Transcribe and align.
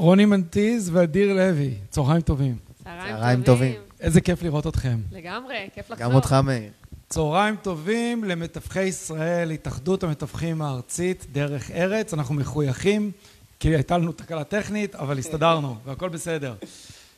רוני 0.00 0.24
מנטיז 0.24 0.90
ואדיר 0.92 1.32
לוי, 1.32 1.74
צהריים 1.90 2.20
טובים. 2.20 2.56
צהריים 2.84 3.42
טובים. 3.42 3.74
איזה 4.00 4.20
כיף 4.20 4.42
לראות 4.42 4.66
אתכם. 4.66 4.98
לגמרי, 5.12 5.68
כיף 5.74 5.90
לחזור. 5.90 6.06
גם 6.06 6.14
אותך, 6.14 6.32
מאיר. 6.32 6.70
צהריים 7.08 7.56
טובים 7.56 8.24
למתווכי 8.24 8.82
ישראל, 8.82 9.50
התאחדות 9.50 10.02
המתווכים 10.02 10.62
הארצית, 10.62 11.26
דרך 11.32 11.70
ארץ. 11.70 12.14
אנחנו 12.14 12.34
מחויכים, 12.34 13.10
כי 13.60 13.68
הייתה 13.68 13.98
לנו 13.98 14.12
תקלה 14.12 14.44
טכנית, 14.44 14.94
אבל 14.94 15.18
הסתדרנו, 15.18 15.76
והכל 15.84 16.08
בסדר. 16.08 16.54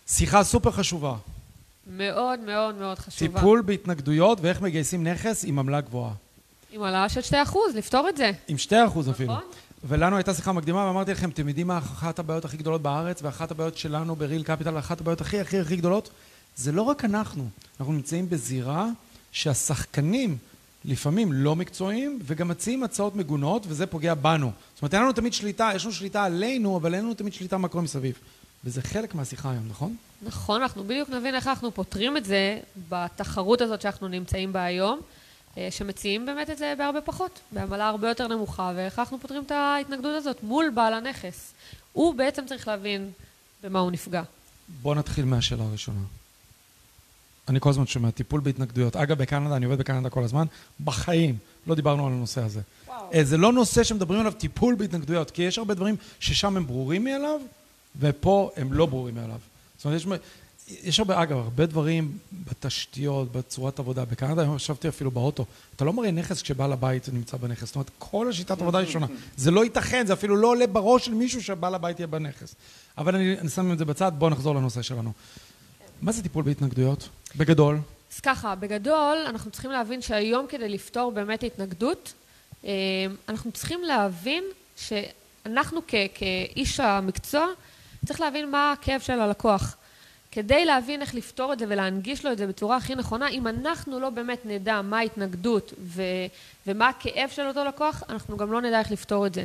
שיחה 0.07 0.45
סופר 0.45 0.71
חשובה. 0.71 1.15
מאוד 1.87 2.41
מאוד 2.41 2.75
מאוד 2.75 2.99
חשובה. 2.99 3.39
טיפול 3.39 3.63
בהתנגדויות 3.63 4.39
ואיך 4.41 4.61
מגייסים 4.61 5.07
נכס 5.07 5.45
עם 5.45 5.59
עמלה 5.59 5.81
גבוהה. 5.81 6.13
עם 6.73 6.83
העלאה 6.83 7.09
של 7.09 7.21
2%, 7.21 7.57
לפתור 7.75 8.09
את 8.09 8.17
זה. 8.17 8.31
עם 8.49 8.57
2% 8.57 8.73
אפילו. 9.11 9.33
נכון. 9.33 9.45
ולנו 9.85 10.17
הייתה 10.17 10.35
שיחה 10.35 10.53
מקדימה 10.53 10.87
ואמרתי 10.87 11.13
לכם, 11.13 11.31
אתם 11.31 11.49
יודעים 11.49 11.67
מה 11.67 11.79
אחת 11.79 12.19
הבעיות 12.19 12.45
הכי 12.45 12.57
גדולות 12.57 12.83
בארץ 12.83 13.23
ואחת 13.23 13.51
הבעיות 13.51 13.77
שלנו 13.77 14.17
בריל 14.17 14.43
קפיטל, 14.43 14.79
אחת 14.79 15.01
הבעיות 15.01 15.21
הכי 15.21 15.41
הכי 15.41 15.61
הכי 15.61 15.77
גדולות? 15.77 16.11
זה 16.57 16.73
לא 16.73 16.83
רק 16.83 17.05
אנחנו, 17.05 17.49
אנחנו 17.81 17.93
נמצאים 17.93 18.31
בזירה 18.31 18.89
שהשחקנים 19.33 20.39
לפעמים 20.85 21.33
לא 21.33 21.57
מקצועיים 21.57 22.19
וגם 22.23 22.49
מציעים 22.49 22.83
הצעות 22.83 23.17
מגונות 23.17 23.65
וזה 23.69 23.87
פוגע 23.87 24.15
בנו. 24.15 24.51
זאת 24.75 24.83
אומרת, 24.83 24.95
אין 24.95 25.03
לנו 25.03 25.13
תמיד 25.13 25.33
שליטה, 25.33 25.71
יש 25.75 25.85
לנו 25.85 25.93
שליטה 25.93 26.25
עלינו, 26.25 26.77
אבל 26.77 26.95
אין 26.95 27.05
לנו 27.05 27.15
תמיד 27.15 27.33
שליטה 27.33 27.59
מה 27.59 27.69
קורה 27.69 27.85
מסביב. 27.85 28.19
וזה 28.65 28.83
חלק 28.83 29.15
מהשיחה 29.15 29.51
היום, 29.51 29.65
נכון? 29.69 29.97
נכון, 30.23 30.63
אנחנו 30.63 30.85
בדיוק 30.85 31.09
נבין 31.11 31.35
איך 31.35 31.47
אנחנו 31.47 31.75
פותרים 31.75 32.17
את 32.17 32.25
זה 32.25 32.59
בתחרות 32.89 33.61
הזאת 33.61 33.81
שאנחנו 33.81 34.09
נמצאים 34.09 34.53
בה 34.53 34.65
היום, 34.65 35.01
שמציעים 35.71 36.27
באמת 36.27 36.51
את 36.51 36.59
זה 36.59 36.75
בהרבה 36.79 37.01
פחות, 37.01 37.41
בעמלה 37.53 37.89
הרבה 37.89 38.09
יותר 38.09 38.29
נמוכה, 38.29 38.73
ואיך 38.77 38.99
אנחנו 38.99 39.19
פותרים 39.19 39.43
את 39.43 39.51
ההתנגדות 39.51 40.17
הזאת 40.17 40.43
מול 40.43 40.71
בעל 40.75 40.95
הנכס. 40.95 41.53
הוא 41.93 42.15
בעצם 42.15 42.47
צריך 42.47 42.69
להבין 42.69 43.11
במה 43.63 43.79
הוא 43.79 43.91
נפגע. 43.91 44.23
בואו 44.83 44.95
נתחיל 44.95 45.25
מהשאלה 45.25 45.65
הראשונה. 45.65 46.01
אני 47.49 47.61
כל 47.61 47.71
הזמן 47.71 47.87
שומע 47.87 48.11
טיפול 48.11 48.41
בהתנגדויות. 48.41 48.97
אגב, 48.97 49.19
בקנדה, 49.19 49.57
אני 49.57 49.65
עובד 49.65 49.79
בקנדה 49.79 50.11
כל 50.11 50.25
הזמן, 50.25 50.47
בחיים 50.85 51.37
לא 51.67 51.75
דיברנו 51.75 52.07
על 52.07 52.13
הנושא 52.13 52.41
הזה. 52.41 52.61
וואו. 52.87 53.13
אה, 53.15 53.25
זה 53.25 53.37
לא 53.37 53.53
נושא 53.53 53.85
שמדברים 53.85 54.21
עליו 54.21 54.33
טיפול 54.33 54.75
בהתנגדויות, 54.75 55.31
כי 55.31 55.43
יש 55.43 55.59
הרבה 55.59 55.75
דברים 55.75 55.97
ששם 56.21 56.57
הם 56.57 56.67
ברורים 56.67 57.05
מאליו, 57.05 57.41
ופה 58.01 58.51
הם 58.57 58.73
לא 58.73 58.87
ברורים 58.87 59.15
מאליו. 59.15 59.39
זאת 59.77 59.85
אומרת, 59.85 60.01
יש, 60.01 60.07
יש 60.83 60.99
הרבה, 60.99 61.23
אגב, 61.23 61.37
הרבה 61.37 61.67
דברים 61.67 62.19
בתשתיות, 62.33 63.33
בצורת 63.33 63.79
עבודה. 63.79 64.05
בקנדה, 64.05 64.43
היום 64.43 64.57
ישבתי 64.57 64.89
אפילו 64.89 65.11
באוטו, 65.11 65.45
אתה 65.77 65.85
לא 65.85 65.93
מראה 65.93 66.11
נכס 66.11 66.43
כשבעל 66.43 66.73
הבית 66.73 67.09
נמצא 67.13 67.37
בנכס. 67.37 67.67
זאת 67.67 67.75
אומרת, 67.75 67.91
כל 67.99 68.29
השיטת 68.29 68.61
עבודה 68.61 68.79
היא 68.79 68.89
שונה. 68.89 69.07
זה 69.37 69.51
לא 69.51 69.65
ייתכן, 69.65 70.07
זה 70.07 70.13
אפילו 70.13 70.37
לא 70.37 70.49
עולה 70.49 70.67
בראש 70.67 71.05
של 71.05 71.15
מישהו 71.15 71.43
שבעל 71.43 71.75
הבית 71.75 71.99
יהיה 72.01 72.07
בנכס. 72.07 72.55
אבל 72.99 73.15
אני, 73.15 73.39
אני 73.39 73.49
שם 73.49 73.73
את 73.73 73.79
זה 73.79 73.85
בצד, 73.85 74.13
בואו 74.19 74.31
נחזור 74.31 74.55
לנושא 74.55 74.83
שלנו. 74.83 75.13
מה 76.03 76.13
זה 76.13 76.23
טיפול 76.23 76.45
בהתנגדויות? 76.45 77.09
בגדול. 77.37 77.79
אז 78.15 78.21
ככה, 78.21 78.55
בגדול, 78.55 79.19
אנחנו 79.27 79.51
צריכים 79.51 79.71
להבין 79.71 80.03
שהיום 80.03 80.47
כדי 80.49 80.69
לפתור 80.69 81.13
באמת 81.13 81.43
התנגדות, 81.43 82.13
אה, 82.65 82.71
אנחנו 83.29 83.53
צריכים 83.53 83.83
להבין 83.83 84.45
שאנחנו 84.77 85.81
כ- 85.89 85.95
כאיש 86.15 86.81
המקצוע, 86.81 87.47
צריך 88.07 88.21
להבין 88.21 88.51
מה 88.51 88.73
הכאב 88.73 89.01
של 89.01 89.21
הלקוח. 89.21 89.77
כדי 90.33 90.65
להבין 90.65 91.01
איך 91.03 91.15
לפתור 91.15 91.53
את 91.53 91.59
זה 91.59 91.65
ולהנגיש 91.69 92.25
לו 92.25 92.33
את 92.33 92.39
זה 92.39 92.47
בצורה 92.47 92.77
הכי 92.77 92.95
נכונה, 92.95 93.29
אם 93.29 93.47
אנחנו 93.47 94.01
לא 94.01 94.11
באמת 94.11 94.47
נדע 94.47 94.83
מה 94.83 94.99
ההתנגדות 94.99 95.73
ו- 95.79 96.03
ומה 96.67 96.89
הכאב 96.89 97.31
של 97.31 97.47
אותו 97.49 97.65
לקוח, 97.65 98.03
אנחנו 98.09 98.37
גם 98.37 98.53
לא 98.53 98.61
נדע 98.61 98.79
איך 98.79 98.91
לפתור 98.91 99.27
את 99.27 99.35
זה. 99.35 99.45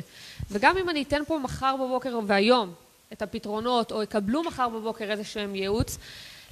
וגם 0.52 0.78
אם 0.78 0.90
אני 0.90 1.04
אתן 1.04 1.22
פה 1.28 1.38
מחר 1.38 1.76
בבוקר 1.76 2.20
והיום 2.26 2.74
את 3.14 3.22
הפתרונות, 3.22 3.92
או 3.92 4.04
יקבלו 4.04 4.44
מחר 4.44 4.70
בבוקר 4.70 5.12
איזה 5.12 5.24
שהם 5.24 5.56
ייעוץ, 5.56 5.98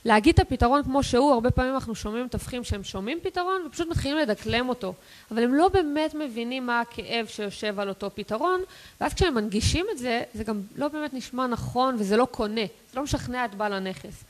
להגיד 0.05 0.33
את 0.33 0.39
הפתרון 0.39 0.83
כמו 0.83 1.03
שהוא, 1.03 1.33
הרבה 1.33 1.51
פעמים 1.51 1.73
אנחנו 1.73 1.95
שומעים 1.95 2.25
מתווכים 2.25 2.63
שהם 2.63 2.83
שומעים 2.83 3.17
פתרון 3.23 3.61
ופשוט 3.67 3.87
מתחילים 3.87 4.17
לדקלם 4.17 4.69
אותו, 4.69 4.93
אבל 5.31 5.43
הם 5.43 5.53
לא 5.53 5.67
באמת 5.67 6.15
מבינים 6.15 6.65
מה 6.65 6.81
הכאב 6.81 7.25
שיושב 7.27 7.79
על 7.79 7.89
אותו 7.89 8.09
פתרון, 8.15 8.61
ואז 9.01 9.13
כשהם 9.13 9.35
מנגישים 9.35 9.85
את 9.91 9.97
זה, 9.97 10.21
זה 10.33 10.43
גם 10.43 10.61
לא 10.75 10.87
באמת 10.87 11.13
נשמע 11.13 11.47
נכון 11.47 11.95
וזה 11.99 12.17
לא 12.17 12.27
קונה, 12.31 12.61
זה 12.91 12.97
לא 12.97 13.03
משכנע 13.03 13.45
את 13.45 13.55
בעל 13.55 13.73
הנכס. 13.73 14.23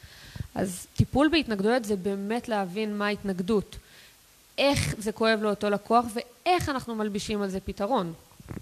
אז 0.56 0.88
טיפול 0.96 1.30
בהתנגדויות 1.31 1.86
זה 1.86 1.96
באמת 1.96 2.50
להבין 2.50 2.97
מה 2.97 3.06
ההתנגדות, 3.06 3.78
איך 4.57 4.96
זה 4.97 5.12
כואב 5.12 5.40
לאותו 5.42 5.69
לקוח 5.69 6.06
ואיך 6.13 6.69
אנחנו 6.69 6.96
מלבישים 6.96 7.42
על 7.42 7.50
זה 7.50 7.59
פתרון. 7.59 8.13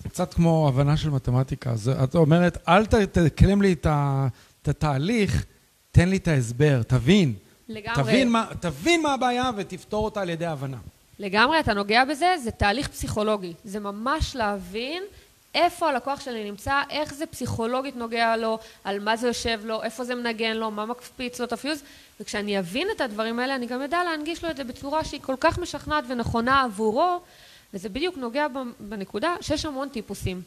קצת 0.07 0.33
כמו 0.33 0.67
הבנה 0.67 0.97
של 0.97 1.09
מתמטיקה. 1.09 1.75
זה, 1.75 2.03
את 2.03 2.15
אומרת, 2.15 2.57
אל 2.67 2.85
תקלם 2.85 3.61
לי 3.61 3.73
את 3.73 4.67
התהליך, 4.67 5.45
תן 5.93 6.09
לי 6.09 6.17
את 6.17 6.27
ההסבר, 6.27 6.81
תבין. 6.87 7.33
לגמרי. 7.69 8.03
תבין 8.03 8.29
מה, 8.31 8.45
תבין 8.59 9.01
מה 9.01 9.13
הבעיה 9.13 9.51
ותפתור 9.55 10.05
אותה 10.05 10.21
על 10.21 10.29
ידי 10.29 10.45
הבנה. 10.45 10.77
לגמרי, 11.19 11.59
אתה 11.59 11.73
נוגע 11.73 12.05
בזה, 12.05 12.35
זה 12.43 12.51
תהליך 12.51 12.87
פסיכולוגי. 12.87 13.53
זה 13.63 13.79
ממש 13.79 14.35
להבין 14.35 15.03
איפה 15.55 15.89
הלקוח 15.89 16.19
שלי 16.19 16.51
נמצא, 16.51 16.81
איך 16.89 17.13
זה 17.13 17.25
פסיכולוגית 17.25 17.95
נוגע 17.95 18.37
לו, 18.37 18.59
על 18.83 18.99
מה 18.99 19.15
זה 19.15 19.27
יושב 19.27 19.61
לו, 19.63 19.83
איפה 19.83 20.03
זה 20.03 20.15
מנגן 20.15 20.57
לו, 20.57 20.71
מה 20.71 20.85
מקפיץ 20.85 21.39
לו 21.39 21.45
את 21.45 21.53
הפיוז, 21.53 21.83
וכשאני 22.19 22.59
אבין 22.59 22.87
את 22.95 23.01
הדברים 23.01 23.39
האלה, 23.39 23.55
אני 23.55 23.65
גם 23.65 23.81
אדע 23.81 24.03
להנגיש 24.03 24.43
לו 24.43 24.49
את 24.49 24.57
זה 24.57 24.63
בצורה 24.63 25.03
שהיא 25.03 25.21
כל 25.21 25.35
כך 25.39 25.59
משכנעת 25.59 26.03
ונכונה 26.07 26.63
עבורו, 26.63 27.19
וזה 27.73 27.89
בדיוק 27.89 28.17
נוגע 28.17 28.47
בנקודה 28.79 29.35
שיש 29.41 29.65
המון 29.65 29.89
טיפוסים. 29.89 30.41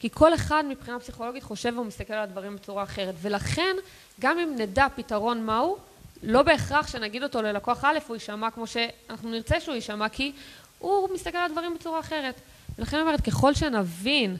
כי 0.00 0.08
כל 0.12 0.34
אחד 0.34 0.64
מבחינה 0.68 1.00
פסיכולוגית 1.00 1.42
חושב 1.42 1.78
ומסתכל 1.78 2.12
על 2.12 2.22
הדברים 2.22 2.56
בצורה 2.56 2.82
אחרת, 2.82 3.14
ולכן 3.22 3.76
גם 4.20 4.38
אם 4.38 4.54
נדע 4.58 4.86
פתרון 4.96 5.46
מהו, 5.46 5.76
לא 6.22 6.42
בהכרח 6.42 6.86
שנגיד 6.86 7.22
אותו 7.22 7.42
ללקוח 7.42 7.84
א' 7.84 7.98
הוא 8.06 8.16
יישמע 8.16 8.50
כמו 8.50 8.66
שאנחנו 8.66 9.30
נרצה 9.30 9.60
שהוא 9.60 9.74
יישמע, 9.74 10.08
כי 10.08 10.32
הוא 10.78 11.08
מסתכל 11.14 11.38
על 11.38 11.44
הדברים 11.44 11.74
בצורה 11.74 12.00
אחרת. 12.00 12.34
ולכן 12.78 12.96
אני 12.96 13.06
אומרת, 13.06 13.20
ככל 13.20 13.54
שנבין 13.54 14.36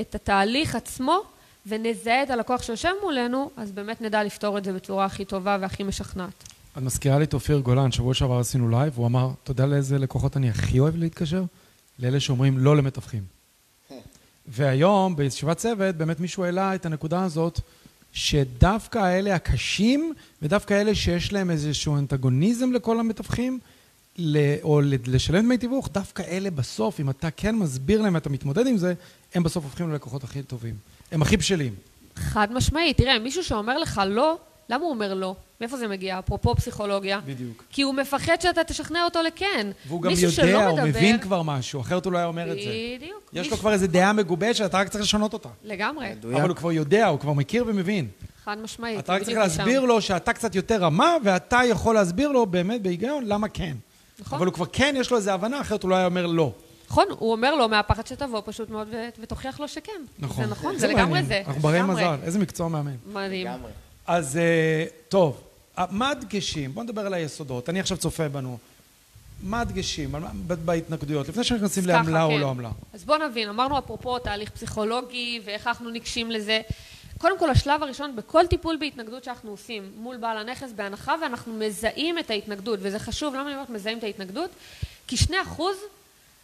את 0.00 0.14
התהליך 0.14 0.74
עצמו 0.74 1.22
ונזהה 1.66 2.22
את 2.22 2.30
הלקוח 2.30 2.62
שיושב 2.62 2.92
מולנו, 3.02 3.50
אז 3.56 3.72
באמת 3.72 4.00
נדע 4.00 4.24
לפתור 4.24 4.58
את 4.58 4.64
זה 4.64 4.72
בצורה 4.72 5.04
הכי 5.04 5.24
טובה 5.24 5.58
והכי 5.60 5.82
משכנעת. 5.82 6.44
את 6.72 6.82
מזכירה 6.82 7.18
לי 7.18 7.24
את 7.24 7.34
אופיר 7.34 7.58
גולן, 7.58 7.92
שבוע 7.92 8.14
שעבר 8.14 8.38
עשינו 8.38 8.68
לייב, 8.68 8.92
הוא 8.96 9.06
אמר, 9.06 9.30
אתה 9.44 9.50
יודע 9.50 9.66
לאיזה 9.66 9.98
לקוחות 9.98 10.36
אני 10.36 10.50
הכי 10.50 10.80
אוהב 10.80 10.96
להתקשר? 10.96 11.44
לאלה 11.98 12.20
שאומרים 12.20 12.58
לא 12.58 12.76
למתווכים. 12.76 13.37
והיום, 14.48 15.16
בישיבת 15.16 15.56
צוות, 15.56 15.96
באמת 15.96 16.20
מישהו 16.20 16.44
העלה 16.44 16.74
את 16.74 16.86
הנקודה 16.86 17.24
הזאת, 17.24 17.60
שדווקא 18.12 18.98
האלה 18.98 19.34
הקשים, 19.34 20.12
ודווקא 20.42 20.74
אלה 20.74 20.94
שיש 20.94 21.32
להם 21.32 21.50
איזשהו 21.50 21.96
אנטגוניזם 21.96 22.72
לכל 22.72 23.00
המתווכים, 23.00 23.58
או 24.62 24.80
לשלם 25.06 25.44
דמי 25.44 25.58
תיווך, 25.58 25.88
דווקא 25.92 26.22
אלה 26.22 26.50
בסוף, 26.50 27.00
אם 27.00 27.10
אתה 27.10 27.30
כן 27.30 27.56
מסביר 27.56 28.02
להם 28.02 28.14
ואתה 28.14 28.30
מתמודד 28.30 28.66
עם 28.66 28.76
זה, 28.76 28.94
הם 29.34 29.42
בסוף 29.42 29.64
הופכים 29.64 29.90
ללקוחות 29.90 30.24
הכי 30.24 30.42
טובים. 30.42 30.74
הם 31.12 31.22
הכי 31.22 31.36
בשלים. 31.36 31.74
חד 32.16 32.52
משמעית. 32.52 32.96
תראה, 32.96 33.18
מישהו 33.18 33.44
שאומר 33.44 33.78
לך 33.78 34.00
לא, 34.06 34.38
למה 34.68 34.84
הוא 34.84 34.90
אומר 34.90 35.14
לא? 35.14 35.36
מאיפה 35.60 35.76
זה 35.76 35.88
מגיע? 35.88 36.18
אפרופו 36.18 36.54
פסיכולוגיה. 36.54 37.20
בדיוק. 37.26 37.64
כי 37.70 37.82
הוא 37.82 37.94
מפחד 37.94 38.36
שאתה 38.40 38.64
תשכנע 38.64 39.04
אותו 39.04 39.18
לכן. 39.22 39.70
והוא 39.86 40.02
גם 40.02 40.10
יודע, 40.38 40.66
הוא 40.66 40.76
מדבר- 40.78 40.88
מבין 40.88 41.18
כבר 41.20 41.42
משהו, 41.42 41.80
אחרת 41.80 42.04
הוא 42.04 42.12
לא 42.12 42.18
היה 42.18 42.26
אומר 42.26 42.52
את 42.52 42.56
זה. 42.62 42.70
בדיוק. 42.96 43.30
יש 43.32 43.36
לו 43.36 43.42
מישהו- 43.42 43.56
כבר 43.56 43.72
איזו 43.72 43.86
דעה 43.86 44.12
מגובשת, 44.12 44.64
אתה 44.64 44.78
רק 44.78 44.88
צריך 44.88 45.04
לשנות 45.04 45.32
אותה. 45.32 45.48
לגמרי, 45.64 46.10
מדויק. 46.10 46.36
אבל 46.40 46.48
הוא 46.48 46.56
כבר 46.56 46.72
יודע, 46.72 47.06
הוא 47.06 47.20
כבר 47.20 47.32
מכיר 47.32 47.64
ומבין. 47.66 48.08
חד 48.44 48.58
משמעית. 48.62 48.98
אתה 48.98 49.12
רק 49.12 49.22
בדיוק 49.22 49.38
צריך. 49.38 49.58
להסביר 49.58 49.80
לו 49.80 50.00
שאתה 50.00 50.32
קצת 50.32 50.54
יותר 50.54 50.82
רמה, 50.82 51.16
ואתה 51.24 51.60
יכול 51.68 51.94
להסביר 51.94 52.28
לו 52.28 52.46
באמת 52.46 52.82
בהיגיון 52.82 53.24
למה 53.26 53.48
כן. 53.48 53.76
נכון. 54.18 54.36
אבל 54.38 54.46
הוא 54.46 54.54
כבר 54.54 54.66
כן, 54.72 54.94
יש 54.98 55.10
לו 55.10 55.16
איזו 55.16 55.30
הבנה, 55.30 55.60
אחרת 55.60 55.82
הוא 55.82 55.90
לא 55.90 55.94
היה 55.96 56.06
אומר 56.06 56.26
לא. 56.26 56.52
נכון, 56.90 57.04
הוא 57.18 57.32
אומר 57.32 57.54
לו 57.54 57.68
מהפחד 57.68 58.06
שתבוא 58.06 58.42
פשוט 58.44 58.70
מאוד 58.70 58.88
ו- 58.90 59.08
ותוכיח 59.22 59.60
לו 59.60 59.68
שכן. 59.68 59.92
נכון. 60.18 60.44
זה 60.44 60.50
נכון, 60.50 60.78
זה 60.78 60.86
לגמרי 60.86 61.04
מעניין. 61.04 61.24
זה. 61.26 61.42
אנחנו 61.46 61.62
ברי 61.62 61.78
לגמרי. 61.78 61.94
מזל, 61.94 62.16
איזה 62.22 62.38
מקצוע 62.38 62.68
מאמן. 62.68 62.94
מדהים. 63.12 63.46
לגמרי. 63.46 63.70
אז 64.06 64.36
אה, 64.36 64.84
טוב, 65.08 65.40
מה 65.90 66.10
הדגשים? 66.10 66.74
בוא 66.74 66.82
נדבר 66.82 67.06
על 67.06 67.14
היסודות. 67.14 67.68
אני 67.68 67.80
עכשיו 67.80 67.96
צופה 67.96 68.28
בנו. 68.28 68.58
מה 69.42 69.60
הדגשים 69.60 70.14
בהתנגדויות? 70.64 71.28
לפני 71.28 71.44
שנכנסים 71.44 71.86
לעמלה 71.86 72.22
או 72.22 72.30
כן. 72.30 72.40
לא 72.40 72.50
עמלה. 72.50 72.70
אז 72.92 73.04
בואו 73.04 73.28
נבין, 73.28 73.48
אמרנו 73.48 73.78
אפרופו 73.78 74.18
תהליך 74.18 74.50
פסיכולוגי 74.50 75.40
ואיך 75.44 75.66
אנחנו 75.66 75.90
ניגשים 75.90 76.30
לזה. 76.30 76.60
קודם 77.18 77.38
כל, 77.38 77.50
השלב 77.50 77.82
הראשון 77.82 78.16
בכל 78.16 78.46
טיפול 78.46 78.76
בהתנגדות 78.80 79.24
שאנחנו 79.24 79.50
עושים 79.50 79.92
מול 79.96 80.16
בעל 80.16 80.38
הנכס, 80.38 80.72
בהנחה 80.76 81.14
ואנחנו 81.22 81.54
מזהים 81.54 82.18
את 82.18 82.30
ההתנגדות, 82.30 82.78
וזה 82.82 82.98
חשוב, 82.98 83.34
למה 83.34 83.42
אני 83.42 83.54
אומרת 83.54 83.70
מזהים 83.70 83.98
את 83.98 84.04
ההתנגדות? 84.04 84.50
כי 85.06 85.16
שני 85.16 85.42
אחוז, 85.42 85.76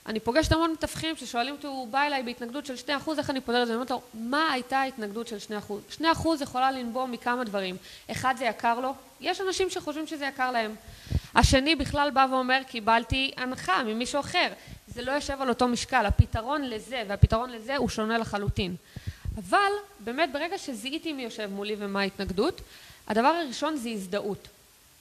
אני 0.07 0.21
פוגשת 0.21 0.53
המון 0.53 0.73
מתווכים 0.73 1.17
ששואלים 1.17 1.55
אותי, 1.55 1.67
הוא 1.67 1.89
בא 1.89 2.03
אליי 2.03 2.23
בהתנגדות 2.23 2.67
של 2.67 2.77
שני 2.77 2.97
אחוז, 2.97 3.19
איך 3.19 3.31
אני 3.31 3.41
פותרת 3.41 3.63
את 3.63 3.67
זה? 3.67 3.73
אני 3.73 3.77
אומרת 3.77 3.91
לו, 3.91 4.03
מה 4.15 4.53
הייתה 4.53 4.79
ההתנגדות 4.79 5.29
של 5.29 5.39
שני 5.39 5.59
אחוז? 5.59 5.83
שני 5.89 6.13
אחוז 6.13 6.43
יכולה 6.43 6.71
לנבוע 6.71 7.07
מכמה 7.07 7.45
דברים. 7.45 7.77
אחד, 8.11 8.35
זה 8.39 8.45
יקר 8.45 8.81
לו, 8.81 8.95
יש 9.21 9.41
אנשים 9.41 9.71
שחושבים 9.71 10.07
שזה 10.07 10.27
יקר 10.27 10.51
להם. 10.51 10.75
השני 11.35 11.75
בכלל 11.75 12.11
בא 12.11 12.27
ואומר, 12.31 12.61
קיבלתי 12.67 13.31
הנחה 13.37 13.83
ממישהו 13.83 14.21
אחר. 14.21 14.49
זה 14.89 15.03
לא 15.03 15.13
יושב 15.13 15.43
על 15.43 15.49
אותו 15.49 15.69
משקל, 15.69 16.07
הפתרון 16.07 16.63
לזה 16.63 17.03
והפתרון 17.09 17.51
לזה 17.51 17.77
הוא 17.77 17.89
שונה 17.89 18.19
לחלוטין. 18.19 18.77
אבל 19.39 19.73
באמת 20.01 20.33
ברגע 20.33 20.59
שזיהיתי 20.59 21.13
מי 21.13 21.23
יושב 21.23 21.51
מולי 21.53 21.77
ומה 21.79 22.01
ההתנגדות, 22.01 22.61
הדבר 23.09 23.29
הראשון 23.29 23.77
זה 23.77 23.89
הזדהות. 23.89 24.49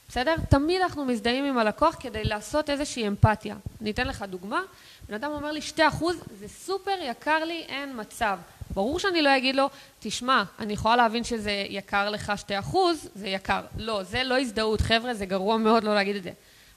בסדר? 0.08 0.34
תמיד 0.48 0.80
אנחנו 0.82 1.04
מזדהים 1.04 1.44
עם 1.44 1.58
הלקוח 1.58 1.96
כדי 2.00 2.24
לעשות 2.24 2.70
איזושהי 2.70 3.08
אמפתיה. 3.08 3.56
אני 3.80 3.90
אתן 3.90 4.06
לך 4.06 4.22
דוגמה, 4.22 4.60
בן 5.08 5.14
אדם 5.14 5.30
אומר 5.30 5.52
לי 5.52 5.62
שתי 5.62 5.88
אחוז, 5.88 6.16
זה 6.38 6.48
סופר 6.48 6.96
יקר 7.02 7.44
לי, 7.44 7.64
אין 7.68 8.00
מצב. 8.00 8.38
ברור 8.74 8.98
שאני 8.98 9.22
לא 9.22 9.36
אגיד 9.36 9.56
לו, 9.56 9.70
תשמע, 10.00 10.44
אני 10.58 10.72
יכולה 10.72 10.96
להבין 10.96 11.24
שזה 11.24 11.64
יקר 11.68 12.10
לך 12.10 12.32
שתי 12.36 12.58
אחוז, 12.58 13.08
זה 13.14 13.28
יקר. 13.28 13.60
לא, 13.76 14.02
זה 14.02 14.24
לא 14.24 14.38
הזדהות, 14.40 14.80
חבר'ה, 14.80 15.14
זה 15.14 15.26
גרוע 15.26 15.56
מאוד 15.56 15.84
לא 15.84 15.94
להגיד 15.94 16.16
את 16.16 16.22
זה. 16.22 16.30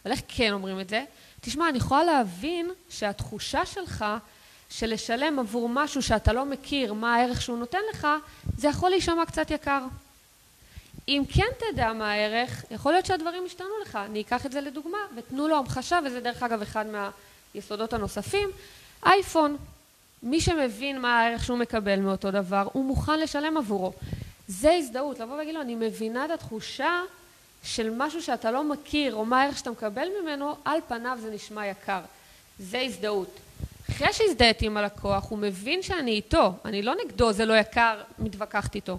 אבל 0.03 0.12
איך 0.12 0.21
כן 0.27 0.53
אומרים 0.53 0.79
את 0.79 0.89
זה? 0.89 1.03
תשמע, 1.41 1.69
אני 1.69 1.77
יכולה 1.77 2.03
להבין 2.03 2.69
שהתחושה 2.89 3.65
שלך 3.65 4.06
של 4.69 4.94
לשלם 4.94 5.39
עבור 5.39 5.69
משהו 5.69 6.01
שאתה 6.01 6.33
לא 6.33 6.45
מכיר 6.45 6.94
מה 6.94 7.15
הערך 7.15 7.41
שהוא 7.41 7.57
נותן 7.57 7.79
לך, 7.94 8.07
זה 8.57 8.68
יכול 8.68 8.89
להישמע 8.89 9.25
קצת 9.25 9.51
יקר. 9.51 9.81
אם 11.07 11.24
כן 11.33 11.48
תדע 11.57 11.94
מה 11.94 12.12
הערך, 12.12 12.65
יכול 12.71 12.92
להיות 12.92 13.06
שהדברים 13.06 13.45
ישתנו 13.45 13.68
לך. 13.81 14.00
אני 14.06 14.21
אקח 14.21 14.45
את 14.45 14.51
זה 14.51 14.62
לדוגמה, 14.62 14.98
ותנו 15.15 15.48
לו 15.48 15.57
המחשה, 15.57 16.00
וזה 16.06 16.19
דרך 16.19 16.44
אגב 16.44 16.62
אחד 16.62 16.86
מהיסודות 17.54 17.94
הנוספים. 17.94 18.50
אייפון, 19.06 19.57
מי 20.24 20.42
שמבין 20.42 21.01
מה 21.01 21.19
הערך 21.19 21.44
שהוא 21.44 21.57
מקבל 21.57 22.00
מאותו 22.00 22.31
דבר, 22.31 22.68
הוא 22.74 22.86
מוכן 22.86 23.19
לשלם 23.19 23.57
עבורו. 23.57 23.94
זה 24.48 24.74
הזדהות, 24.74 25.19
לבוא 25.19 25.33
ולהגיד 25.33 25.56
לו, 25.56 25.62
אני 25.62 25.75
מבינה 25.75 26.25
את 26.25 26.31
התחושה 26.31 27.01
של 27.63 27.94
משהו 27.98 28.21
שאתה 28.21 28.51
לא 28.51 28.63
מכיר, 28.63 29.15
או 29.15 29.25
מה 29.25 29.42
הערך 29.42 29.57
שאתה 29.57 29.71
מקבל 29.71 30.07
ממנו, 30.21 30.56
על 30.65 30.80
פניו 30.88 31.18
זה 31.21 31.31
נשמע 31.31 31.68
יקר. 31.68 32.00
זה 32.60 32.81
הזדהות. 32.81 33.39
אחרי 33.89 34.13
שהזדהיתי 34.13 34.65
עם 34.65 34.77
הלקוח, 34.77 35.30
הוא 35.30 35.39
מבין 35.39 35.81
שאני 35.81 36.12
איתו, 36.12 36.53
אני 36.65 36.81
לא 36.81 36.94
נגדו, 37.06 37.31
זה 37.31 37.45
לא 37.45 37.53
יקר, 37.53 38.01
מתווכחת 38.19 38.75
איתו. 38.75 38.98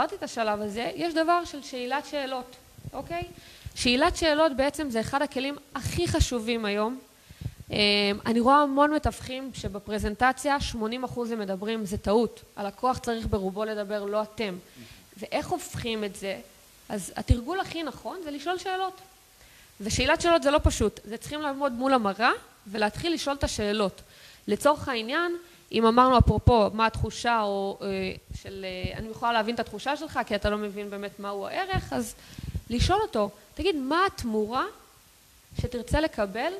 עברתי 0.00 0.14
את 0.14 0.22
השלב 0.22 0.60
הזה, 0.60 0.90
יש 0.94 1.14
דבר 1.14 1.44
של 1.44 1.62
שאלת 1.62 2.06
שאלות, 2.06 2.56
אוקיי? 2.92 3.22
שאלת 3.74 4.16
שאלות 4.16 4.56
בעצם 4.56 4.90
זה 4.90 5.00
אחד 5.00 5.22
הכלים 5.22 5.56
הכי 5.74 6.08
חשובים 6.08 6.64
היום. 6.64 6.98
אמ, 7.70 7.76
אני 8.26 8.40
רואה 8.40 8.56
המון 8.56 8.90
מתווכים 8.94 9.50
שבפרזנטציה 9.54 10.56
80% 10.72 10.76
הם 11.32 11.38
מדברים, 11.38 11.84
זה 11.84 11.98
טעות. 11.98 12.42
הלקוח 12.56 12.98
צריך 12.98 13.26
ברובו 13.26 13.64
לדבר, 13.64 14.04
לא 14.04 14.22
אתם. 14.22 14.56
ואיך 15.16 15.48
הופכים 15.48 16.04
את 16.04 16.16
זה? 16.16 16.38
אז 16.88 17.12
התרגול 17.16 17.60
הכי 17.60 17.82
נכון 17.82 18.18
זה 18.24 18.30
לשאול 18.30 18.58
שאלות. 18.58 19.00
ושאלת 19.80 20.20
שאלות 20.20 20.42
זה 20.42 20.50
לא 20.50 20.60
פשוט, 20.62 21.00
זה 21.04 21.16
צריכים 21.16 21.42
לעמוד 21.42 21.72
מול 21.72 21.94
המראה 21.94 22.30
ולהתחיל 22.66 23.14
לשאול 23.14 23.36
את 23.36 23.44
השאלות. 23.44 24.02
לצורך 24.48 24.88
העניין, 24.88 25.32
אם 25.72 25.86
אמרנו 25.86 26.18
אפרופו 26.18 26.70
מה 26.74 26.86
התחושה 26.86 27.42
או 27.42 27.78
אה, 27.82 27.86
של 28.42 28.64
אה, 28.64 28.98
אני 28.98 29.08
יכולה 29.08 29.32
להבין 29.32 29.54
את 29.54 29.60
התחושה 29.60 29.96
שלך 29.96 30.20
כי 30.26 30.34
אתה 30.34 30.50
לא 30.50 30.58
מבין 30.58 30.90
באמת 30.90 31.20
מהו 31.20 31.46
הערך, 31.46 31.92
אז 31.92 32.14
לשאול 32.70 32.98
אותו, 33.02 33.30
תגיד 33.54 33.76
מה 33.76 34.06
התמורה 34.06 34.64
שתרצה 35.60 36.00
לקבל 36.00 36.52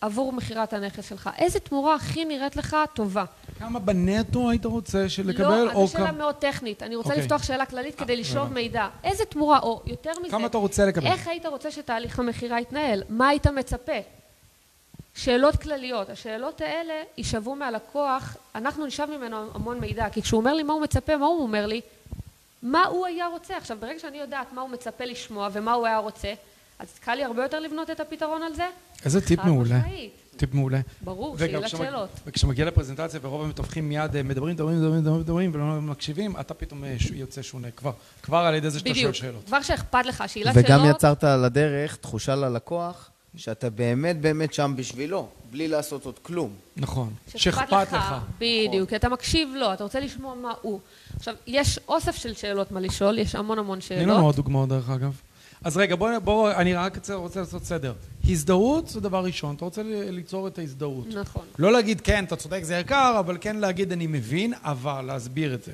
עבור 0.00 0.32
מכירת 0.32 0.72
הנכס 0.72 1.08
שלך? 1.08 1.30
איזה 1.38 1.60
תמורה 1.60 1.94
הכי 1.94 2.24
נראית 2.24 2.56
לך 2.56 2.76
טובה? 2.94 3.24
כמה 3.58 3.78
בנטו 3.78 4.50
היית 4.50 4.64
רוצה 4.64 5.06
לקבל? 5.24 5.64
לא, 5.64 5.86
זו 5.86 5.92
שאלה 5.92 6.12
מאוד 6.12 6.34
טכנית. 6.34 6.82
אני 6.82 6.96
רוצה 6.96 7.08
okay. 7.08 7.12
אוקיי. 7.12 7.24
לפתוח 7.24 7.42
שאלה 7.42 7.66
כללית 7.66 7.94
כדי 7.94 8.16
לשאוב 8.16 8.52
מידע. 8.52 8.88
איזה 9.04 9.24
תמורה, 9.24 9.58
או 9.58 9.82
יותר 9.86 10.10
מזה, 10.22 10.30
כמה 10.30 10.46
אתה 10.46 10.58
רוצה 10.58 10.86
לקבל? 10.86 11.06
איך 11.06 11.28
היית 11.28 11.46
רוצה 11.46 11.70
שתהליך 11.70 12.18
המכירה 12.18 12.60
יתנהל? 12.60 13.02
מה 13.08 13.28
היית 13.28 13.46
מצפה? 13.46 13.92
שאלות 15.14 15.56
כלליות. 15.56 16.10
השאלות 16.10 16.60
האלה 16.60 16.94
יישבו 17.16 17.54
מהלקוח, 17.54 18.36
אנחנו 18.54 18.86
נשאב 18.86 19.10
ממנו 19.10 19.36
המון 19.54 19.80
מידע, 19.80 20.08
כי 20.08 20.22
כשהוא 20.22 20.40
אומר 20.40 20.54
לי 20.54 20.62
מה 20.62 20.72
הוא 20.72 20.82
מצפה, 20.82 21.16
מה 21.16 21.26
הוא 21.26 21.42
אומר 21.42 21.66
לי? 21.66 21.80
מה 22.62 22.84
הוא 22.84 23.06
היה 23.06 23.26
רוצה. 23.26 23.56
עכשיו, 23.56 23.76
ברגע 23.80 23.98
שאני 23.98 24.18
יודעת 24.18 24.52
מה 24.52 24.60
הוא 24.60 24.70
מצפה 24.70 25.04
לשמוע 25.04 25.48
ומה 25.52 25.72
הוא 25.72 25.86
היה 25.86 25.98
רוצה, 25.98 26.32
אז 26.78 26.98
קל 26.98 27.14
לי 27.14 27.24
הרבה 27.24 27.42
יותר 27.42 27.60
לבנות 27.60 27.90
את 27.90 28.00
הפתרון 28.00 28.42
על 28.42 28.54
זה. 28.54 28.66
איזה 29.04 29.26
טיפ 29.26 29.44
מעולה. 29.44 29.80
טיפ 30.36 30.54
מעולה. 30.54 30.80
ברור, 31.00 31.38
שאלת 31.38 31.68
שאלות. 31.68 32.08
וכשמגיע 32.26 32.64
לפרזנטציה 32.64 33.20
ורוב 33.22 33.44
המתווכים 33.44 33.88
מיד 33.88 34.16
אה, 34.16 34.22
מדברים, 34.22 34.54
מדברים, 34.54 34.76
מדברים, 34.76 35.00
מדברים, 35.00 35.20
מדברים 35.20 35.50
ולא 35.54 35.64
מקשיבים, 35.64 36.36
אתה 36.40 36.54
פתאום 36.54 36.84
אה, 36.84 36.96
יוצא 37.14 37.42
שונה 37.42 37.70
כבר. 37.70 37.92
כבר 38.22 38.36
על 38.38 38.54
ידי 38.54 38.70
זה 38.70 38.78
שאתה 38.78 38.94
שואל 38.94 39.12
שאלות. 39.12 39.34
בדיוק, 39.34 39.46
כבר 39.46 39.62
שאכפת 39.62 40.06
לך, 40.06 40.24
שאלת 40.26 40.54
שאלות... 40.54 40.56
וגם 40.56 40.84
יצרת 40.90 41.24
על 41.24 41.44
הדרך 41.44 41.96
תחושה 41.96 42.34
ללקוח 42.34 43.10
שאתה 43.36 43.70
באמת 43.70 44.20
באמת 44.20 44.54
שם 44.54 44.74
בשבילו, 44.76 45.28
בלי 45.50 45.68
לעשות 45.68 46.04
עוד 46.04 46.18
כלום. 46.22 46.54
נכון, 46.76 47.14
שאכפת 47.36 47.92
לך. 47.92 48.14
בדיוק, 48.38 48.88
כי 48.88 48.96
אתה 48.96 49.08
מקשיב 49.08 49.48
לו, 49.56 49.72
אתה 49.72 49.84
רוצה 49.84 50.00
לשמוע 50.00 50.34
מה 50.34 50.52
הוא. 50.62 50.80
עכשיו, 51.16 51.34
יש 51.46 51.80
אוסף 51.88 52.16
של 52.16 52.34
שאלות 52.34 52.72
מה 52.72 52.80
לשאול, 52.80 53.18
יש 53.18 53.34
המון 53.34 53.58
המון 53.58 53.80
שאלות. 53.80 54.02
תני 54.02 54.12
לנו 54.12 54.24
עוד 54.24 54.36
דוגמאות 54.36 54.68
דרך 54.68 54.90
אגב. 54.90 55.20
אז 55.64 55.76
רגע, 55.76 55.96
בואו, 55.96 56.20
בוא, 56.20 56.52
אני 56.52 56.74
רק 56.74 56.98
רוצה 57.12 57.40
לעשות 57.40 57.64
סדר. 57.64 57.92
הזדהות 58.28 58.88
זה 58.88 59.00
דבר 59.00 59.24
ראשון, 59.24 59.56
אתה 59.56 59.64
רוצה 59.64 59.82
ליצור 59.84 60.48
את 60.48 60.58
ההזדהות. 60.58 61.06
נכון. 61.06 61.44
לא 61.58 61.72
להגיד, 61.72 62.00
כן, 62.00 62.24
אתה 62.24 62.36
צודק, 62.36 62.60
זה 62.62 62.76
יקר, 62.76 63.16
אבל 63.18 63.36
כן 63.40 63.56
להגיד, 63.56 63.92
אני 63.92 64.06
מבין, 64.06 64.54
אבל 64.62 65.04
להסביר 65.06 65.54
את 65.54 65.64
זה. 65.64 65.72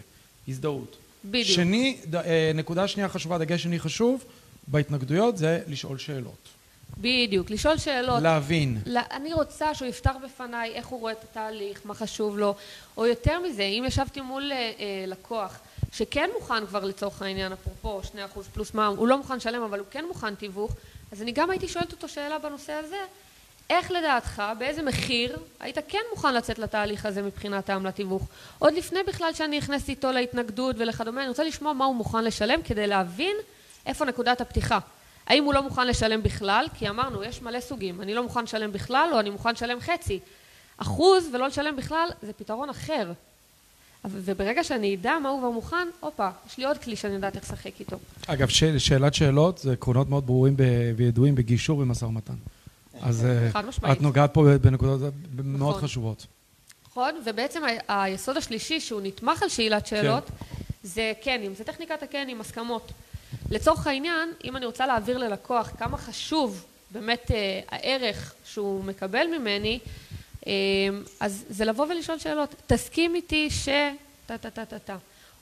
הזדהות. 0.49 0.97
בדיוק. 1.25 1.47
שני, 1.47 1.97
אה, 2.15 2.51
נקודה 2.55 2.89
שנייה 2.89 3.09
חשובה, 3.09 3.39
דגש 3.39 3.63
שני 3.63 3.79
חשוב, 3.79 4.25
בהתנגדויות 4.69 5.37
זה 5.37 5.61
לשאול 5.69 5.99
שאלות. 5.99 6.56
בדיוק, 6.99 7.51
לשאול 7.51 7.79
שאלות. 7.79 8.23
להבין. 8.23 8.79
אני 9.11 9.33
רוצה 9.33 9.75
שהוא 9.75 9.89
יפתח 9.89 10.15
בפניי 10.25 10.73
איך 10.75 10.87
הוא 10.87 11.01
רואה 11.01 11.13
את 11.13 11.25
התהליך, 11.25 11.81
מה 11.85 11.95
חשוב 11.95 12.39
לו, 12.39 12.55
או 12.97 13.07
יותר 13.07 13.41
מזה, 13.41 13.63
אם 13.63 13.85
ישבתי 13.87 14.21
מול 14.21 14.53
אה, 14.53 14.57
אה 14.57 15.05
לקוח 15.07 15.59
שכן 15.93 16.31
מוכן 16.35 16.67
כבר 16.67 16.85
לצורך 16.85 17.23
העניין, 17.23 17.53
אפרופו 17.53 18.01
2% 18.01 18.43
פלוס 18.55 18.75
מע"מ, 18.75 18.97
הוא 18.97 19.09
לא 19.09 19.19
מוכן 19.19 19.37
לשלם 19.37 19.63
אבל 19.63 19.79
הוא 19.79 19.87
כן 19.91 20.05
מוכן 20.09 20.35
תיווך, 20.35 20.73
אז 21.13 21.23
אני 21.23 21.33
גם 21.33 21.51
הייתי 21.51 21.69
שואלת 21.69 21.93
אותו 21.93 22.09
שאלה 22.09 22.39
בנושא 22.39 22.73
הזה, 22.73 22.97
איך 23.71 23.91
לדעתך, 23.91 24.43
באיזה 24.59 24.83
מחיר, 24.83 25.39
היית 25.61 25.79
כן 25.89 26.03
מוכן 26.11 26.35
לצאת 26.35 26.59
לתהליך 26.59 27.07
הזה 27.07 27.23
מבחינת 27.23 27.71
העמלת 27.71 27.95
תיווך? 27.95 28.23
עוד 28.59 28.75
לפני 28.75 29.03
בכלל 29.07 29.35
שאני 29.35 29.59
נכנסת 29.59 29.89
איתו 29.89 30.13
להתנגדות 30.13 30.77
ולכדומה, 30.79 31.21
אני 31.21 31.29
רוצה 31.29 31.45
לשמוע 31.45 31.73
מה 31.73 31.85
הוא 31.85 31.95
מוכן 31.95 32.25
לשלם 32.25 32.63
כדי 32.63 32.87
להבין 32.87 33.37
איפה 33.87 34.05
נקודת 34.05 34.41
הפתיחה. 34.41 34.79
האם 35.27 35.45
הוא 35.45 35.55
לא 35.55 35.63
מוכן 35.63 35.87
לשלם 35.87 36.23
בכלל? 36.23 36.67
כי 36.75 36.89
אמרנו, 36.89 37.25
יש 37.25 37.43
מלא 37.43 37.61
סוגים, 37.61 38.03
אני 38.03 38.15
לא 38.15 38.23
מוכן 38.23 38.45
לשלם 38.45 38.73
בכלל 38.73 39.11
או 39.13 39.21
אני 39.21 39.31
מוכן 39.31 39.53
לשלם 39.53 39.81
חצי. 39.81 40.19
אחוז 40.77 41.25
ולא 41.33 41.47
לשלם 41.47 41.77
בכלל 41.77 42.09
זה 42.23 42.33
פתרון 42.33 42.71
אחר. 42.71 43.13
וברגע 44.05 44.65
שאני 44.65 44.95
אדע 44.95 45.19
מה 45.23 45.29
הוא 45.29 45.39
כבר 45.39 45.51
מוכן, 45.51 45.89
הופה, 46.01 46.29
יש 46.47 46.59
לי 46.59 46.65
עוד 46.65 46.79
כלי 46.79 46.97
שאני 46.97 47.15
יודעת 47.15 47.37
איך 47.37 47.45
לשחק 47.45 47.81
איתו. 47.81 47.97
אגב, 48.27 48.49
ש... 48.49 48.65
שאלת 48.65 49.15
שאלות 49.15 49.59
זה 49.59 49.73
עקרונות 49.73 50.09
מאוד 50.09 50.27
ברורים 50.27 50.57
ב... 50.57 50.63
וידועים 50.97 51.35
בגישור 51.35 51.79
ובמשא 51.79 52.05
ומתן. 52.05 52.35
אז 53.03 53.25
אה, 53.25 53.93
את 53.93 54.03
נוגעת 54.03 54.35
פה 54.35 54.45
בנקודות 54.61 55.01
מאוד 55.45 55.77
נכון. 55.77 55.83
חשובות. 55.83 56.27
נכון, 56.91 57.15
ובעצם 57.27 57.63
היסוד 57.89 58.37
השלישי 58.37 58.81
שהוא 58.81 59.01
נתמך 59.05 59.43
על 59.43 59.49
שאלת 59.49 59.87
שאלות, 59.87 60.27
כן. 60.27 60.45
זה 60.83 61.13
קנים, 61.25 61.55
זה 61.55 61.65
טכניקת 61.65 62.03
הקנים, 62.03 62.41
הסכמות. 62.41 62.93
לצורך 63.51 63.87
העניין, 63.87 64.33
אם 64.45 64.57
אני 64.57 64.67
רוצה 64.67 64.87
להעביר 64.87 65.19
ללקוח 65.19 65.71
כמה 65.79 65.97
חשוב 65.97 66.65
באמת 66.91 67.31
אה, 67.31 67.61
הערך 67.69 68.35
שהוא 68.45 68.85
מקבל 68.85 69.27
ממני, 69.39 69.79
אה, 70.47 70.53
אז 71.21 71.45
זה 71.49 71.65
לבוא 71.65 71.87
ולשאול 71.87 72.19
שאלות. 72.19 72.55
תסכים 72.67 73.15
איתי 73.15 73.51
ש... 73.51 73.69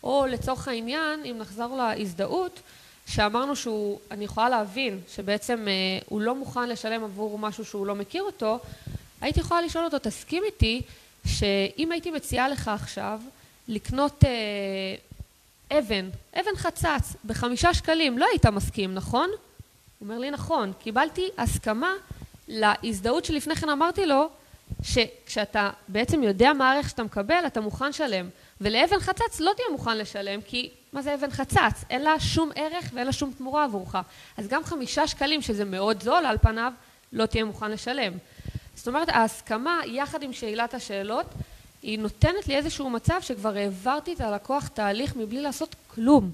או 0.02 0.26
לצורך 0.26 0.68
העניין, 0.68 1.20
אם 1.24 1.38
נחזור 1.38 1.76
להזדהות, 1.76 2.60
שאמרנו 3.06 3.56
שהוא, 3.56 4.00
אני 4.10 4.24
יכולה 4.24 4.48
להבין 4.48 5.00
שבעצם 5.08 5.68
אה, 5.68 5.72
הוא 6.08 6.20
לא 6.20 6.34
מוכן 6.34 6.68
לשלם 6.68 7.04
עבור 7.04 7.38
משהו 7.38 7.64
שהוא 7.64 7.86
לא 7.86 7.94
מכיר 7.94 8.22
אותו, 8.22 8.58
הייתי 9.20 9.40
יכולה 9.40 9.62
לשאול 9.62 9.84
אותו, 9.84 9.98
תסכים 9.98 10.42
איתי 10.46 10.82
שאם 11.26 11.92
הייתי 11.92 12.10
מציעה 12.10 12.48
לך 12.48 12.68
עכשיו 12.68 13.20
לקנות 13.68 14.24
אבן, 15.72 16.08
אבן 16.34 16.56
חצץ, 16.56 17.16
בחמישה 17.24 17.74
שקלים, 17.74 18.18
לא 18.18 18.26
היית 18.30 18.46
מסכים, 18.46 18.94
נכון? 18.94 19.30
הוא 19.98 20.08
אומר 20.08 20.18
לי, 20.18 20.30
נכון. 20.30 20.72
קיבלתי 20.78 21.28
הסכמה 21.38 21.92
להזדהות 22.48 23.24
שלפני 23.24 23.56
כן 23.56 23.68
אמרתי 23.68 24.06
לו, 24.06 24.28
שכשאתה 24.82 25.70
בעצם 25.88 26.22
יודע 26.22 26.52
מה 26.52 26.72
הערך 26.72 26.88
שאתה 26.88 27.02
מקבל, 27.02 27.42
אתה 27.46 27.60
מוכן 27.60 27.88
לשלם. 27.88 28.28
ולאבן 28.60 29.00
חצץ 29.00 29.40
לא 29.40 29.52
תהיה 29.56 29.68
מוכן 29.72 29.98
לשלם, 29.98 30.40
כי 30.40 30.70
מה 30.92 31.02
זה 31.02 31.14
אבן 31.14 31.30
חצץ? 31.30 31.84
אין 31.90 32.02
לה 32.02 32.20
שום 32.20 32.50
ערך 32.54 32.90
ואין 32.94 33.06
לה 33.06 33.12
שום 33.12 33.32
תמורה 33.38 33.64
עבורך. 33.64 33.96
אז 34.36 34.48
גם 34.48 34.64
חמישה 34.64 35.06
שקלים, 35.06 35.42
שזה 35.42 35.64
מאוד 35.64 36.02
זול 36.02 36.26
על 36.26 36.38
פניו, 36.38 36.72
לא 37.12 37.26
תהיה 37.26 37.44
מוכן 37.44 37.70
לשלם. 37.70 38.12
זאת 38.74 38.88
אומרת, 38.88 39.08
ההסכמה 39.08 39.80
יחד 39.86 40.22
עם 40.22 40.32
שאלת 40.32 40.74
השאלות 40.74 41.26
היא 41.84 41.98
נותנת 41.98 42.48
לי 42.48 42.56
איזשהו 42.56 42.90
מצב 42.90 43.14
שכבר 43.20 43.56
העברתי 43.56 44.12
את 44.12 44.20
הלקוח 44.20 44.68
תהליך 44.68 45.16
מבלי 45.16 45.42
לעשות 45.42 45.74
כלום. 45.94 46.30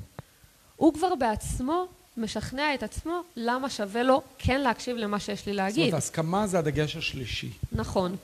הוא 0.77 0.95
כבר 0.95 1.15
בעצמו 1.15 1.87
משכנע 2.17 2.75
את 2.75 2.83
עצמו 2.83 3.23
למה 3.37 3.71
שווה 3.71 4.03
לו 4.03 4.23
כן 4.39 4.61
להקשיב 4.61 4.97
למה 4.97 5.21
שיש 5.21 5.47
לי 5.47 5.53
להגיד. 5.53 5.85
זאת 5.85 5.93
אומרת, 5.93 6.03
הסכמה 6.03 6.47
זה 6.47 6.59
הדגש 6.59 6.97
השלישי. 6.97 7.51
נכון. 7.73 8.17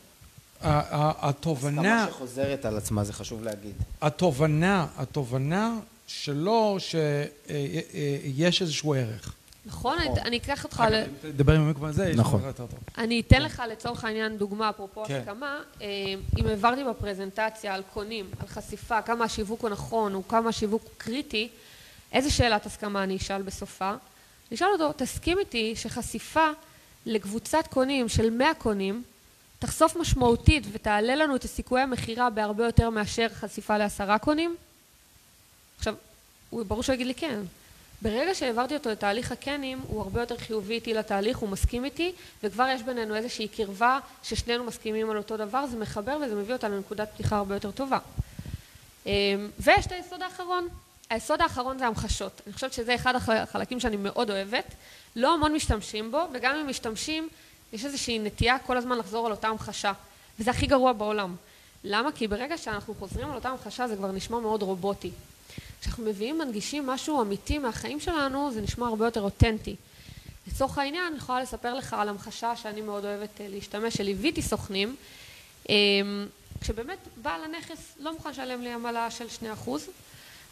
התובנה, 0.61 2.02
הסכמה 2.02 2.16
שחוזרת 2.16 2.64
על 2.64 2.76
עצמה, 2.76 3.04
זה 3.04 3.12
חשוב 3.12 3.42
להגיד. 3.42 3.75
התובנה, 4.00 4.87
התובנה 4.97 5.78
שלו 6.06 6.76
שיש 6.80 8.62
איזשהו 8.62 8.95
ערך. 8.95 9.35
נכון? 9.66 9.99
אני- 9.99 10.20
אני 10.20 10.37
אקח 10.37 10.64
אותך 10.64 10.85
ל... 10.90 11.02
תדבר 11.23 11.52
עם 11.54 11.61
המיקרופון 11.61 11.88
הזה, 11.88 12.08
יש 12.11 12.16
נכון. 12.16 12.40
לך 12.40 12.46
יותר 12.46 12.66
טוב. 12.66 12.78
אני 12.99 13.20
אתן 13.20 13.42
לך 13.42 13.62
לצורך 13.70 14.04
העניין 14.04 14.38
דוגמה, 14.38 14.70
אפרופו 14.70 15.04
כן. 15.04 15.14
הסכמה. 15.20 15.61
אה, 15.82 15.87
אם 16.38 16.46
העברתי 16.46 16.85
בפרזנטציה 16.85 17.75
על 17.75 17.82
קונים, 17.92 18.30
על 18.40 18.49
חשיפה, 18.49 19.02
כמה 19.02 19.25
השיווק 19.25 19.61
הוא 19.62 19.70
נכון, 19.70 20.14
או 20.14 20.28
כמה 20.28 20.49
השיווק 20.49 20.82
הוא 20.82 20.90
קריטי, 20.99 21.49
איזה 22.12 22.30
שאלת 22.30 22.66
הסכמה 22.66 23.02
אני 23.02 23.16
אשאל 23.16 23.42
בסופה? 23.42 23.90
אני 23.90 24.56
אשאל 24.56 24.68
אותו, 24.73 24.92
תסכים 24.96 25.38
איתי 25.38 25.76
שחשיפה 25.76 26.49
לקבוצת 27.06 27.66
קונים 27.70 28.08
של 28.08 28.30
100 28.30 28.54
קונים, 28.54 29.02
תחשוף 29.58 29.96
משמעותית 29.96 30.64
ותעלה 30.73 31.14
לנו 31.16 31.37
את 31.37 31.44
הסיכויי 31.44 31.82
המכירה 31.82 32.30
בהרבה 32.30 32.64
יותר 32.64 32.90
מאשר 32.90 33.26
חשיפה 33.28 33.78
לעשרה 33.78 34.18
קונים? 34.18 34.56
עכשיו, 35.78 35.94
הוא 36.50 36.62
ברור 36.66 36.82
שהוא 36.82 36.94
יגיד 36.94 37.06
לי 37.06 37.14
כן. 37.14 37.40
ברגע 38.02 38.34
שהעברתי 38.34 38.74
אותו 38.74 38.90
לתהליך 38.90 39.32
הקנים, 39.32 39.80
הוא 39.88 40.02
הרבה 40.02 40.20
יותר 40.20 40.36
חיובי 40.36 40.74
איתי 40.74 40.94
לתהליך, 40.94 41.38
הוא 41.38 41.48
מסכים 41.48 41.84
איתי, 41.84 42.12
וכבר 42.42 42.66
יש 42.68 42.82
בינינו 42.82 43.16
איזושהי 43.16 43.48
קרבה 43.48 43.98
ששנינו 44.22 44.64
מסכימים 44.64 45.10
על 45.10 45.16
אותו 45.16 45.36
דבר, 45.36 45.66
זה 45.66 45.76
מחבר 45.76 46.18
וזה 46.22 46.34
מביא 46.34 46.54
אותנו 46.54 46.76
לנקודת 46.76 47.08
פתיחה 47.14 47.36
הרבה 47.36 47.54
יותר 47.54 47.70
טובה. 47.70 47.98
אמ, 49.06 49.10
ויש 49.58 49.86
את 49.86 49.92
היסוד 49.92 50.22
האחרון. 50.22 50.68
היסוד 51.10 51.40
האחרון 51.40 51.78
זה 51.78 51.86
המחשות. 51.86 52.40
אני 52.46 52.54
חושבת 52.54 52.72
שזה 52.72 52.94
אחד 52.94 53.14
החלקים 53.16 53.80
שאני 53.80 53.96
מאוד 53.96 54.30
אוהבת. 54.30 54.74
לא 55.16 55.34
המון 55.34 55.52
משתמשים 55.52 56.10
בו, 56.10 56.26
וגם 56.32 56.56
אם 56.56 56.68
משתמשים, 56.68 57.28
יש 57.72 57.84
איזושהי 57.84 58.18
נטייה 58.18 58.58
כל 58.58 58.76
הזמן 58.76 58.98
לחזור 58.98 59.26
על 59.26 59.32
אותה 59.32 59.48
המחשה. 59.48 59.92
וזה 60.40 60.50
הכי 60.50 60.66
גרוע 60.66 60.92
בעולם. 60.92 61.36
למה? 61.84 62.12
כי 62.12 62.28
ברגע 62.28 62.58
שאנחנו 62.58 62.94
חוזרים 62.94 63.28
על 63.28 63.34
אותה 63.34 63.48
המחשה 63.48 63.88
זה 63.88 63.96
כבר 63.96 64.12
נשמע 64.12 64.38
מאוד 64.38 64.62
רובוטי. 64.62 65.10
כשאנחנו 65.80 66.04
מביאים, 66.04 66.38
מנגישים 66.38 66.87
משהו 66.87 67.23
אמיתי 67.23 67.59
מהחיים 67.59 68.00
שלנו, 68.00 68.50
זה 68.52 68.61
נשמע 68.61 68.87
הרבה 68.87 69.04
יותר 69.04 69.21
אותנטי. 69.21 69.76
לצורך 70.47 70.78
העניין, 70.78 71.04
אני 71.06 71.16
יכולה 71.16 71.42
לספר 71.42 71.75
לך 71.75 71.95
על 71.95 72.09
המחשה 72.09 72.56
שאני 72.56 72.80
מאוד 72.80 73.04
אוהבת 73.04 73.40
אה, 73.40 73.47
להשתמש, 73.49 73.95
שליוויתי 73.97 74.42
סוכנים, 74.42 74.97
אמ, 75.68 76.26
כשבאמת 76.61 76.99
בעל 77.23 77.45
הנכס 77.45 77.92
לא 78.00 78.12
מוכן 78.12 78.30
לשלם 78.30 78.62
לי 78.62 78.73
עמלה 78.73 79.11
של 79.11 79.26
2%, 79.64 79.71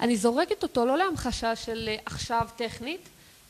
אני 0.01 0.17
זורקת 0.17 0.63
אותו 0.63 0.87
לא 0.87 0.99
להמחשה 0.99 1.57
של 1.57 1.89
אה, 1.89 1.97
עכשיו 2.07 2.49
טכנית, 2.57 3.01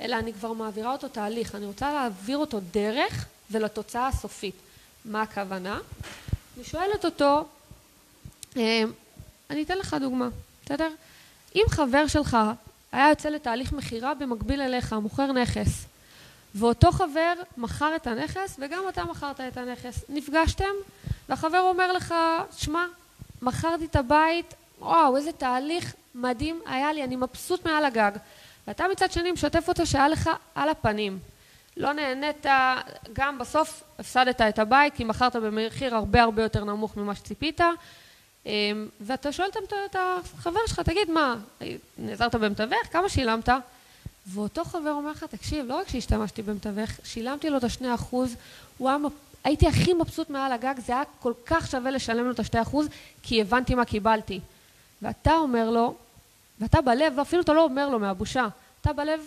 אלא 0.00 0.16
אני 0.16 0.32
כבר 0.32 0.52
מעבירה 0.52 0.92
אותו 0.92 1.08
תהליך, 1.08 1.54
אני 1.54 1.66
רוצה 1.66 1.92
להעביר 1.92 2.38
אותו 2.38 2.60
דרך 2.72 3.26
ולתוצאה 3.50 4.06
הסופית. 4.06 4.54
מה 5.04 5.22
הכוונה? 5.22 5.78
אני 6.56 6.64
שואלת 6.64 7.04
אותו, 7.04 7.44
אמ, 8.56 8.92
אני 9.50 9.62
אתן 9.62 9.78
לך 9.78 9.96
דוגמה, 10.00 10.28
בסדר? 10.64 10.90
אם 11.54 11.64
חבר 11.68 12.06
שלך 12.06 12.36
היה 12.92 13.08
יוצא 13.08 13.28
לתהליך 13.28 13.72
מכירה 13.72 14.14
במקביל 14.14 14.60
אליך, 14.60 14.92
מוכר 14.92 15.32
נכס, 15.32 15.86
ואותו 16.54 16.92
חבר 16.92 17.32
מכר 17.56 17.96
את 17.96 18.06
הנכס 18.06 18.56
וגם 18.58 18.82
אתה 18.88 19.04
מכרת 19.04 19.40
את 19.40 19.56
הנכס, 19.56 20.04
נפגשתם 20.08 20.74
והחבר 21.28 21.60
אומר 21.60 21.92
לך, 21.92 22.14
שמע, 22.56 22.84
מכרתי 23.42 23.84
את 23.84 23.96
הבית, 23.96 24.54
וואו, 24.78 25.16
איזה 25.16 25.32
תהליך 25.32 25.94
מדהים 26.14 26.60
היה 26.66 26.92
לי, 26.92 27.04
אני 27.04 27.16
מבסוט 27.16 27.66
מעל 27.66 27.84
הגג. 27.84 28.12
ואתה 28.66 28.84
מצד 28.92 29.12
שני 29.12 29.32
משתף 29.32 29.68
אותו 29.68 29.86
שהיה 29.86 30.08
לך 30.08 30.30
על 30.54 30.68
הפנים. 30.68 31.18
לא 31.76 31.92
נהנית, 31.92 32.46
גם 33.12 33.38
בסוף 33.38 33.82
הפסדת 33.98 34.40
את 34.40 34.58
הבית 34.58 34.94
כי 34.94 35.04
מכרת 35.04 35.36
במחיר 35.36 35.94
הרבה 35.94 36.22
הרבה 36.22 36.42
יותר 36.42 36.64
נמוך 36.64 36.96
ממה 36.96 37.14
שציפית. 37.14 37.60
אמ, 38.46 38.88
ואתה 39.00 39.32
שואל 39.32 39.48
את 39.90 39.96
החבר 39.98 40.60
שלך, 40.66 40.80
תגיד, 40.80 41.10
מה, 41.10 41.36
נעזרת 41.98 42.34
במתווך? 42.34 42.86
כמה 42.90 43.08
שילמת? 43.08 43.48
ואותו 44.26 44.64
חבר 44.64 44.90
אומר 44.90 45.10
לך, 45.10 45.24
תקשיב, 45.24 45.66
לא 45.66 45.74
רק 45.74 45.88
שהשתמשתי 45.88 46.42
במתווך, 46.42 46.90
שילמתי 47.04 47.50
לו 47.50 47.58
את 47.58 47.64
השני 47.64 47.94
אחוז, 47.94 48.34
הוא 48.78 48.88
היה, 48.88 48.98
הייתי 49.44 49.66
הכי 49.66 49.92
מבסוט 49.92 50.30
מעל 50.30 50.52
הגג, 50.52 50.74
זה 50.86 50.92
היה 50.92 51.02
כל 51.20 51.32
כך 51.46 51.70
שווה 51.70 51.90
לשלם 51.90 52.24
לו 52.24 52.30
את 52.30 52.38
השתי 52.38 52.62
אחוז, 52.62 52.88
כי 53.22 53.40
הבנתי 53.40 53.74
מה 53.74 53.84
קיבלתי. 53.84 54.40
ואתה 55.02 55.32
אומר 55.32 55.70
לו, 55.70 55.94
ואתה 56.60 56.80
בלב, 56.80 57.12
ואפילו 57.16 57.42
אתה 57.42 57.52
לא 57.52 57.64
אומר 57.64 57.88
לו 57.88 57.98
מהבושה, 57.98 58.46
אתה 58.80 58.92
בלב, 58.92 59.20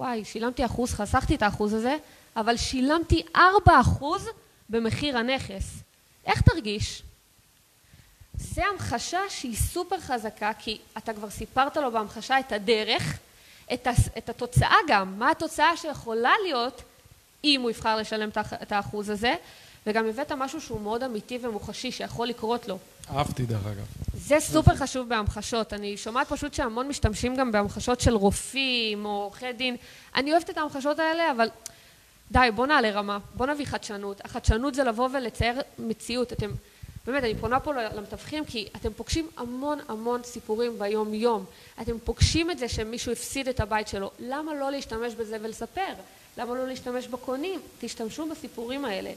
וואי, 0.00 0.24
שילמתי 0.24 0.64
אחוז, 0.64 0.92
חסכתי 0.92 1.34
את 1.34 1.42
האחוז 1.42 1.72
הזה, 1.72 1.96
אבל 2.36 2.56
שילמתי 2.56 3.22
ארבע 3.36 3.80
אחוז 3.80 4.28
במחיר 4.68 5.18
הנכס. 5.18 5.64
איך 6.26 6.40
תרגיש? 6.40 7.02
זה 8.34 8.62
המחשה 8.66 9.20
שהיא 9.28 9.56
סופר 9.56 10.00
חזקה, 10.00 10.52
כי 10.58 10.78
אתה 10.98 11.12
כבר 11.12 11.30
סיפרת 11.30 11.76
לו 11.76 11.92
בהמחשה 11.92 12.40
את 12.40 12.52
הדרך, 12.52 13.18
את, 13.72 13.86
הס, 13.86 14.08
את 14.18 14.28
התוצאה 14.28 14.76
גם, 14.88 15.18
מה 15.18 15.30
התוצאה 15.30 15.76
שיכולה 15.76 16.32
להיות 16.44 16.82
אם 17.44 17.60
הוא 17.62 17.70
יבחר 17.70 17.96
לשלם 17.96 18.28
את 18.62 18.72
האחוז 18.72 19.10
הזה, 19.10 19.34
וגם 19.86 20.06
הבאת 20.06 20.32
משהו 20.32 20.60
שהוא 20.60 20.80
מאוד 20.80 21.02
אמיתי 21.02 21.38
ומוחשי, 21.42 21.92
שיכול 21.92 22.28
לקרות 22.28 22.68
לו. 22.68 22.78
אהבתי 23.10 23.46
דרך 23.46 23.66
אגב. 23.66 23.86
זה 24.14 24.36
סופר 24.40 24.76
חשוב 24.76 25.08
בהמחשות. 25.08 25.72
אני 25.72 25.96
שומעת 25.96 26.28
פשוט 26.28 26.54
שהמון 26.54 26.88
משתמשים 26.88 27.36
גם 27.36 27.52
בהמחשות 27.52 28.00
של 28.00 28.14
רופאים 28.14 29.04
או 29.04 29.10
עורכי 29.10 29.52
דין. 29.52 29.76
אני 30.14 30.32
אוהבת 30.32 30.50
את 30.50 30.58
ההמחשות 30.58 30.98
האלה, 30.98 31.30
אבל 31.30 31.48
די, 32.30 32.48
בוא 32.54 32.66
נעלה 32.66 32.90
רמה, 32.90 33.18
בוא 33.34 33.46
נביא 33.46 33.66
חדשנות. 33.66 34.20
החדשנות 34.24 34.74
זה 34.74 34.84
לבוא 34.84 35.08
ולצייר 35.12 35.60
מציאות. 35.78 36.32
אתם... 36.32 36.50
באמת, 37.06 37.24
אני 37.24 37.34
פונה 37.34 37.60
פה 37.60 37.72
למתווכים 37.72 38.44
כי 38.44 38.68
אתם 38.76 38.92
פוגשים 38.92 39.28
המון 39.36 39.78
המון 39.88 40.22
סיפורים 40.24 40.78
ביום 40.78 41.14
יום. 41.14 41.44
אתם 41.82 41.98
פוגשים 42.04 42.50
את 42.50 42.58
זה 42.58 42.68
שמישהו 42.68 43.12
הפסיד 43.12 43.48
את 43.48 43.60
הבית 43.60 43.88
שלו. 43.88 44.10
למה 44.18 44.54
לא 44.54 44.70
להשתמש 44.70 45.14
בזה 45.14 45.36
ולספר? 45.42 45.92
למה 46.38 46.54
לא 46.54 46.68
להשתמש 46.68 47.06
בקונים? 47.06 47.60
תשתמשו 47.80 48.28
בסיפורים 48.28 48.84
האלה. 48.84 49.12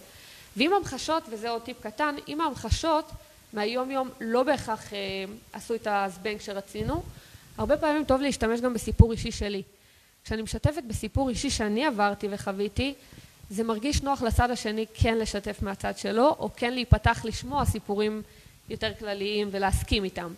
ועם 0.58 0.74
המחשות, 0.74 1.24
וזה 1.30 1.50
עוד 1.50 1.62
טיפ 1.62 1.82
קטן, 1.82 2.16
עם 2.28 2.42
המחשות 2.42 3.12
מהיום 3.54 3.92
יום 3.92 4.10
לא 4.22 4.44
בהכרח 4.44 4.94
אה, 4.94 5.00
עשו 5.54 5.76
את 5.76 5.88
הזבנג 5.92 6.42
שרצינו. 6.42 7.04
הרבה 7.58 7.78
פעמים 7.78 8.06
טוב 8.06 8.22
להשתמש 8.22 8.62
גם 8.62 8.74
בסיפור 8.74 9.12
אישי 9.12 9.32
שלי. 9.32 9.64
כשאני 10.26 10.42
משתפת 10.42 10.84
בסיפור 10.88 11.30
אישי 11.30 11.50
שאני 11.50 11.86
עברתי 11.86 12.28
וחוויתי, 12.32 12.94
זה 13.50 13.64
מרגיש 13.64 14.02
נוח 14.04 14.22
לצד 14.22 14.52
השני 14.52 14.86
כן 14.94 15.18
לשתף 15.18 15.62
מהצד 15.62 15.98
שלו, 15.98 16.36
או 16.40 16.50
כן 16.56 16.74
להיפתח 16.74 17.26
לשמוע 17.26 17.66
סיפורים 17.66 18.22
יותר 18.70 18.92
כלליים 19.00 19.50
ולהסכים 19.52 20.04
איתם. 20.04 20.34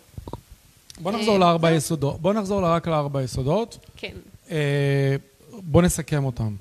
בוא 1.00 1.12
נחזור 1.12 1.38
לארבע 1.38 1.72
יסודות. 1.72 2.20
בוא 2.20 2.32
נחזור 2.32 2.64
רק 2.64 2.88
לארבע 2.88 3.22
יסודות. 3.22 3.78
כן. 3.96 4.14
אה, 4.50 5.16
בוא 5.62 5.82
נסכם 5.82 6.24
אותם. 6.24 6.54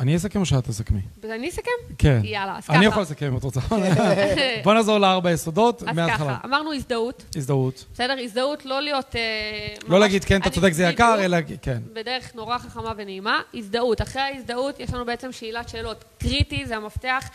אני 0.00 0.16
אסכם 0.16 0.40
או 0.40 0.46
שאת 0.46 0.64
תסכמי? 0.64 1.00
אני 1.24 1.48
אסכם? 1.48 1.70
כן. 1.98 2.20
יאללה, 2.24 2.56
אז 2.58 2.64
ככה. 2.64 2.76
אני 2.76 2.86
יכול 2.86 3.02
לסכם 3.02 3.26
אם 3.26 3.36
את 3.36 3.42
רוצה. 3.42 3.60
בוא 4.64 4.74
נחזור 4.74 4.98
לארבע 4.98 5.30
יסודות 5.30 5.82
מההתחלה. 5.82 6.32
אז 6.32 6.38
ככה, 6.38 6.48
אמרנו 6.48 6.72
הזדהות. 6.72 7.24
הזדהות. 7.36 7.84
בסדר? 7.94 8.16
הזדהות, 8.22 8.64
לא 8.64 8.82
להיות... 8.82 9.14
לא 9.88 10.00
להגיד 10.00 10.24
כן, 10.24 10.40
אתה 10.40 10.50
צודק, 10.50 10.72
זה 10.72 10.84
יקר, 10.84 11.16
אלא 11.20 11.38
כן. 11.62 11.78
בדרך 11.92 12.34
נורא 12.34 12.58
חכמה 12.58 12.92
ונעימה. 12.96 13.40
הזדהות. 13.54 14.02
אחרי 14.02 14.22
ההזדהות 14.22 14.80
יש 14.80 14.94
לנו 14.94 15.04
בעצם 15.04 15.32
שאלת 15.32 15.68
שאלות. 15.68 16.04
קריטי, 16.18 16.66
זה 16.66 16.76
המפתח. 16.76 17.28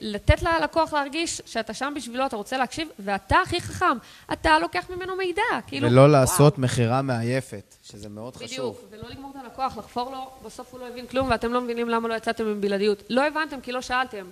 לתת 0.00 0.42
ללקוח 0.42 0.92
להרגיש 0.92 1.42
שאתה 1.46 1.74
שם 1.74 1.92
בשבילו, 1.96 2.26
אתה 2.26 2.36
רוצה 2.36 2.58
להקשיב, 2.58 2.88
ואתה 2.98 3.36
הכי 3.36 3.60
חכם, 3.60 3.96
אתה 4.32 4.58
לוקח 4.58 4.90
ממנו 4.90 5.16
מידע, 5.16 5.42
כאילו... 5.66 5.88
ולא 5.88 6.12
לעשות 6.12 6.58
מכירה 6.58 7.02
מעייפת, 7.02 7.74
שזה 7.84 8.08
מאוד 8.08 8.36
חשוב. 8.36 8.46
בדיוק, 8.46 8.78
ולא 8.90 9.08
לגמור 9.10 9.30
את 9.30 9.44
הלקוח, 9.44 9.78
לחפור 9.78 10.10
לו, 10.10 10.30
בסוף 10.44 10.72
הוא 10.72 10.80
לא 10.80 10.88
הבין 10.88 11.06
כלום, 11.06 11.30
ואתם 11.30 11.52
לא 11.52 11.60
מבינים 11.60 11.88
למה 11.88 12.08
לא 12.08 12.14
יצאתם 12.14 12.46
עם 12.46 12.60
בלעדיות. 12.60 13.02
לא 13.10 13.26
הבנתם 13.26 13.60
כי 13.60 13.72
לא 13.72 13.80
שאלתם, 13.80 14.26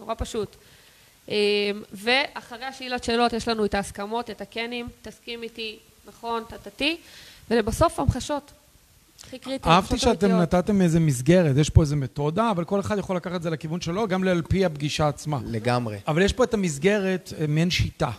נורא 0.00 0.14
פשוט. 0.18 0.56
ואחרי 1.92 2.64
השאלת 2.64 3.04
שאלות 3.04 3.32
יש 3.32 3.48
לנו 3.48 3.64
את 3.64 3.74
ההסכמות, 3.74 4.30
את 4.30 4.40
הקנים, 4.40 4.88
תסכים 5.02 5.42
איתי, 5.42 5.78
נכון, 6.06 6.44
טטטי, 6.48 6.96
ולבסוף 7.50 8.00
המחשות. 8.00 8.52
הכי 9.32 9.38
קריטי. 9.38 9.68
אהבתי 9.68 9.98
שאתם 9.98 10.30
נתתם 10.30 10.80
איזה 10.80 11.00
מסגרת, 11.00 11.56
יש 11.56 11.70
פה 11.70 11.80
איזה 11.80 11.96
מתודה, 11.96 12.50
אבל 12.50 12.64
כל 12.64 12.80
אחד 12.80 12.98
יכול 12.98 13.16
לקחת 13.16 13.34
את 13.34 13.42
זה 13.42 13.50
לכיוון 13.50 13.80
שלו, 13.80 14.08
גם 14.08 14.28
על 14.28 14.42
פי 14.48 14.64
הפגישה 14.64 15.08
עצמה. 15.08 15.40
לגמרי. 15.46 15.98
אבל 16.08 16.22
יש 16.22 16.32
פה 16.32 16.44
את 16.44 16.54
המסגרת, 16.54 17.32
מעין 17.48 17.70
שיטה. 17.70 18.10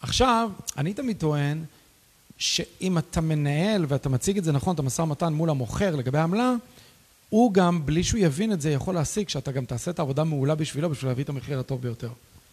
עכשיו, 0.00 0.50
אני 0.76 0.94
תמיד 0.94 1.16
טוען 1.16 1.64
שאם 2.38 2.98
אתה 2.98 3.20
מנהל 3.20 3.84
ואתה 3.88 4.08
מציג 4.08 4.38
את 4.38 4.44
זה 4.44 4.52
נכון, 4.52 4.74
אתה 4.74 4.82
משא 4.82 5.02
ומתן 5.02 5.32
מול 5.32 5.50
המוכר 5.50 5.96
לגבי 5.96 6.18
העמלה, 6.18 6.54
הוא 7.28 7.54
גם, 7.54 7.86
בלי 7.86 8.04
שהוא 8.04 8.20
יבין 8.20 8.52
את 8.52 8.60
זה, 8.60 8.70
יכול 8.70 8.94
להשיג 8.94 9.28
שאתה 9.28 9.52
גם 9.52 9.64
תעשה 9.64 9.90
את 9.90 9.98
העבודה 9.98 10.24
מעולה 10.24 10.54
בשבילו, 10.54 10.90
בשביל 10.90 11.10
להביא 11.10 11.24
את 11.24 11.28
המחיר 11.28 11.58
הטוב 11.60 11.82
ביותר. 11.82 12.10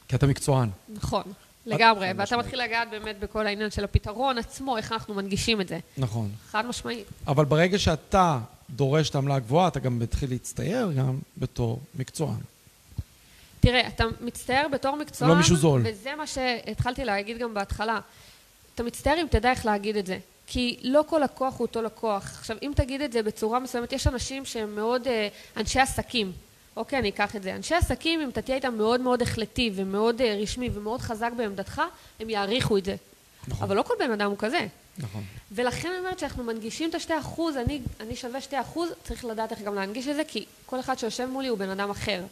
כי 0.08 0.15
אתה 0.15 0.27
מקצוען. 0.27 0.70
נכון. 0.89 1.24
לגמרי, 1.65 2.12
ואתה 2.17 2.38
מתחיל 2.38 2.63
לגעת 2.63 2.89
באמת 2.89 3.19
בכל 3.19 3.48
העניין 3.48 3.72
של 3.72 3.84
הפתרון 3.84 4.38
עצמו, 4.38 4.77
איך 4.77 4.91
אנחנו 4.91 5.13
מנגישים 5.13 5.62
את 5.62 5.67
זה. 5.67 5.79
נכון. 5.98 6.31
חד 6.50 6.65
משמעית. 6.65 7.07
אבל 7.27 7.45
ברגע 7.45 7.79
שאתה 7.79 8.39
דורש 8.69 9.10
את 9.10 9.15
העמלה 9.15 9.36
הגבוהה, 9.36 9.67
אתה 9.67 9.79
גם 9.79 10.00
מתחיל 10.00 10.29
להצטייר 10.29 10.91
גם 10.91 11.19
בתור 11.38 11.79
מקצוען. 11.95 12.39
תראה, 13.60 13.88
אתה 13.88 14.03
מצטער 14.22 14.67
בתור 14.72 14.95
מקצוען... 14.95 15.31
לא 15.31 15.38
מישהו 15.38 15.55
זול. 15.55 15.81
וזה 15.86 16.15
מה 16.17 16.27
שהתחלתי 16.27 17.05
להגיד 17.05 17.38
גם 17.38 17.53
בהתחלה. 17.53 18.00
אתה 18.75 18.84
מצטער 18.84 19.22
אם 19.22 19.27
תדע 19.29 19.51
איך 19.51 19.65
להגיד 19.65 19.98
את 19.98 20.05
זה. 20.05 20.17
כי 20.48 20.79
לא 20.81 21.03
כל 21.07 21.22
לקוח 21.24 21.57
הוא 21.57 21.67
אותו 21.67 21.81
לקוח. 21.81 22.36
עכשיו, 22.39 22.57
אם 22.62 22.72
תגיד 22.75 23.01
את 23.01 23.12
זה 23.12 23.24
בצורה 23.24 23.60
מסוימת, 23.60 23.93
יש 23.93 24.07
אנשים 24.07 24.45
שהם 24.45 24.75
מאוד 24.75 25.07
אה, 25.07 25.27
אנשי 25.57 25.79
עסקים. 25.79 26.31
אוקיי, 26.77 27.00
אני 27.00 27.10
אקח 27.10 27.36
את 27.36 27.44
זה. 27.44 27.55
אנשי 27.55 27.75
עסקים, 27.75 28.22
אם 28.22 28.29
אתה 28.29 28.41
תהיה 28.41 28.55
איתם 28.55 28.77
מאוד 28.77 29.01
מאוד 29.01 29.22
החלטי 29.22 29.72
ומאוד 29.75 30.22
אה, 30.22 30.38
רשמי 30.41 30.70
ומאוד 30.74 31.01
חזק 31.01 31.32
בעמדתך, 31.38 31.82
הם 32.20 32.29
יעריכו 32.29 32.77
את 32.77 32.86
זה. 32.86 32.96
נכון. 33.48 33.63
אבל 33.67 33.75
לא 33.75 33.82
כל 33.82 33.94
בן 34.00 34.12
אדם 34.12 34.29
הוא 34.29 34.38
כזה. 34.38 34.67
נכון. 34.98 35.24
ולכן 35.51 35.89
אני 35.89 36.00
אומרת 36.00 36.20
שאנחנו 36.20 36.44
מנגישים 36.44 36.89
את 36.89 36.96
השתי 36.96 37.20
אחוז, 37.20 37.55
אני, 37.58 37.82
אני 38.00 38.15
שווה 38.15 38.41
שתי 38.41 38.62
אחוז, 38.62 38.89
צריך 39.03 39.25
לדעת 39.25 39.51
איך 39.51 39.62
גם 39.62 39.75
להנגיש 39.75 40.08
את 40.08 40.15
זה, 40.15 40.22
כי 40.27 40.46
כל 40.65 40.79
אחד 40.79 41.00
שיושב 41.00 41.25
מולי 41.25 41.48
הוא 41.48 41.58
בן 41.58 41.70
אדם 41.70 41.89
אחר. 41.89 42.24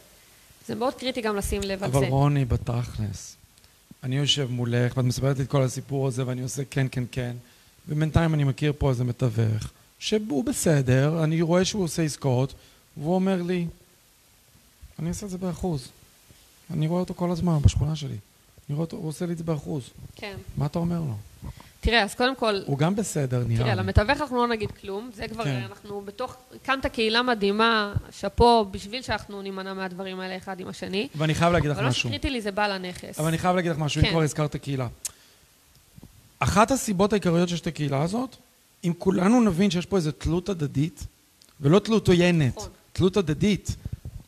זה 0.66 0.74
מאוד 0.74 0.94
קריטי 0.94 1.20
גם 1.20 1.36
לשים 1.36 1.62
לב 1.62 1.84
על 1.84 1.90
אבל 1.90 2.00
זה. 2.00 2.06
רוני, 2.06 2.44
בתכלס, 2.44 3.36
אני 4.02 4.16
יושב 4.16 4.50
מולך, 4.50 4.96
ואת 4.96 5.04
מספרת 5.04 5.38
לי 5.38 5.44
את 5.44 5.50
כל 5.50 5.62
הסיפור 5.62 6.06
הזה, 6.06 6.26
ואני 6.26 6.42
עושה 6.42 6.62
כן, 6.70 6.86
כן, 6.90 7.04
כן, 7.12 7.36
ובינתיים 7.88 8.34
אני 8.34 8.44
מכיר 8.44 8.72
פה 8.78 8.90
איזה 8.90 9.04
מתווך, 9.04 9.70
שהוא 9.98 10.44
בסדר, 10.44 11.24
אני 11.24 11.42
רואה 11.42 11.64
שהוא 11.64 11.84
עושה 11.84 12.02
עסקאות, 12.02 12.54
והוא 12.96 13.14
אומר 13.14 13.42
לי, 13.42 13.66
אני 14.98 15.08
אעשה 15.08 15.26
את 15.26 15.30
זה 15.30 15.38
באחוז. 15.38 15.88
אני 16.70 16.86
רואה 16.86 17.00
אותו 17.00 17.14
כל 17.14 17.30
הזמן, 17.30 17.58
בשכונה 17.62 17.96
שלי. 17.96 18.16
אני 18.68 18.74
רואה 18.76 18.84
אותו, 18.84 18.96
הוא 18.96 19.08
עושה 19.08 19.26
לי 19.26 19.32
את 19.32 19.38
זה 19.38 19.44
באחוז. 19.44 19.90
כן. 20.16 20.36
מה 20.56 20.66
אתה 20.66 20.78
אומר 20.78 21.00
לו? 21.00 21.14
תראה, 21.80 22.02
אז 22.02 22.14
קודם 22.14 22.36
כל, 22.36 22.60
הוא 22.66 22.78
גם 22.78 22.96
בסדר, 22.96 23.44
נראה 23.48 23.62
תראה, 23.64 23.74
לי. 23.74 23.82
למתווך 23.82 24.20
אנחנו 24.20 24.36
לא 24.36 24.46
נגיד 24.46 24.70
כלום, 24.70 25.10
זה 25.14 25.28
כבר, 25.28 25.44
כן. 25.44 25.66
אנחנו 25.70 26.00
בתוך, 26.00 26.36
הקמת 26.54 26.86
קהילה 26.86 27.22
מדהימה, 27.22 27.94
שאפו, 28.10 28.64
בשביל 28.70 29.02
שאנחנו 29.02 29.42
נימנע 29.42 29.74
מהדברים 29.74 30.20
האלה 30.20 30.36
אחד 30.36 30.60
עם 30.60 30.68
השני. 30.68 31.08
ואני 31.16 31.34
חייב 31.34 31.52
להגיד 31.52 31.70
לך 31.70 31.76
אבל 31.76 31.84
מה 31.84 31.90
משהו. 31.90 32.08
שקריטי 32.08 32.30
לי 32.30 32.40
זה 32.40 32.50
בעל 32.50 32.72
הנכס. 32.72 33.18
אבל 33.18 33.28
אני 33.28 33.38
חייב 33.38 33.56
להגיד 33.56 33.70
לך 33.70 33.78
משהו, 33.78 34.00
אם 34.00 34.06
כן. 34.06 34.10
כבר 34.12 34.22
הזכרת 34.22 34.56
קהילה. 34.56 34.88
אחת 36.38 36.70
הסיבות 36.70 37.12
העיקריות 37.12 37.48
שיש 37.48 37.60
את 37.60 37.66
הקהילה 37.66 38.02
הזאת, 38.02 38.36
אם 38.84 38.92
כולנו 38.98 39.40
נבין 39.40 39.70
שיש 39.70 39.86
פה 39.86 39.96
איזו 39.96 40.12
תלות 40.12 40.48
הדדית, 40.48 41.06
ולא 41.60 41.78
תלות 41.78 42.08
עוינת, 42.08 42.56
נכון. 42.56 42.68
תלות 42.92 43.16
הדדית. 43.16 43.76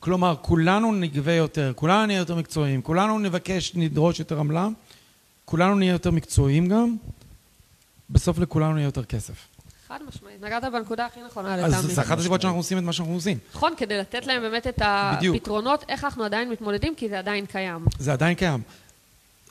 כלומר, 0.01 0.35
כולנו 0.43 0.95
נגבה 0.95 1.33
יותר, 1.33 1.73
כולנו 1.77 2.07
נהיה 2.07 2.19
יותר 2.19 2.35
מקצועיים, 2.35 2.83
כולנו 2.83 3.19
נבקש, 3.19 3.73
נדרוש 3.75 4.19
יותר 4.19 4.41
עמלה, 4.41 4.69
כולנו 5.45 5.75
נהיה 5.75 5.93
יותר 5.93 6.11
מקצועיים 6.11 6.69
גם, 6.69 6.97
בסוף 8.11 8.39
לכולנו 8.39 8.79
יהיה 8.79 8.87
יותר 8.87 9.05
כסף. 9.05 9.49
חד 9.89 9.99
משמעית, 10.09 10.43
נגעת 10.43 10.65
בנקודה 10.73 11.07
הכי 11.07 11.21
נכונה 11.27 11.55
אז 11.55 11.73
לטעמי. 11.73 11.95
זו 11.95 12.03
אחת 12.03 12.19
הסיבות 12.19 12.41
שאנחנו 12.41 12.59
עושים 12.59 12.79
את 12.79 12.83
מה 12.83 12.93
שאנחנו 12.93 13.15
עושים. 13.15 13.39
נכון, 13.55 13.73
כדי 13.77 13.99
לתת 13.99 14.27
להם 14.27 14.43
באמת 14.43 14.67
את. 14.67 14.83
הפתרונות, 14.85 15.85
איך 15.89 16.05
אנחנו 16.05 16.25
עדיין 16.25 16.51
מתמודדים, 16.51 16.95
כי 16.95 17.09
זה 17.09 17.19
עדיין 17.19 17.47
קיים. 17.47 17.85
זה 17.99 18.13
עדיין 18.13 18.35
קיים. 18.35 18.63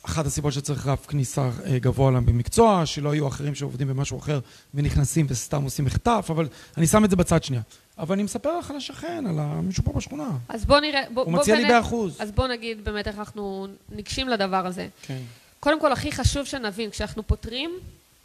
אחת 0.05 0.25
הסיבות 0.25 0.53
שצריך 0.53 0.87
רף 0.87 1.05
כניסה 1.05 1.49
אה, 1.65 1.79
גבוה 1.79 2.11
להם 2.11 2.25
במקצוע, 2.25 2.85
שלא 2.85 3.13
יהיו 3.13 3.27
אחרים 3.27 3.55
שעובדים 3.55 3.87
במשהו 3.87 4.17
אחר 4.17 4.39
ונכנסים 4.73 5.25
וסתם 5.29 5.63
עושים 5.63 5.85
מחטף, 5.85 6.27
אבל 6.29 6.47
אני 6.77 6.87
שם 6.87 7.05
את 7.05 7.09
זה 7.09 7.15
בצד 7.15 7.43
שנייה. 7.43 7.61
אבל 7.97 8.13
אני 8.13 8.23
מספר 8.23 8.59
לך 8.59 8.71
על 8.71 8.77
השכן, 8.77 9.23
על 9.27 9.35
מישהו 9.61 9.83
פה 9.83 9.93
בשכונה. 9.93 10.29
אז 10.49 10.65
בוא 10.65 10.79
נראה, 10.79 11.01
בוא, 11.13 11.23
הוא 11.23 11.31
בוא 11.31 11.39
מציע 11.39 11.55
לי 11.55 11.61
באמת- 11.61 11.73
באחוז. 11.75 12.15
אז 12.19 12.31
בוא 12.31 12.47
נגיד 12.47 12.83
באמת 12.85 13.07
איך 13.07 13.19
אנחנו 13.19 13.67
ניגשים 13.91 14.29
לדבר 14.29 14.65
הזה. 14.67 14.87
כן. 15.01 15.19
קודם 15.59 15.81
כל, 15.81 15.91
הכי 15.91 16.11
חשוב 16.11 16.45
שנבין, 16.45 16.89
כשאנחנו 16.89 17.27
פותרים, 17.27 17.71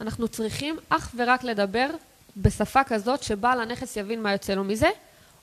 אנחנו 0.00 0.28
צריכים 0.28 0.76
אך 0.88 1.14
ורק 1.16 1.44
לדבר 1.44 1.90
בשפה 2.36 2.84
כזאת 2.84 3.22
שבעל 3.22 3.60
הנכס 3.60 3.96
יבין 3.96 4.22
מה 4.22 4.32
יוצא 4.32 4.54
לו 4.54 4.64
מזה, 4.64 4.88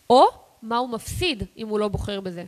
או 0.09 0.23
מה 0.63 0.77
הוא 0.77 0.89
מפסיד 0.89 1.43
אם 1.57 1.67
הוא 1.67 1.79
לא 1.79 1.87
בוחר 1.87 2.21
בזה. 2.21 2.45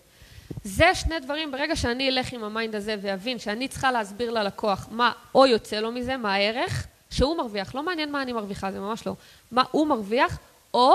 זה 0.64 0.96
שני 0.96 1.20
דברים, 1.20 1.52
ברגע 1.52 1.76
שאני 1.76 2.10
אלך 2.10 2.34
עם 2.34 2.44
ה 2.44 2.50
mind 2.50 2.76
הזה 2.76 2.96
ואבין 3.02 3.40
שאני 3.40 3.68
צריכה 3.68 3.92
להסביר 3.92 4.32
ללקוח 4.32 4.88
מה 4.92 5.12
הוא 5.36 5.46
יוצא 5.46 5.80
לו 5.80 5.92
מזה, 5.92 6.18
מה 6.18 6.34
הערך, 6.34 6.86
שהוא 7.10 7.38
מרוויח, 7.38 7.76
לא 7.76 7.84
מעניין 7.84 8.12
מה 8.12 8.22
אני 8.22 8.34
מרוויחה, 8.34 8.72
זה 8.72 8.80
ממש 8.80 9.08
לא. 9.08 9.16
מה 9.52 9.64
הוא 9.72 9.88
מרוויח, 9.88 10.38
או 10.74 10.94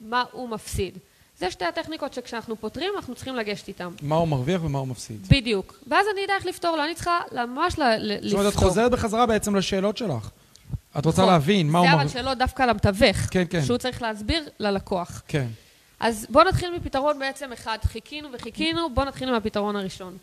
מה 0.00 0.24
הוא 0.32 0.48
מפסיד. 0.48 0.98
זה 1.38 1.50
שתי 1.50 1.64
הטכניקות 1.64 2.14
שכשאנחנו 2.14 2.56
פותרים, 2.56 2.92
אנחנו 2.96 3.14
צריכים 3.14 3.36
לגשת 3.36 3.68
איתם. 3.68 3.92
מה 4.02 4.14
הוא 4.14 4.28
מרוויח 4.28 4.60
ומה 4.64 4.78
הוא 4.78 4.88
מפסיד. 4.88 5.26
בדיוק. 5.30 5.78
ואז 5.86 6.06
אני 6.14 6.24
אדע 6.24 6.34
איך 6.36 6.46
לפתור 6.46 6.76
לו, 6.76 6.84
אני 6.84 6.94
צריכה 6.94 7.18
ממש 7.32 7.78
ל- 7.78 7.82
ל- 7.98 8.14
זאת 8.14 8.22
לפתור. 8.24 8.38
אומרת, 8.40 8.52
את 8.52 8.58
חוזרת 8.58 8.90
בחזרה 8.90 9.26
בעצם 9.26 9.56
לשאלות 9.56 9.96
שלך. 9.96 10.30
את 10.98 11.06
רוצה 11.06 11.22
נכון. 11.22 11.32
להבין 11.34 11.70
מה 11.70 11.78
הוא 11.78 11.86
זה 11.88 11.92
אבל 11.94 12.02
מרוויח. 12.04 12.22
שלא 12.22 12.34
דווקא 12.34 12.62
למתווך. 12.62 13.16
כן, 13.30 13.44
כן. 13.50 13.64
שהוא 13.64 13.78
צריך 13.78 14.02
להסביר 14.02 14.48
ללקוח. 14.60 15.22
כן. 15.28 15.46
אז 16.00 16.26
בואו 16.30 16.44
נתחיל 16.44 16.76
מפתרון 16.76 17.18
בעצם 17.18 17.52
אחד. 17.52 17.78
חיכינו 17.84 18.28
וחיכינו, 18.32 18.90
בואו 18.90 19.06
נתחיל 19.06 19.30
מהפתרון 19.30 19.76
הראשון. 19.76 20.16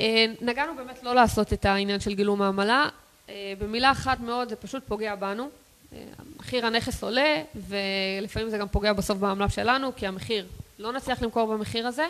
אה, 0.00 0.26
נגענו 0.40 0.76
באמת 0.76 1.02
לא 1.02 1.14
לעשות 1.14 1.52
את 1.52 1.64
העניין 1.64 2.00
של 2.00 2.14
גילום 2.14 2.42
העמלה. 2.42 2.88
אה, 3.28 3.52
במילה 3.58 3.92
אחת 3.92 4.20
מאוד, 4.20 4.48
זה 4.48 4.56
פשוט 4.56 4.82
פוגע 4.88 5.14
בנו. 5.14 5.48
אה, 5.92 5.98
מחיר 6.36 6.66
הנכס 6.66 7.02
עולה, 7.02 7.42
ולפעמים 7.54 8.50
זה 8.50 8.58
גם 8.58 8.68
פוגע 8.68 8.92
בסוף 8.92 9.18
בעמלה 9.18 9.48
שלנו, 9.48 9.96
כי 9.96 10.06
המחיר, 10.06 10.46
לא 10.78 10.92
נצליח 10.92 11.22
למכור 11.22 11.46
במחיר 11.54 11.86
הזה. 11.86 12.06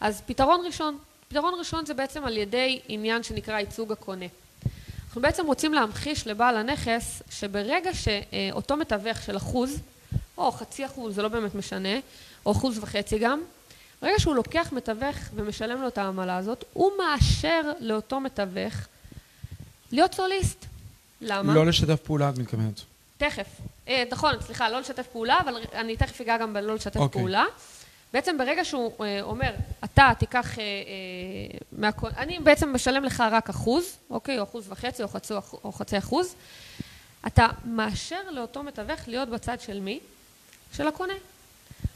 אז 0.00 0.22
פתרון 0.26 0.66
ראשון. 0.66 0.98
פתרון 1.28 1.54
ראשון 1.58 1.86
זה 1.86 1.94
בעצם 1.94 2.24
על 2.24 2.36
ידי 2.36 2.80
עניין 2.88 3.22
שנקרא 3.22 3.58
ייצוג 3.58 3.92
הקונה. 3.92 4.26
אנחנו 5.06 5.22
בעצם 5.22 5.46
רוצים 5.46 5.74
להמחיש 5.74 6.26
לבעל 6.26 6.56
הנכס 6.56 7.22
שברגע 7.30 7.90
שאותו 7.94 8.76
מתווך 8.76 9.22
של 9.22 9.36
אחוז, 9.36 9.80
או 10.46 10.52
חצי 10.52 10.86
אחוז, 10.86 11.14
זה 11.14 11.22
לא 11.22 11.28
באמת 11.28 11.54
משנה, 11.54 11.98
או 12.46 12.52
אחוז 12.52 12.78
וחצי 12.78 13.18
גם, 13.18 13.40
ברגע 14.02 14.18
שהוא 14.18 14.34
לוקח 14.34 14.72
מתווך 14.72 15.16
ומשלם 15.34 15.82
לו 15.82 15.88
את 15.88 15.98
העמלה 15.98 16.36
הזאת, 16.36 16.64
הוא 16.72 16.92
מאשר 16.98 17.60
לאותו 17.80 18.20
מתווך 18.20 18.74
להיות 19.92 20.14
סוליסט. 20.14 20.66
למה? 21.20 21.54
לא 21.54 21.66
לשתף 21.66 22.00
פעולה, 22.00 22.28
את 22.28 22.38
מתכוונת. 22.38 22.80
תכף. 23.18 23.46
אה, 23.88 24.04
נכון, 24.10 24.34
סליחה, 24.40 24.70
לא 24.70 24.80
לשתף 24.80 25.06
פעולה, 25.06 25.40
אבל 25.40 25.54
אני 25.72 25.96
תכף 25.96 26.20
אגע 26.20 26.38
גם 26.38 26.54
בלא 26.54 26.74
לשתף 26.74 26.96
אוקיי. 26.96 27.20
פעולה. 27.20 27.44
בעצם 28.12 28.38
ברגע 28.38 28.64
שהוא 28.64 29.04
אה, 29.04 29.22
אומר, 29.22 29.50
אתה 29.84 30.10
תיקח 30.18 30.58
אה, 30.58 30.64
אה, 30.64 31.58
מהכל, 31.72 32.08
אני 32.16 32.38
בעצם 32.38 32.74
משלם 32.74 33.04
לך 33.04 33.22
רק 33.30 33.48
אחוז, 33.48 33.96
אוקיי, 34.10 34.38
או 34.38 34.44
אחוז 34.44 34.66
וחצי, 34.68 35.02
או 35.02 35.08
חצי, 35.08 35.34
או 35.64 35.72
חצי 35.72 35.98
אחוז, 35.98 36.34
אתה 37.26 37.46
מאשר 37.64 38.30
לאותו 38.30 38.62
מתווך 38.62 39.08
להיות 39.08 39.28
בצד 39.28 39.60
של 39.60 39.80
מי? 39.80 40.00
של 40.72 40.88
הקונה. 40.88 41.14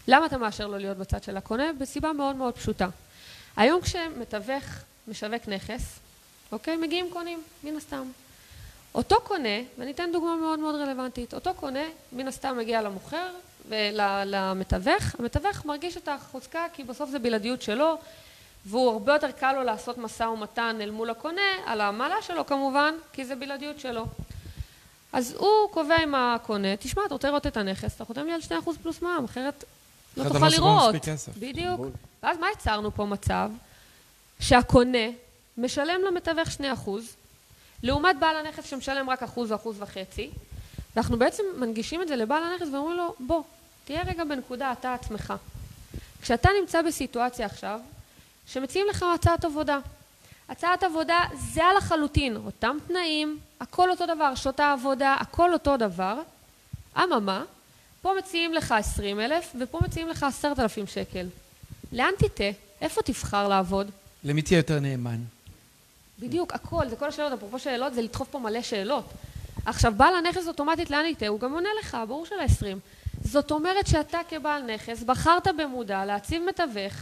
למה 0.08 0.26
אתה 0.26 0.38
מאשר 0.38 0.66
לו 0.66 0.78
להיות 0.78 0.96
בצד 0.96 1.22
של 1.22 1.36
הקונה? 1.36 1.72
בסיבה 1.78 2.12
מאוד 2.12 2.36
מאוד 2.36 2.54
פשוטה. 2.54 2.88
היום 3.56 3.80
כשמתווך 3.80 4.64
משווק 5.08 5.48
נכס, 5.48 5.98
אוקיי, 6.52 6.76
מגיעים 6.76 7.10
קונים, 7.12 7.42
מן 7.64 7.76
הסתם. 7.76 8.10
אותו 8.94 9.16
קונה, 9.24 9.58
ואני 9.78 9.90
אתן 9.90 10.10
דוגמה 10.12 10.36
מאוד 10.36 10.58
מאוד 10.58 10.74
רלוונטית, 10.74 11.34
אותו 11.34 11.54
קונה 11.54 11.84
מן 12.12 12.28
הסתם 12.28 12.56
מגיע 12.58 12.82
למוכר 12.82 13.30
ולמתווך, 13.68 15.14
המתווך 15.18 15.64
מרגיש 15.64 15.96
את 15.96 16.08
החוזקה 16.08 16.66
כי 16.72 16.84
בסוף 16.84 17.10
זה 17.10 17.18
בלעדיות 17.18 17.62
שלו 17.62 17.98
והוא 18.66 18.90
הרבה 18.92 19.12
יותר 19.12 19.30
קל 19.30 19.52
לו 19.52 19.62
לעשות 19.62 19.98
משא 19.98 20.22
ומתן 20.22 20.76
אל 20.80 20.90
מול 20.90 21.10
הקונה, 21.10 21.42
על 21.66 21.80
העמלה 21.80 22.22
שלו 22.22 22.46
כמובן, 22.46 22.94
כי 23.12 23.24
זה 23.24 23.34
בלעדיות 23.34 23.80
שלו. 23.80 24.06
אז 25.16 25.34
הוא 25.38 25.70
קובע 25.70 25.96
עם 26.02 26.14
הקונה, 26.14 26.76
תשמע, 26.76 27.02
אתה 27.06 27.14
רוצה 27.14 27.28
לראות 27.28 27.46
את 27.46 27.56
הנכס, 27.56 27.96
אתה 27.96 28.04
חותם 28.04 28.26
לי 28.26 28.32
על 28.32 28.40
2% 28.40 28.70
פלוס 28.82 29.02
מע"מ, 29.02 29.24
אחרת 29.24 29.64
לא 30.16 30.28
תוכל 30.28 30.48
לראות. 30.48 30.94
בדיוק. 31.38 31.80
ואז 32.22 32.38
מה 32.38 32.46
יצרנו 32.52 32.94
פה 32.94 33.04
מצב? 33.04 33.50
שהקונה 34.40 35.08
משלם 35.58 36.00
למתווך 36.08 36.48
2%, 36.86 36.90
לעומת 37.82 38.16
בעל 38.18 38.36
הנכס 38.36 38.64
שמשלם 38.70 39.10
רק 39.10 39.22
אחוז 39.22 39.52
או 39.52 39.56
אחוז 39.56 39.76
וחצי, 39.82 40.30
ואנחנו 40.96 41.18
בעצם 41.18 41.42
מנגישים 41.56 42.02
את 42.02 42.08
זה 42.08 42.16
לבעל 42.16 42.42
הנכס 42.42 42.66
ואומרים 42.72 42.96
לו, 42.96 43.14
בוא, 43.20 43.42
תהיה 43.84 44.02
רגע 44.02 44.24
בנקודה 44.24 44.72
אתה 44.72 44.94
עצמך. 44.94 45.34
כשאתה 46.22 46.48
נמצא 46.60 46.82
בסיטואציה 46.82 47.46
עכשיו, 47.46 47.80
שמציעים 48.46 48.86
לך 48.90 49.04
הצעת 49.14 49.44
עבודה. 49.44 49.78
הצעת 50.48 50.82
עבודה 50.82 51.20
זהה 51.34 51.74
לחלוטין, 51.74 52.36
אותם 52.36 52.76
תנאים, 52.86 53.38
הכל 53.60 53.90
אותו 53.90 54.06
דבר, 54.06 54.34
שעות 54.34 54.60
העבודה, 54.60 55.16
הכל 55.20 55.52
אותו 55.52 55.76
דבר. 55.76 56.20
אממה, 56.96 57.44
פה 58.02 58.12
מציעים 58.18 58.54
לך 58.54 58.72
20 58.72 59.20
אלף 59.20 59.52
ופה 59.60 59.80
מציעים 59.84 60.08
לך 60.08 60.22
10,000 60.22 60.86
שקל. 60.86 61.26
לאן 61.92 62.10
תטעה? 62.18 62.50
איפה 62.80 63.02
תבחר 63.02 63.48
לעבוד? 63.48 63.90
למי 64.24 64.42
תהיה 64.42 64.56
יותר 64.56 64.80
נאמן? 64.80 65.20
בדיוק, 66.18 66.52
הכל, 66.54 66.88
זה 66.88 66.96
כל 66.96 67.08
השאלות, 67.08 67.32
אפרופו 67.32 67.58
שאלות, 67.58 67.94
זה 67.94 68.02
לדחוף 68.02 68.28
פה 68.28 68.38
מלא 68.38 68.62
שאלות. 68.62 69.04
עכשיו, 69.66 69.92
בעל 69.96 70.14
הנכס 70.14 70.46
אוטומטית 70.46 70.90
לאן 70.90 71.04
יטעה? 71.06 71.28
הוא 71.28 71.40
גם 71.40 71.52
עונה 71.52 71.68
לך, 71.80 71.96
ברור 72.08 72.26
של 72.26 72.34
ה-20. 72.40 72.76
זאת 73.24 73.50
אומרת 73.50 73.86
שאתה 73.86 74.18
כבעל 74.28 74.62
נכס 74.62 75.02
בחרת 75.02 75.48
במודע 75.58 76.04
להציב 76.04 76.42
מתווך 76.48 76.94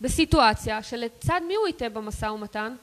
בסיטואציה 0.00 0.82
שלצד 0.82 1.40
מי 1.48 1.54
הוא 1.54 1.68
יטעה 1.68 1.88
במשא 1.88 2.26
ומתן? 2.26 2.74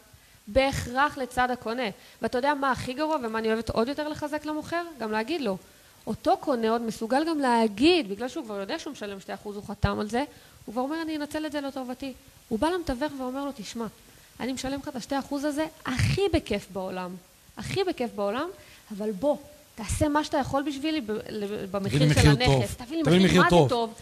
בהכרח 0.48 1.18
לצד 1.18 1.52
הקונה. 1.52 1.90
ואתה 2.22 2.38
יודע 2.38 2.54
מה 2.54 2.72
הכי 2.72 2.94
גרוע 2.94 3.18
ומה 3.24 3.40
אני 3.40 3.48
אוהבת 3.48 3.70
עוד 3.70 3.88
יותר 3.88 4.08
לחזק 4.08 4.46
למוכר? 4.46 4.84
גם 5.00 5.12
להגיד 5.12 5.42
לו. 5.42 5.58
אותו 6.08 6.38
קונה 6.38 6.70
עוד 6.70 6.82
מסוגל 6.82 7.24
גם 7.30 7.40
להגיד, 7.40 8.10
בגלל 8.10 8.28
שהוא 8.28 8.46
כבר 8.46 8.60
יודע 8.60 8.80
שהוא 8.80 8.92
משלם 8.94 9.18
2%, 9.18 9.22
הוא 9.44 9.64
חתם 9.68 10.00
על 10.00 10.10
זה, 10.10 10.24
הוא 10.66 10.74
כבר 10.74 10.82
אומר, 10.82 11.02
אני 11.02 11.18
אנצל 11.18 11.46
את 11.46 11.52
זה 11.52 11.62
לטובתי. 11.62 12.14
הוא 12.50 12.60
בא 12.60 12.70
למתווך 12.70 13.14
ואומר 13.20 13.46
לו, 13.46 13.52
תשמע, 13.56 13.86
אני 14.40 14.54
משלם 14.54 14.80
לך 14.80 14.88
את 14.88 14.96
השתי 14.96 15.20
אחוז 15.20 15.44
הזה 15.44 15.66
הכי 15.86 16.22
בכיף 16.34 16.68
בעולם. 16.74 17.16
הכי 17.58 17.84
בכיף 17.84 18.12
בעולם, 18.16 18.50
אבל 18.98 19.12
בוא, 19.12 19.38
תעשה 19.76 20.10
מה 20.10 20.24
שאתה 20.24 20.38
יכול 20.38 20.64
בשבילי 20.64 21.02
במחיר 21.72 22.00
של 22.00 22.10
מחיר 22.10 22.30
הנכס. 22.30 22.76
טוב. 22.76 22.86
תביא 22.86 22.98
לי 22.98 23.04
תביא 23.04 23.18
לי 23.18 23.26
מחיר 23.26 23.42
מחיר 23.42 23.42
מה 23.42 23.50
זה 23.50 23.50
טוב. 23.50 23.70
טוב. 23.70 23.94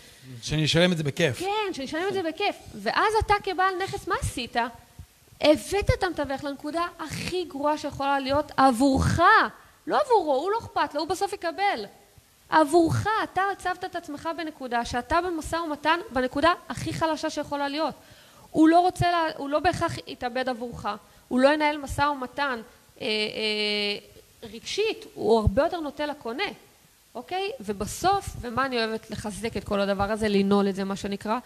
שאני 0.41 0.65
אשלם 0.65 0.91
את 0.91 0.97
זה 0.97 1.03
בכיף. 1.03 1.39
כן, 1.39 1.73
שאני 1.73 1.86
אשלם 1.86 2.03
את 2.08 2.13
זה 2.13 2.21
בכיף. 2.23 2.56
ואז 2.75 3.13
אתה 3.25 3.34
כבעל 3.43 3.73
נכס, 3.84 4.08
מה 4.08 4.15
עשית? 4.21 4.56
הבאת 5.41 5.89
את 5.98 6.04
המתווך 6.04 6.43
לנקודה 6.43 6.88
הכי 7.00 7.46
גרועה 7.46 7.78
שיכולה 7.78 8.19
להיות 8.19 8.52
עבורך. 8.58 9.19
לא 9.88 10.00
עבורו, 10.02 10.36
הוא 10.36 10.52
לא 10.52 10.58
אכפת 10.58 10.93
לו, 10.93 11.02
הוא 11.02 11.10
בסוף 11.10 11.34
יקבל. 11.34 11.86
עבורך, 12.50 13.08
אתה 13.24 13.41
הצבת 13.52 13.86
את 13.86 13.96
עצמך 13.96 14.30
בנקודה 14.38 14.86
שאתה 14.86 15.22
במשא 15.22 15.56
ומתן 15.56 16.00
בנקודה 16.10 16.54
הכי 16.69 16.93
חלשה 16.93 17.30
שיכולה 17.30 17.67
להיות. 17.67 17.96
הוא 18.52 18.67
לא 18.69 18.80
רוצה, 18.80 19.12
לה, 19.12 19.24
הוא 19.38 19.50
לא 19.50 19.60
בהכרח 19.60 19.98
יתאבד 20.08 20.50
עבורך, 20.50 20.88
הוא 21.28 21.39
לא 21.39 21.54
ינהל 21.54 21.78
משא 21.78 22.02
ומתן 22.02 22.62
אה, 23.02 23.06
אה, 23.06 24.50
רגשית, 24.50 25.06
הוא 25.13 25.39
הרבה 25.39 25.63
יותר 25.63 25.80
נוטה 25.80 26.06
לקונה, 26.06 26.43
אוקיי? 27.15 27.52
ובסוף, 27.60 28.30
ומה 28.41 28.65
אני 28.65 28.78
אוהבת 28.78 29.12
לחזק 29.12 29.58
את 29.58 29.63
כל 29.63 29.80
הדבר 29.80 30.12
הזה, 30.12 30.28
לנעול 30.30 30.69
את 30.69 30.76
זה, 30.76 30.84
מה 30.84 30.96
שנקרא, 30.96 31.39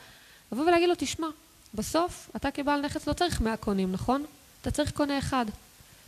לבוא 0.51 0.63
ולהגיד 0.63 0.89
לו, 0.89 0.95
תשמע, 0.97 1.27
בסוף 1.73 2.29
אתה 2.35 2.51
כבעל 2.51 2.81
נכס 2.81 3.07
לא 3.07 3.13
צריך 3.13 3.41
100 3.41 3.57
קונים, 3.57 3.91
נכון? 3.91 4.25
אתה 4.61 4.71
צריך 4.71 4.91
קונה 4.91 5.19
אחד. 5.19 5.45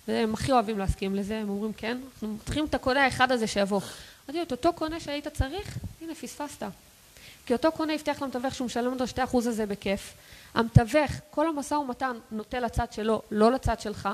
והם 0.08 0.34
הכי 0.34 0.52
אוהבים 0.52 0.80
להסכים 0.80 1.16
לזה, 1.16 1.40
הם 1.40 1.50
אומרים 1.50 1.74
כן, 1.74 1.98
אנחנו 2.14 2.38
צריכים 2.46 2.66
את 2.66 2.74
הקונה 2.74 3.04
האחד 3.06 3.32
הזה 3.32 3.48
שיבוא. 3.48 3.82
אמרתי 4.26 4.38
לו, 4.38 4.44
את 4.44 4.52
אותו 4.52 4.74
קונה 4.74 5.00
שהיית 5.00 5.28
צריך, 5.28 5.78
הנה 6.02 6.16
פספסת. 6.16 6.64
כי 7.46 7.54
אותו 7.54 7.72
קונה 7.72 7.94
הבטיח 7.94 8.22
למתווך 8.22 8.56
שהוא 8.56 8.66
משלם 8.66 8.98
לו 9.00 9.08
שתי 9.08 9.24
אחוז 9.24 9.48
הזה 9.48 9.66
בכיף. 9.66 10.14
המתווך, 10.54 11.12
כל 11.32 11.48
המשא 11.50 11.74
ומתן 11.74 12.18
נוטה 12.32 12.60
לצד 12.60 12.86
שלו, 12.92 13.22
לא 13.32 13.52
לצד 13.52 13.80
שלך, 13.80 14.10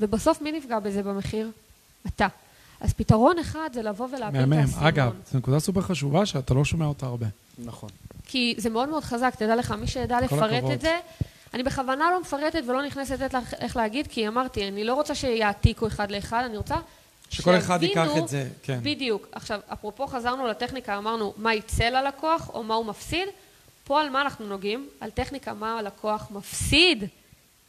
ובסוף 0.00 0.40
מי 0.42 0.52
נפגע 0.52 0.78
בזה 0.78 1.02
במחיר? 1.02 1.50
אתה. 2.06 2.26
אז 2.80 2.92
פתרון 2.92 3.38
אחד 3.38 3.70
זה 3.74 3.82
לבוא 3.82 4.08
ולהפיל 4.12 4.40
את 4.40 4.46
מהמם. 4.46 4.52
האסימון. 4.52 4.86
אגב, 4.86 5.12
זו 5.32 5.38
נקודה 5.38 5.60
סופר 5.60 5.80
חשובה 5.80 6.26
שאתה 6.26 6.54
לא 6.54 6.64
שומע 6.64 6.86
אותה 6.86 7.06
הרבה. 7.06 7.26
נכון. 7.58 7.90
כי 8.26 8.54
זה 8.58 8.70
מאוד 8.70 8.88
מאוד 8.88 9.04
חזק, 9.04 9.34
תדע 9.34 9.56
לך, 9.56 9.70
מי 9.70 9.86
שידע 9.86 10.20
לפרט 10.20 10.52
הכבוד. 10.52 10.70
את 10.70 10.80
זה, 10.80 10.98
אני 11.54 11.62
בכוונה 11.62 12.10
לא 12.10 12.20
מפרטת 12.20 12.62
ולא 12.66 12.86
נכנסת 12.86 13.20
לתת 13.20 13.34
לך 13.34 13.54
איך 13.54 13.76
להגיד, 13.76 14.06
כי 14.06 14.28
אמרתי, 14.28 14.68
אני 14.68 14.84
לא 14.84 14.94
רוצה 14.94 15.14
שיעתיקו 15.14 15.86
אחד 15.86 16.10
לאחד, 16.10 16.42
אני 16.46 16.56
רוצה 16.56 16.76
שכל 17.30 17.58
אחד 17.58 17.82
ייקח 17.82 18.08
את 18.18 18.28
זה, 18.28 18.48
כן. 18.62 18.78
בדיוק. 18.82 19.28
עכשיו, 19.32 19.60
אפרופו 19.72 20.06
חזרנו 20.06 20.46
לטכניקה, 20.46 20.98
אמרנו 20.98 21.34
מה 21.36 21.54
יצא 21.54 21.84
ללקוח 21.84 22.50
או 22.54 22.62
מה 22.62 22.74
הוא 22.74 22.86
מפסיד, 22.86 23.28
פה 23.84 24.00
על 24.00 24.10
מה 24.10 24.22
אנחנו 24.22 24.46
נוגעים? 24.46 24.88
על 25.00 25.10
טכניקה 25.10 25.54
מה 25.54 25.78
הלקוח 25.78 26.28
מפסיד 26.30 27.04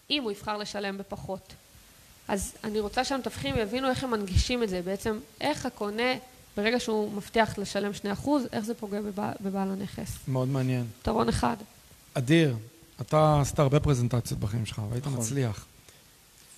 אם 0.10 0.24
הוא 0.24 0.32
יבחר 0.32 0.58
לשלם 0.58 0.98
בפחות. 0.98 1.54
אז 2.28 2.54
אני 2.64 2.80
רוצה 2.80 3.04
שהמתווכים 3.04 3.58
יבינו 3.58 3.90
איך 3.90 4.04
הם 4.04 4.12
מנגישים 4.12 4.64
את 4.64 4.70
זה, 4.70 4.82
בעצם 4.82 5.20
איך 5.42 5.66
הקונה, 5.66 6.14
ברגע 6.58 6.80
שהוא 6.80 7.14
מבטיח 7.14 7.58
לשלם 7.58 7.92
2%, 8.26 8.28
איך 8.54 8.66
זה 8.66 8.74
פוגע 8.74 9.02
בבעל, 9.02 9.34
בבעל 9.42 9.72
הנכס. 9.72 10.18
מאוד 10.28 10.48
מעניין. 10.48 10.86
פתרון 11.02 11.30
אחד. 11.30 11.56
אדיר, 12.14 12.56
אתה 13.02 13.42
עשית 13.42 13.60
הרבה 13.60 13.80
פרזנטציות 13.80 14.40
בחיים 14.40 14.66
שלך, 14.66 14.82
והיית 14.90 15.08
נכון. 15.08 15.20
מצליח. 15.20 15.66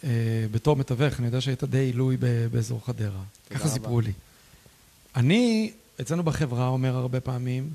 אה, 0.03 0.09
בתור 0.51 0.75
מתווך, 0.75 1.19
אני 1.19 1.25
יודע 1.27 1.41
שהיית 1.41 1.63
די 1.63 1.77
עילוי 1.77 2.17
ב- 2.17 2.47
באזור 2.51 2.81
חדרה. 2.85 3.21
ככה 3.49 3.59
רבה. 3.59 3.69
סיפרו 3.69 4.01
לי. 4.01 4.11
אני, 5.15 5.71
אצלנו 6.01 6.23
בחברה, 6.23 6.67
אומר 6.67 6.95
הרבה 6.95 7.19
פעמים, 7.19 7.69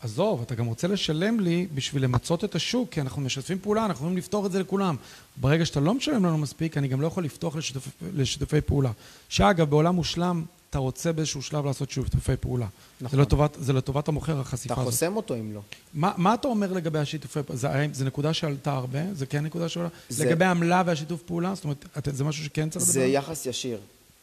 עזוב, 0.00 0.42
אתה 0.42 0.54
גם 0.54 0.66
רוצה 0.66 0.88
לשלם 0.88 1.40
לי 1.40 1.66
בשביל 1.74 2.02
למצות 2.04 2.44
את 2.44 2.54
השוק, 2.54 2.90
כי 2.90 3.00
אנחנו 3.00 3.22
משתפים 3.22 3.58
פעולה, 3.58 3.84
אנחנו 3.84 3.94
יכולים 3.94 4.16
לפתור 4.16 4.46
את 4.46 4.52
זה 4.52 4.60
לכולם. 4.60 4.96
ברגע 5.36 5.66
שאתה 5.66 5.80
לא 5.80 5.94
משלם 5.94 6.24
לנו 6.26 6.38
מספיק, 6.38 6.76
אני 6.78 6.88
גם 6.88 7.00
לא 7.00 7.06
יכול 7.06 7.24
לפתוח 7.24 7.56
לשיתופי, 7.56 7.90
לשיתופי 8.14 8.60
פעולה. 8.60 8.90
שאגב, 9.28 9.70
בעולם 9.70 9.94
מושלם, 9.94 10.44
אתה 10.70 10.78
רוצה 10.78 11.12
באיזשהו 11.12 11.42
שלב 11.42 11.64
לעשות 11.66 11.90
שיתופי 11.90 12.36
פעולה. 12.40 12.66
נכון. 13.00 13.16
זה, 13.18 13.22
לטובת, 13.22 13.56
זה 13.60 13.72
לטובת 13.72 14.08
המוכר, 14.08 14.40
החשיפה 14.40 14.74
אתה 14.74 14.80
הזאת. 14.82 14.92
חוסם 14.92 15.16
אותו 15.16 15.34
אם 15.34 15.52
לא. 15.54 15.60
מה, 15.94 16.12
מה 16.16 16.34
אתה 16.34 16.48
אומר 16.48 16.72
לגבי 16.72 16.98
השיתופי 16.98 17.42
פעולה? 17.42 17.58
זה, 17.60 17.68
זה 17.92 18.04
נקודה 18.04 18.34
שעלתה 18.34 18.72
הרבה? 18.72 19.14
זה 19.14 19.26
כן 19.26 19.44
נקודה 19.44 19.68
שעולה? 19.68 19.88
זה- 20.08 20.24
לגבי 20.24 20.44
העמלה 20.44 20.82
והשיתוף 20.86 21.22
פעולה? 21.22 21.54
זאת 21.54 21.64
אומרת, 21.64 21.84
זה 22.12 22.24
משהו 22.24 22.44
שכן 22.44 22.70
צריך 22.70 22.82
לדבר? 22.84 22.92
זה? 22.92 23.04
יחס 23.06 23.46
ישיר. 23.46 23.78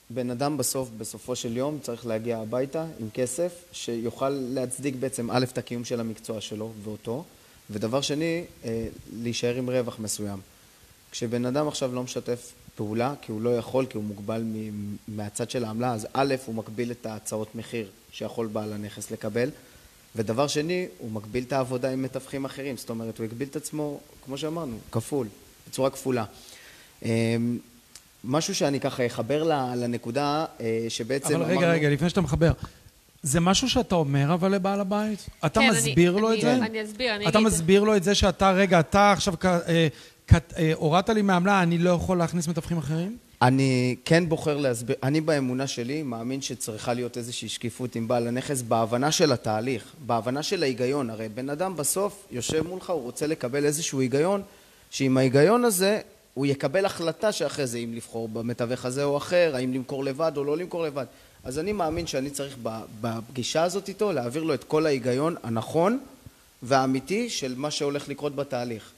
בן 0.09 0.29
אדם 0.29 0.57
בסוף, 0.57 0.89
בסופו 0.97 1.35
של 1.35 1.57
יום, 1.57 1.79
צריך 1.81 2.05
להגיע 2.05 2.37
הביתה 2.37 2.85
עם 2.99 3.09
כסף 3.13 3.51
שיוכל 3.71 4.29
להצדיק 4.29 4.95
בעצם 4.95 5.31
א', 5.31 5.45
את 5.51 5.57
הקיום 5.57 5.85
של 5.85 5.99
המקצוע 5.99 6.41
שלו 6.41 6.71
ואותו, 6.83 7.23
ודבר 7.69 8.01
שני, 8.01 8.43
אה, 8.65 8.87
להישאר 9.13 9.55
עם 9.55 9.69
רווח 9.69 9.99
מסוים. 9.99 10.39
כשבן 11.11 11.45
אדם 11.45 11.67
עכשיו 11.67 11.95
לא 11.95 12.03
משתף 12.03 12.51
פעולה, 12.75 13.13
כי 13.21 13.31
הוא 13.31 13.41
לא 13.41 13.57
יכול, 13.57 13.85
כי 13.85 13.97
הוא 13.97 14.03
מוגבל 14.03 14.41
מ- 14.43 14.95
מהצד 15.07 15.49
של 15.49 15.65
העמלה, 15.65 15.93
אז 15.93 16.07
א', 16.13 16.35
הוא 16.45 16.55
מגביל 16.55 16.91
את 16.91 17.05
ההצעות 17.05 17.55
מחיר 17.55 17.89
שיכול 18.11 18.47
בעל 18.47 18.73
הנכס 18.73 19.11
לקבל, 19.11 19.49
ודבר 20.15 20.47
שני, 20.47 20.87
הוא 20.97 21.11
מגביל 21.11 21.43
את 21.43 21.53
העבודה 21.53 21.91
עם 21.91 22.01
מתווכים 22.01 22.45
אחרים, 22.45 22.77
זאת 22.77 22.89
אומרת, 22.89 23.17
הוא 23.17 23.23
הגביל 23.23 23.47
את 23.47 23.55
עצמו, 23.55 23.99
כמו 24.25 24.37
שאמרנו, 24.37 24.77
כפול, 24.91 25.27
בצורה 25.67 25.89
כפולה. 25.89 26.25
משהו 28.25 28.55
שאני 28.55 28.79
ככה 28.79 29.05
אחבר 29.05 29.43
לנקודה 29.75 30.45
אה, 30.59 30.85
שבעצם 30.89 31.35
אבל 31.35 31.43
רגע, 31.43 31.53
אמרנו- 31.53 31.71
רגע, 31.71 31.89
לפני 31.89 32.09
שאתה 32.09 32.21
מחבר. 32.21 32.51
זה 33.23 33.39
משהו 33.39 33.69
שאתה 33.69 33.95
אומר 33.95 34.33
אבל 34.33 34.51
לבעל 34.55 34.79
הבית? 34.79 35.29
אתה 35.45 35.59
כן, 35.59 35.69
מסביר 35.71 36.11
אני- 36.13 36.21
לו 36.21 36.29
אני- 36.29 36.35
את 36.38 36.41
זה? 36.41 36.53
אני 36.55 36.83
אסביר, 36.83 37.15
אני 37.15 37.27
אתה 37.27 37.38
אגיד. 37.38 37.47
מסביר 37.47 37.83
לו 37.83 37.95
את 37.95 38.03
זה 38.03 38.15
שאתה, 38.15 38.51
רגע, 38.51 38.79
אתה 38.79 39.11
עכשיו 39.11 39.33
אה, 39.45 39.88
אה, 40.57 40.71
הורדת 40.75 41.09
לי 41.09 41.21
מעמלה, 41.21 41.63
אני 41.63 41.77
לא 41.77 41.89
יכול 41.89 42.17
להכניס 42.17 42.47
מתווכים 42.47 42.77
אחרים? 42.77 43.17
אני 43.41 43.95
כן 44.05 44.29
בוחר 44.29 44.57
להסביר, 44.57 44.95
אני 45.03 45.21
באמונה 45.21 45.67
שלי 45.67 46.03
מאמין 46.03 46.41
שצריכה 46.41 46.93
להיות 46.93 47.17
איזושהי 47.17 47.49
שקיפות 47.49 47.95
עם 47.95 48.07
בעל 48.07 48.27
הנכס 48.27 48.61
בהבנה 48.61 49.11
של 49.11 49.31
התהליך, 49.31 49.83
בהבנה 50.05 50.43
של 50.43 50.63
ההיגיון. 50.63 51.09
הרי 51.09 51.29
בן 51.29 51.49
אדם 51.49 51.75
בסוף 51.77 52.27
יושב 52.31 52.67
מולך, 52.67 52.89
הוא 52.89 53.01
רוצה 53.01 53.27
לקבל 53.27 53.65
איזשהו 53.65 53.99
היגיון, 54.01 54.41
שעם 54.91 55.17
ההיגיון 55.17 55.65
הזה 55.65 55.99
הוא 56.35 56.45
יקבל 56.45 56.85
החלטה 56.85 57.31
שאחרי 57.31 57.67
זה 57.67 57.77
אם 57.77 57.93
לבחור 57.93 58.27
במתווך 58.27 58.85
הזה 58.85 59.03
או 59.03 59.17
אחר, 59.17 59.51
האם 59.55 59.73
למכור 59.73 60.03
לבד 60.03 60.31
או 60.37 60.43
לא 60.43 60.57
למכור 60.57 60.83
לבד. 60.83 61.05
אז 61.43 61.59
אני 61.59 61.73
מאמין 61.73 62.07
שאני 62.07 62.29
צריך 62.29 62.57
בפגישה 63.01 63.63
הזאת 63.63 63.87
איתו 63.87 64.11
להעביר 64.11 64.43
לו 64.43 64.53
את 64.53 64.63
כל 64.63 64.85
ההיגיון 64.85 65.35
הנכון 65.43 65.99
והאמיתי 66.63 67.29
של 67.29 67.53
מה 67.57 67.71
שהולך 67.71 68.09
לקרות 68.09 68.35
בתהליך. 68.35 68.91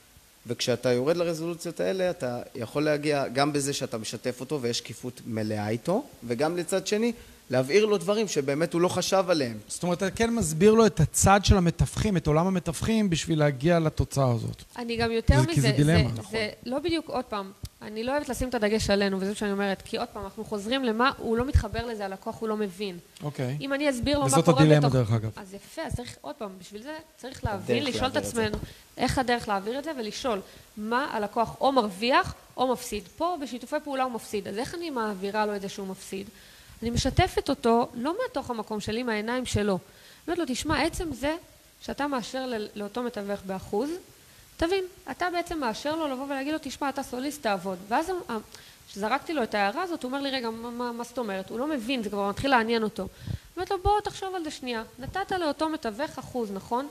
וכשאתה 0.48 0.92
יורד 0.92 1.18
לרזולוציות 1.18 1.80
האלה, 1.80 2.10
אתה 2.10 2.42
יכול 2.56 2.84
להגיע 2.84 3.28
גם 3.28 3.54
בזה 3.54 3.74
שאתה 3.74 3.98
משתף 3.98 4.40
אותו 4.40 4.62
ויש 4.62 4.78
שקיפות 4.78 5.22
מלאה 5.26 5.70
איתו, 5.70 6.06
וגם 6.28 6.58
לצד 6.58 6.88
שני, 6.88 7.12
להבהיר 7.50 7.86
לו 7.86 7.98
דברים 7.98 8.28
שבאמת 8.28 8.74
הוא 8.74 8.82
לא 8.82 8.88
חשב 8.88 9.26
עליהם. 9.28 9.58
זאת 9.68 9.84
אומרת, 9.84 9.98
אתה 9.98 10.12
כן 10.12 10.30
מסביר 10.36 10.74
לו 10.74 10.86
את 10.86 11.00
הצד 11.00 11.40
של 11.44 11.58
המתווכים, 11.58 12.18
את 12.18 12.28
עולם 12.28 12.48
המתווכים, 12.48 13.10
בשביל 13.10 13.40
להגיע 13.40 13.80
לתוצאה 13.80 14.32
הזאת. 14.32 14.64
אני 14.78 14.98
גם 14.98 15.12
יותר 15.12 15.36
זה- 15.36 15.42
מזה, 15.42 15.54
כי 15.54 15.62
זה 15.62 15.72
דילמה. 15.72 16.10
זה, 16.10 16.20
נכון. 16.20 16.32
זה 16.32 16.50
לא 16.66 16.80
בדיוק, 16.80 17.10
עוד 17.10 17.26
פעם, 17.26 17.52
אני 17.82 18.04
לא 18.04 18.12
אוהבת 18.12 18.30
לשים 18.30 18.50
את 18.50 18.54
הדגש 18.56 18.90
עלינו, 18.90 19.18
וזה 19.20 19.30
מה 19.30 19.36
שאני 19.36 19.52
אומרת, 19.52 19.82
כי 19.86 19.98
עוד 19.98 20.08
פעם, 20.14 20.24
אנחנו 20.24 20.46
חוזרים 20.46 20.84
למה, 20.84 21.12
הוא 21.18 21.38
לא 21.38 21.46
מתחבר 21.46 21.86
לזה, 21.86 22.06
הלקוח 22.06 22.40
הוא 22.40 22.50
לא 22.50 22.58
מבין. 22.58 22.98
אוקיי. 23.24 23.58
אם 23.62 23.74
אני 23.74 23.90
אסביר 23.90 24.16
לו 24.18 24.22
מה 24.22 24.28
וזאת 24.28 24.46
קורה 24.46 24.62
הדילמה, 24.62 24.80
בתוך... 24.80 24.94
דרך 24.94 25.12
אגב. 25.12 25.30
אז 25.36 25.54
יפה, 25.54 25.82
אז 25.82 25.96
צריך, 25.96 26.16
עוד 26.22 26.36
פעם, 26.36 26.50
בשביל 26.60 26.84
זה 26.84 26.96
צריך 27.18 27.46
להבין, 27.46 27.84
לשאול 27.84 28.10
את. 28.10 28.16
עצמנו 28.16 28.58
איך 28.98 29.18
הדרך 29.18 29.48
להעביר 29.48 29.80
את 29.80 29.84
זה, 29.84 29.92
ולשאול 30.00 30.42
מה 30.78 31.08
הלקוח 31.12 31.56
או 31.62 31.72
מרוויח 31.72 32.34
או 32.58 32.74
מפסיד. 32.74 33.04
פה 33.18 33.36
בשיתופי 33.42 33.76
פעולה 33.84 34.04
הוא 34.04 34.12
מפסיד, 34.12 34.48
אז 34.48 34.58
איך 34.58 34.76
אני 34.76 34.90
מעבירה 34.90 35.46
לו 35.46 35.56
את 35.56 35.62
זה 35.62 35.70
שהוא 35.70 35.88
מפסיד? 35.88 36.28
אני 36.82 36.90
משתפת 36.90 37.50
אותו, 37.50 37.88
לא 37.94 38.16
מתוך 38.26 38.50
המקום 38.50 38.80
שלי, 38.80 39.04
מהעיניים 39.04 39.46
שלו. 39.46 39.74
אני 39.74 39.80
אומרת 40.34 40.50
לו, 40.50 40.56
תשמע, 40.56 40.82
עצם 40.82 41.14
זה 41.14 41.36
שאתה 41.82 42.08
מאשר 42.08 42.54
לאותו 42.76 43.04
מתווך 43.04 43.40
באחוז, 43.46 43.90
תבין, 44.58 44.84
אתה 45.12 45.28
בעצם 45.34 45.60
מאשר 45.60 45.96
לו 45.96 46.08
לבוא 46.08 46.26
ולהגיד 46.26 46.54
לו, 46.54 46.60
תשמע, 46.62 46.90
אתה 46.90 47.04
סוליסט, 47.04 47.42
תעבוד. 47.44 47.78
ואז 47.88 48.10
ה- 48.10 48.34
כשזרקתי 48.90 49.34
לו 49.34 49.44
את 49.44 49.56
ההערה 49.56 49.82
הזאת, 49.84 50.04
הוא 50.04 50.10
אומר 50.10 50.22
לי, 50.22 50.30
רגע, 50.30 50.50
מה, 50.50 50.70
מה, 50.72 50.92
מה 50.92 51.04
זאת 51.04 51.18
אומרת? 51.18 51.50
הוא 51.50 51.60
לא 51.60 51.68
מבין, 51.68 52.04
זה 52.04 52.10
כבר 52.10 52.30
מתחיל 52.30 52.52
לעניין 52.52 52.84
אותו. 52.84 53.08
אומרת 53.56 53.72
לו, 53.72 53.78
בוא 53.84 54.02
תחשוב 54.04 54.36
על 54.36 54.44
זה 54.44 54.52
שנייה. 54.52 54.84
נתת 55.00 55.32
לאותו 55.32 55.70
מתווך 55.70 56.18
אחוז, 56.18 56.52
נכון? 56.52 56.88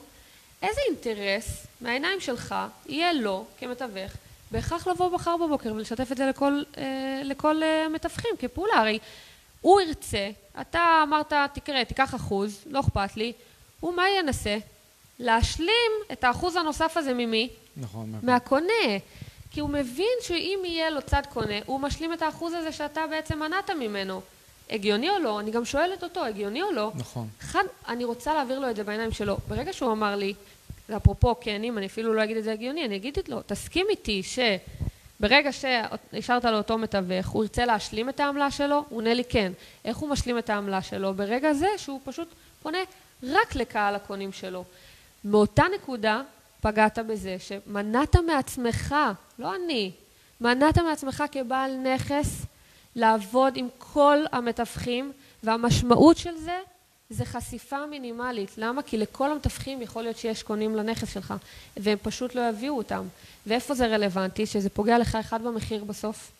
איזה 0.62 0.80
אינטרס 0.88 1.66
מהעיניים 1.80 2.20
שלך 2.20 2.54
יהיה 2.86 3.12
לו, 3.12 3.44
כמתווך, 3.58 4.12
בהכרח 4.50 4.86
לבוא 4.86 5.10
מחר 5.10 5.36
בבוקר 5.36 5.72
ולשתף 5.74 6.12
את 6.12 6.16
זה 6.16 6.26
לכל, 6.26 6.62
אה, 6.78 6.84
לכל 7.24 7.62
אה, 7.62 7.88
מתווכים 7.88 8.30
כפעולה? 8.38 8.74
הרי 8.74 8.98
הוא 9.66 9.80
ירצה, 9.80 10.30
אתה 10.60 11.00
אמרת, 11.02 11.32
תקרא, 11.52 11.84
תיקח 11.84 12.14
אחוז, 12.14 12.64
לא 12.66 12.80
אכפת 12.80 13.16
לי, 13.16 13.32
הוא 13.80 13.94
מה 13.94 14.04
ינסה? 14.18 14.58
להשלים 15.18 15.92
את 16.12 16.24
האחוז 16.24 16.56
הנוסף 16.56 16.96
הזה 16.96 17.14
ממי? 17.14 17.48
נכון. 17.76 18.14
מהקונה. 18.22 18.98
כי 19.50 19.60
הוא 19.60 19.70
מבין 19.70 20.18
שאם 20.22 20.58
יהיה 20.64 20.90
לו 20.90 21.02
צד 21.02 21.22
קונה, 21.32 21.54
הוא 21.66 21.80
משלים 21.80 22.12
את 22.12 22.22
האחוז 22.22 22.52
הזה 22.52 22.72
שאתה 22.72 23.06
בעצם 23.10 23.38
מנעת 23.38 23.70
ממנו. 23.70 24.20
הגיוני 24.70 25.10
או 25.10 25.18
לא? 25.18 25.40
אני 25.40 25.50
גם 25.50 25.64
שואלת 25.64 26.02
אותו, 26.02 26.24
הגיוני 26.24 26.62
או 26.62 26.72
לא? 26.72 26.92
נכון. 26.94 27.28
אחד, 27.40 27.64
אני 27.88 28.04
רוצה 28.04 28.34
להעביר 28.34 28.58
לו 28.58 28.70
את 28.70 28.76
זה 28.76 28.84
בעיניים 28.84 29.12
שלו. 29.12 29.36
ברגע 29.48 29.72
שהוא 29.72 29.92
אמר 29.92 30.16
לי, 30.16 30.34
זה 30.88 30.96
אפרופו 30.96 31.34
כנים, 31.40 31.78
אני 31.78 31.86
אפילו 31.86 32.14
לא 32.14 32.24
אגיד 32.24 32.36
את 32.36 32.44
זה 32.44 32.52
הגיוני, 32.52 32.84
אני 32.84 32.96
אגיד 32.96 33.18
לו, 33.28 33.40
תסכים 33.46 33.86
איתי 33.90 34.22
שברגע 35.18 35.52
שהשארת 35.52 36.44
לאותו 36.44 36.78
מתווך, 36.78 37.28
הוא 37.28 37.44
ירצה 37.44 37.64
להשלים 37.64 38.08
את 38.08 38.20
העמלה 38.20 38.50
שלו? 38.50 38.84
הוא 38.88 38.98
עונה 38.98 39.14
לי 39.14 39.24
כן. 39.24 39.52
איך 39.84 39.96
הוא 39.96 40.08
משלים 40.08 40.38
את 40.38 40.50
העמלה 40.50 40.82
שלו? 40.82 41.14
ברגע 41.14 41.52
זה 41.52 41.68
שהוא 41.76 42.00
פשוט 42.04 42.28
פונה 42.62 42.78
רק 43.22 43.54
לקהל 43.54 43.94
הקונים 43.94 44.32
שלו. 44.32 44.64
מאותה 45.24 45.64
נקודה 45.74 46.22
פגעת 46.60 46.98
בזה 46.98 47.36
שמנעת 47.38 48.16
מעצמך, 48.16 48.94
לא 49.38 49.54
אני, 49.54 49.92
מנעת 50.40 50.78
מעצמך 50.78 51.24
כבעל 51.32 51.76
נכס 51.76 52.42
לעבוד 52.96 53.56
עם 53.56 53.68
כל 53.78 54.18
המתווכים, 54.32 55.12
והמשמעות 55.42 56.16
של 56.16 56.36
זה 56.36 56.58
זה 57.10 57.24
חשיפה 57.24 57.86
מינימלית. 57.86 58.50
למה? 58.58 58.82
כי 58.82 58.96
לכל 58.96 59.32
המתווכים 59.32 59.82
יכול 59.82 60.02
להיות 60.02 60.16
שיש 60.16 60.42
קונים 60.42 60.76
לנכס 60.76 61.14
שלך, 61.14 61.34
והם 61.76 61.98
פשוט 62.02 62.34
לא 62.34 62.48
יביאו 62.48 62.76
אותם. 62.76 63.04
ואיפה 63.46 63.74
זה 63.74 63.86
רלוונטי? 63.86 64.46
שזה 64.46 64.70
פוגע 64.70 64.98
לך 64.98 65.14
אחד 65.14 65.42
במחיר 65.42 65.84
בסוף. 65.84 66.30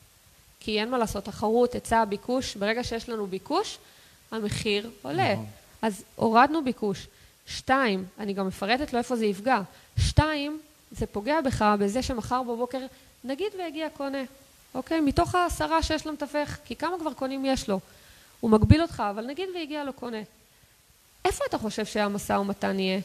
כי 0.61 0.81
אין 0.81 0.90
מה 0.90 0.98
לעשות, 0.98 1.24
תחרות, 1.24 1.72
היצע, 1.72 2.05
ביקוש, 2.05 2.57
ברגע 2.57 2.85
שיש 2.85 3.09
לנו 3.09 3.26
ביקוש, 3.26 3.79
המחיר 4.31 4.90
עולה. 5.02 5.33
נכון. 5.33 5.46
אז 5.83 6.05
הורדנו 6.16 6.64
ביקוש. 6.64 7.07
שתיים, 7.46 8.05
אני 8.18 8.33
גם 8.33 8.46
מפרטת 8.46 8.92
לו 8.92 8.98
איפה 8.98 9.16
זה 9.16 9.26
יפגע. 9.26 9.61
שתיים, 9.98 10.61
זה 10.90 11.07
פוגע 11.07 11.40
בך 11.40 11.64
בזה 11.79 12.02
שמחר 12.02 12.42
בבוקר, 12.42 12.79
נגיד 13.24 13.52
והגיע 13.59 13.90
קונה, 13.90 14.22
אוקיי? 14.74 15.00
מתוך 15.00 15.35
העשרה 15.35 15.83
שיש 15.83 16.07
למתווך, 16.07 16.50
כי 16.64 16.76
כמה 16.76 16.98
כבר 16.98 17.12
קונים 17.12 17.44
יש 17.44 17.68
לו? 17.68 17.81
הוא 18.40 18.50
מגביל 18.50 18.83
אותך, 18.83 19.02
אבל 19.11 19.26
נגיד 19.26 19.48
והגיע 19.55 19.85
לו 19.85 19.92
קונה. 19.92 20.22
איפה 21.26 21.44
אתה 21.48 21.58
חושב 21.58 21.84
שהמשא 21.86 22.32
ומתן 22.32 22.78
יהיה? 22.78 23.00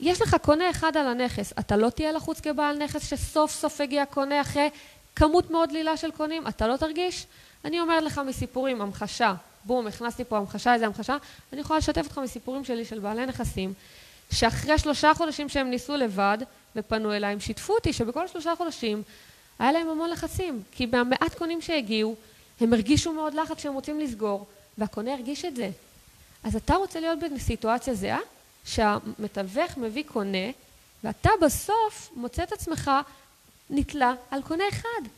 יש 0.00 0.22
לך 0.22 0.36
קונה 0.42 0.70
אחד 0.70 0.96
על 0.96 1.06
הנכס, 1.06 1.52
אתה 1.58 1.76
לא 1.76 1.90
תהיה 1.90 2.12
לחוץ 2.12 2.40
כבעל 2.40 2.76
נכס 2.78 3.08
שסוף 3.10 3.52
סוף 3.52 3.80
הגיע 3.80 4.06
קונה 4.06 4.40
אחרי 4.40 4.70
כמות 5.16 5.50
מאוד 5.50 5.68
דלילה 5.68 5.96
של 5.96 6.10
קונים? 6.10 6.48
אתה 6.48 6.66
לא 6.68 6.76
תרגיש? 6.76 7.26
אני 7.64 7.80
אומרת 7.80 8.02
לך 8.02 8.20
מסיפורים, 8.26 8.82
המחשה, 8.82 9.34
בום, 9.64 9.86
הכנסתי 9.86 10.24
פה 10.24 10.38
המחשה, 10.38 10.74
איזה 10.74 10.86
המחשה, 10.86 11.16
אני 11.52 11.60
יכולה 11.60 11.78
לשתף 11.78 12.04
אותך 12.04 12.18
מסיפורים 12.18 12.64
שלי 12.64 12.84
של 12.84 12.98
בעלי 12.98 13.26
נכסים, 13.26 13.72
שאחרי 14.32 14.78
שלושה 14.78 15.14
חודשים 15.14 15.48
שהם 15.48 15.70
ניסו 15.70 15.96
לבד 15.96 16.38
ופנו 16.76 17.12
אליי, 17.12 17.32
הם 17.32 17.40
שיתפו 17.40 17.74
אותי 17.74 17.92
שבכל 17.92 18.28
שלושה 18.28 18.52
חודשים 18.56 19.02
היה 19.58 19.72
להם 19.72 19.88
המון 19.88 20.10
לחצים, 20.10 20.62
כי 20.72 20.86
במעט 20.86 21.34
קונים 21.38 21.60
שהגיעו, 21.60 22.16
הם 22.60 22.72
הרגישו 22.72 23.12
מאוד 23.12 23.34
לחץ 23.34 23.62
שהם 23.62 23.74
רוצים 23.74 24.00
לסגור, 24.00 24.46
והקונה 24.78 25.12
הרגיש 25.12 25.44
את 25.44 25.56
זה. 25.56 25.70
אז 26.44 26.56
אתה 26.56 26.74
רוצה 26.74 27.00
להיות 27.00 27.18
בסיטואציה 27.34 27.94
זהה, 27.94 28.18
שהמתווך 28.64 29.76
מביא 29.76 30.04
קונה, 30.06 30.50
ואתה 31.04 31.30
בסוף 31.42 32.10
מוצא 32.16 32.42
את 32.42 32.52
עצמך 32.52 32.90
נתלה 33.70 34.14
על 34.30 34.42
קונה 34.42 34.64
אחד. 34.68 35.08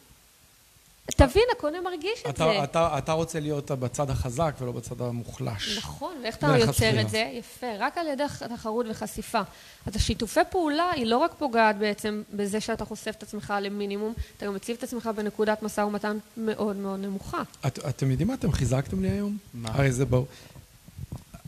תבין, 1.06 1.42
הקונה 1.52 1.80
מרגיש 1.80 2.20
את 2.20 2.34
אתה, 2.34 2.44
זה. 2.44 2.64
אתה, 2.64 2.98
אתה 2.98 3.12
רוצה 3.12 3.40
להיות 3.40 3.70
בצד 3.70 4.10
החזק 4.10 4.54
ולא 4.60 4.72
בצד 4.72 5.00
המוחלש. 5.00 5.78
נכון, 5.78 6.14
ואיך 6.22 6.36
אתה 6.36 6.46
יוצר 6.58 7.00
את 7.00 7.10
זה? 7.10 7.30
יפה, 7.32 7.66
רק 7.78 7.98
על 7.98 8.06
ידי 8.06 8.24
תחרות 8.54 8.86
וחשיפה. 8.90 9.40
אז 9.86 9.96
השיתופי 9.96 10.40
פעולה 10.50 10.90
היא 10.90 11.06
לא 11.06 11.18
רק 11.18 11.30
פוגעת 11.38 11.78
בעצם 11.78 12.22
בזה 12.32 12.60
שאתה 12.60 12.84
חושף 12.84 13.14
את 13.18 13.22
עצמך 13.22 13.54
למינימום, 13.60 14.14
אתה 14.36 14.46
גם 14.46 14.54
מציב 14.54 14.76
את 14.76 14.82
עצמך 14.82 15.10
בנקודת 15.16 15.62
משא 15.62 15.80
ומתן 15.80 16.18
מאוד 16.36 16.76
מאוד 16.76 17.00
נמוכה. 17.00 17.42
את, 17.66 17.78
אתם 17.88 18.10
יודעים 18.10 18.28
מה 18.28 18.34
אתם 18.34 18.52
חיזקתם 18.52 19.02
לי 19.02 19.10
היום? 19.10 19.36
מה? 19.54 19.68
הרי 19.72 19.92
זה 19.92 20.04
ברור. 20.04 20.26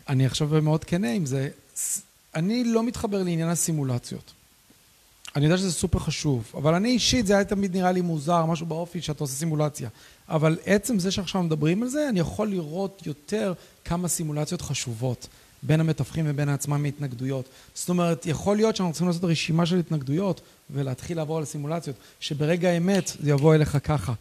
אני 0.09 0.27
עכשיו 0.27 0.49
מאוד 0.63 0.85
כנה 0.85 1.13
עם 1.13 1.27
זה. 1.27 1.49
אני 2.35 2.65
לא 2.65 2.83
מתחבר 2.83 3.19
לעניין 3.19 3.49
הסימולציות. 3.49 4.33
אני 5.37 5.45
יודע 5.45 5.57
שזה 5.57 5.73
סופר 5.73 5.99
חשוב, 5.99 6.53
אבל 6.55 6.75
אני 6.75 6.89
אישית, 6.89 7.27
זה 7.27 7.35
היה 7.35 7.45
תמיד 7.45 7.77
נראה 7.77 7.93
לי 7.93 8.01
מוזר, 8.01 8.47
משהו 8.47 8.67
באופי 8.67 9.03
שאתה 9.03 9.25
עושה 9.25 9.35
סימולציה. 9.35 9.89
אבל 10.29 10.59
עצם 10.67 10.99
זה 10.99 11.11
שעכשיו 11.11 11.43
מדברים 11.43 11.83
על 11.83 11.89
זה, 11.89 12.09
אני 12.09 12.21
יכול 12.21 12.49
לראות 12.49 13.03
יותר 13.07 13.53
כמה 13.85 14.09
סימולציות 14.09 14.63
חשובות 14.63 15.29
בין 15.63 15.81
המתווכים 15.81 16.25
ובין 16.29 16.49
עצמם 16.49 16.83
מהתנגדויות. 16.83 17.49
זאת 17.75 17.89
אומרת, 17.89 18.27
יכול 18.27 18.57
להיות 18.57 18.77
שאנחנו 18.77 18.93
צריכים 18.93 19.09
לעשות 19.09 19.25
רשימה 19.25 19.67
של 19.67 19.79
התנגדויות 19.79 20.41
ולהתחיל 20.71 21.17
לעבור 21.17 21.39
על 21.39 21.45
סימולציות, 21.45 21.97
שברגע 22.21 22.69
האמת 22.69 23.13
זה 23.21 23.31
יבוא 23.31 23.55
אליך 23.55 23.79
ככה. 23.85 24.13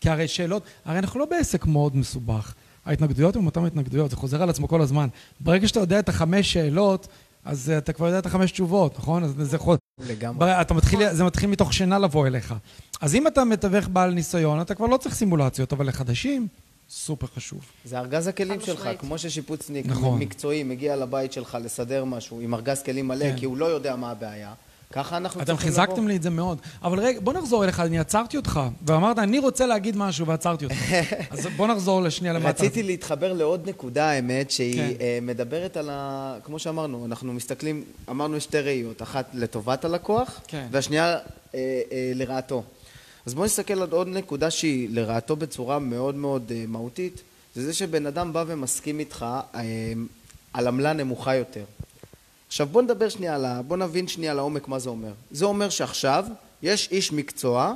כי 0.00 0.10
הרי 0.10 0.28
שאלות, 0.28 0.62
הרי 0.84 0.98
אנחנו 0.98 1.20
לא 1.20 1.24
בעסק 1.26 1.66
מאוד 1.66 1.96
מסובך. 1.96 2.54
ההתנגדויות 2.86 3.36
הן 3.36 3.46
אותן 3.46 3.64
התנגדויות, 3.66 4.10
זה 4.10 4.16
חוזר 4.16 4.42
על 4.42 4.50
עצמו 4.50 4.68
כל 4.68 4.80
הזמן. 4.80 5.08
ברגע 5.40 5.68
שאתה 5.68 5.80
יודע 5.80 5.98
את 5.98 6.08
החמש 6.08 6.52
שאלות, 6.52 7.08
אז 7.44 7.72
אתה 7.78 7.92
כבר 7.92 8.06
יודע 8.06 8.18
את 8.18 8.26
החמש 8.26 8.52
תשובות, 8.52 8.98
נכון? 8.98 9.24
אז 9.24 9.34
זה 9.38 9.56
יכול... 9.56 9.76
לגמרי. 10.08 10.60
אתה 10.60 10.74
מתחיל, 10.74 11.12
זה 11.12 11.24
מתחיל 11.24 11.50
מתוך 11.50 11.72
שינה 11.72 11.98
לבוא 11.98 12.26
אליך. 12.26 12.54
אז 13.00 13.14
אם 13.14 13.26
אתה 13.26 13.44
מתווך 13.44 13.88
בעל 13.88 14.10
ניסיון, 14.10 14.60
אתה 14.60 14.74
כבר 14.74 14.86
לא 14.86 14.96
צריך 14.96 15.14
סימולציות, 15.14 15.72
אבל 15.72 15.88
לחדשים, 15.88 16.48
סופר 16.90 17.26
חשוב. 17.26 17.60
זה 17.84 17.98
ארגז 17.98 18.26
הכלים 18.26 18.60
שלך, 18.60 18.88
כמו 18.98 19.18
ששיפוצניק 19.18 19.86
נכון. 19.86 20.18
מקצועי 20.18 20.62
מגיע 20.62 20.96
לבית 20.96 21.32
שלך 21.32 21.58
לסדר 21.64 22.04
משהו 22.04 22.40
עם 22.40 22.54
ארגז 22.54 22.82
כלים 22.82 23.08
מלא, 23.08 23.30
כן. 23.30 23.36
כי 23.36 23.44
הוא 23.44 23.56
לא 23.56 23.64
יודע 23.64 23.96
מה 23.96 24.10
הבעיה. 24.10 24.52
ככה 24.94 25.16
אנחנו 25.16 25.44
צריכים 25.44 25.54
לבוא. 25.54 25.64
אתם 25.64 25.86
חיזקתם 25.86 26.08
לי 26.08 26.16
את 26.16 26.22
זה 26.22 26.30
מאוד. 26.30 26.58
אבל 26.82 27.00
רגע, 27.00 27.20
בוא 27.20 27.32
נחזור 27.32 27.64
אליך, 27.64 27.80
אני 27.80 27.98
עצרתי 27.98 28.36
אותך, 28.36 28.60
ואמרת, 28.86 29.18
אני 29.18 29.38
רוצה 29.38 29.66
להגיד 29.66 29.96
משהו, 29.96 30.26
ועצרתי 30.26 30.64
אותך. 30.64 30.76
אז 31.30 31.46
בוא 31.56 31.68
נחזור 31.68 32.02
לשנייה 32.02 32.34
למטה. 32.34 32.48
רציתי 32.48 32.82
להתחבר 32.82 33.32
לעוד 33.32 33.68
נקודה, 33.68 34.10
האמת, 34.10 34.50
שהיא 34.50 34.76
כן. 34.76 34.92
אה, 35.00 35.18
מדברת 35.22 35.76
על 35.76 35.90
ה... 35.92 36.36
כמו 36.44 36.58
שאמרנו, 36.58 37.06
אנחנו 37.06 37.32
מסתכלים, 37.32 37.84
אמרנו 38.10 38.40
שתי 38.40 38.60
ראיות, 38.60 39.02
אחת 39.02 39.26
לטובת 39.34 39.84
הלקוח, 39.84 40.40
כן. 40.48 40.66
והשנייה 40.70 41.12
אה, 41.12 41.18
אה, 41.54 42.12
לרעתו. 42.14 42.62
אז 43.26 43.34
בוא 43.34 43.44
נסתכל 43.44 43.82
על 43.82 43.90
עוד 43.90 44.08
נקודה 44.08 44.50
שהיא 44.50 44.88
לרעתו 44.92 45.36
בצורה 45.36 45.78
מאוד 45.78 46.14
מאוד 46.14 46.52
מהותית, 46.68 47.22
זה 47.54 47.64
זה 47.64 47.74
שבן 47.74 48.06
אדם 48.06 48.32
בא 48.32 48.44
ומסכים 48.46 48.98
איתך 48.98 49.26
על 50.52 50.66
עמלה 50.66 50.92
נמוכה 50.92 51.34
יותר. 51.34 51.64
עכשיו 52.48 52.66
בוא 52.66 52.82
נדבר 52.82 53.08
שנייה 53.08 53.34
על 53.34 53.44
ה... 53.44 53.62
בוא 53.62 53.76
נבין 53.76 54.08
שנייה 54.08 54.34
לעומק 54.34 54.68
מה 54.68 54.78
זה 54.78 54.88
אומר. 54.88 55.12
זה 55.30 55.44
אומר 55.44 55.68
שעכשיו 55.68 56.24
יש 56.62 56.88
איש 56.90 57.12
מקצוע, 57.12 57.74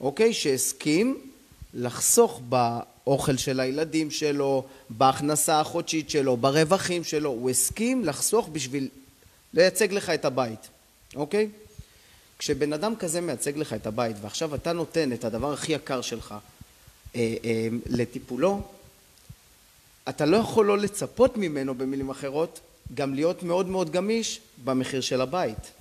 אוקיי, 0.00 0.32
שהסכים 0.32 1.30
לחסוך 1.74 2.40
באוכל 2.48 3.36
של 3.36 3.60
הילדים 3.60 4.10
שלו, 4.10 4.64
בהכנסה 4.90 5.60
החודשית 5.60 6.10
שלו, 6.10 6.36
ברווחים 6.36 7.04
שלו, 7.04 7.30
הוא 7.30 7.50
הסכים 7.50 8.04
לחסוך 8.04 8.48
בשביל 8.52 8.88
לייצג 9.54 9.92
לך 9.92 10.10
את 10.10 10.24
הבית, 10.24 10.68
אוקיי? 11.16 11.48
כשבן 12.38 12.72
אדם 12.72 12.96
כזה 12.96 13.20
מייצג 13.20 13.56
לך 13.56 13.72
את 13.72 13.86
הבית 13.86 14.16
ועכשיו 14.20 14.54
אתה 14.54 14.72
נותן 14.72 15.12
את 15.12 15.24
הדבר 15.24 15.52
הכי 15.52 15.72
יקר 15.72 16.00
שלך 16.00 16.34
אה, 17.14 17.34
אה, 17.44 17.68
לטיפולו, 17.86 18.60
אתה 20.08 20.26
לא 20.26 20.36
יכול 20.36 20.66
לא 20.66 20.78
לצפות 20.78 21.36
ממנו 21.36 21.74
במילים 21.74 22.10
אחרות 22.10 22.60
גם 22.94 23.14
להיות 23.14 23.42
מאוד 23.42 23.68
מאוד 23.68 23.90
גמיש 23.90 24.40
במחיר 24.64 25.00
של 25.00 25.20
הבית. 25.20 25.72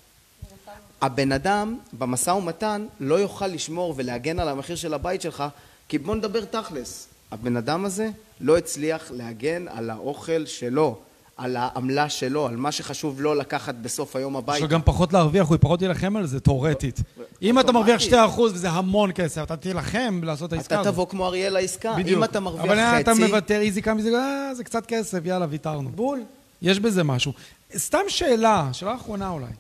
הבן 1.02 1.32
אדם 1.32 1.78
במשא 1.94 2.32
ומתן 2.32 2.86
לא 3.00 3.16
יוכל 3.16 3.48
לשמור 3.48 3.94
ולהגן 3.98 4.40
על 4.40 4.50
המחיר 4.50 4.76
של 4.76 4.94
הבית 4.94 5.22
שלך 5.22 5.44
כי 5.90 5.98
בוא 5.98 6.16
נדבר 6.16 6.46
תכלס, 6.46 7.08
הבן 7.32 7.58
אדם 7.58 7.86
הזה 7.86 8.10
לא 8.42 8.58
הצליח 8.58 9.12
להגן 9.12 9.66
על 9.68 9.90
האוכל 9.90 10.46
שלו, 10.46 10.98
על 11.38 11.56
העמלה 11.56 12.10
שלו, 12.10 12.48
על 12.48 12.56
מה 12.56 12.72
שחשוב 12.72 13.22
לו 13.22 13.36
לקחת 13.36 13.76
בסוף 13.76 14.16
היום 14.16 14.36
הביתה. 14.36 14.66
יש 14.66 14.72
גם 14.72 14.82
פחות 14.86 15.14
להרוויח, 15.14 15.48
הוא 15.48 15.58
פחות 15.60 15.82
יילחם 15.82 16.16
על 16.16 16.26
זה, 16.26 16.40
תאורטית. 16.40 17.00
אם 17.42 17.60
אתה 17.60 17.72
מרוויח 17.72 18.02
2% 18.02 18.40
וזה 18.40 18.70
המון 18.70 19.12
כסף, 19.16 19.44
אתה 19.44 19.56
תילחם 19.56 20.22
לעשות 20.24 20.48
את 20.48 20.58
העסקה 20.58 20.76
הזאת. 20.76 20.88
אתה 20.88 20.94
תבוא 20.94 21.08
כמו 21.08 21.26
אריאל 21.26 21.54
לעסקה. 21.54 21.94
בדיוק. 21.98 22.18
אם 22.18 22.24
אתה 22.24 22.40
מרוויח 22.40 22.66
חצי... 22.66 22.72
אבל 22.72 23.02
אתה 23.02 23.14
מוותר 23.14 23.62
איזי 23.62 23.82
כמה 23.82 23.94
מזה, 23.94 24.10
אה, 24.18 24.56
זה 24.56 24.64
קצת 24.64 24.86
כסף, 24.86 25.26
יאללה, 25.26 25.46
ויתרנו. 25.50 25.90
בול. 25.90 26.20
יש 26.62 26.80
בזה 26.80 27.04
משהו. 27.04 27.34
סתם 27.78 28.02
שאלה, 28.08 28.70
שאלה 28.74 28.96
אחרונה 28.96 29.30
אולי, 29.30 29.52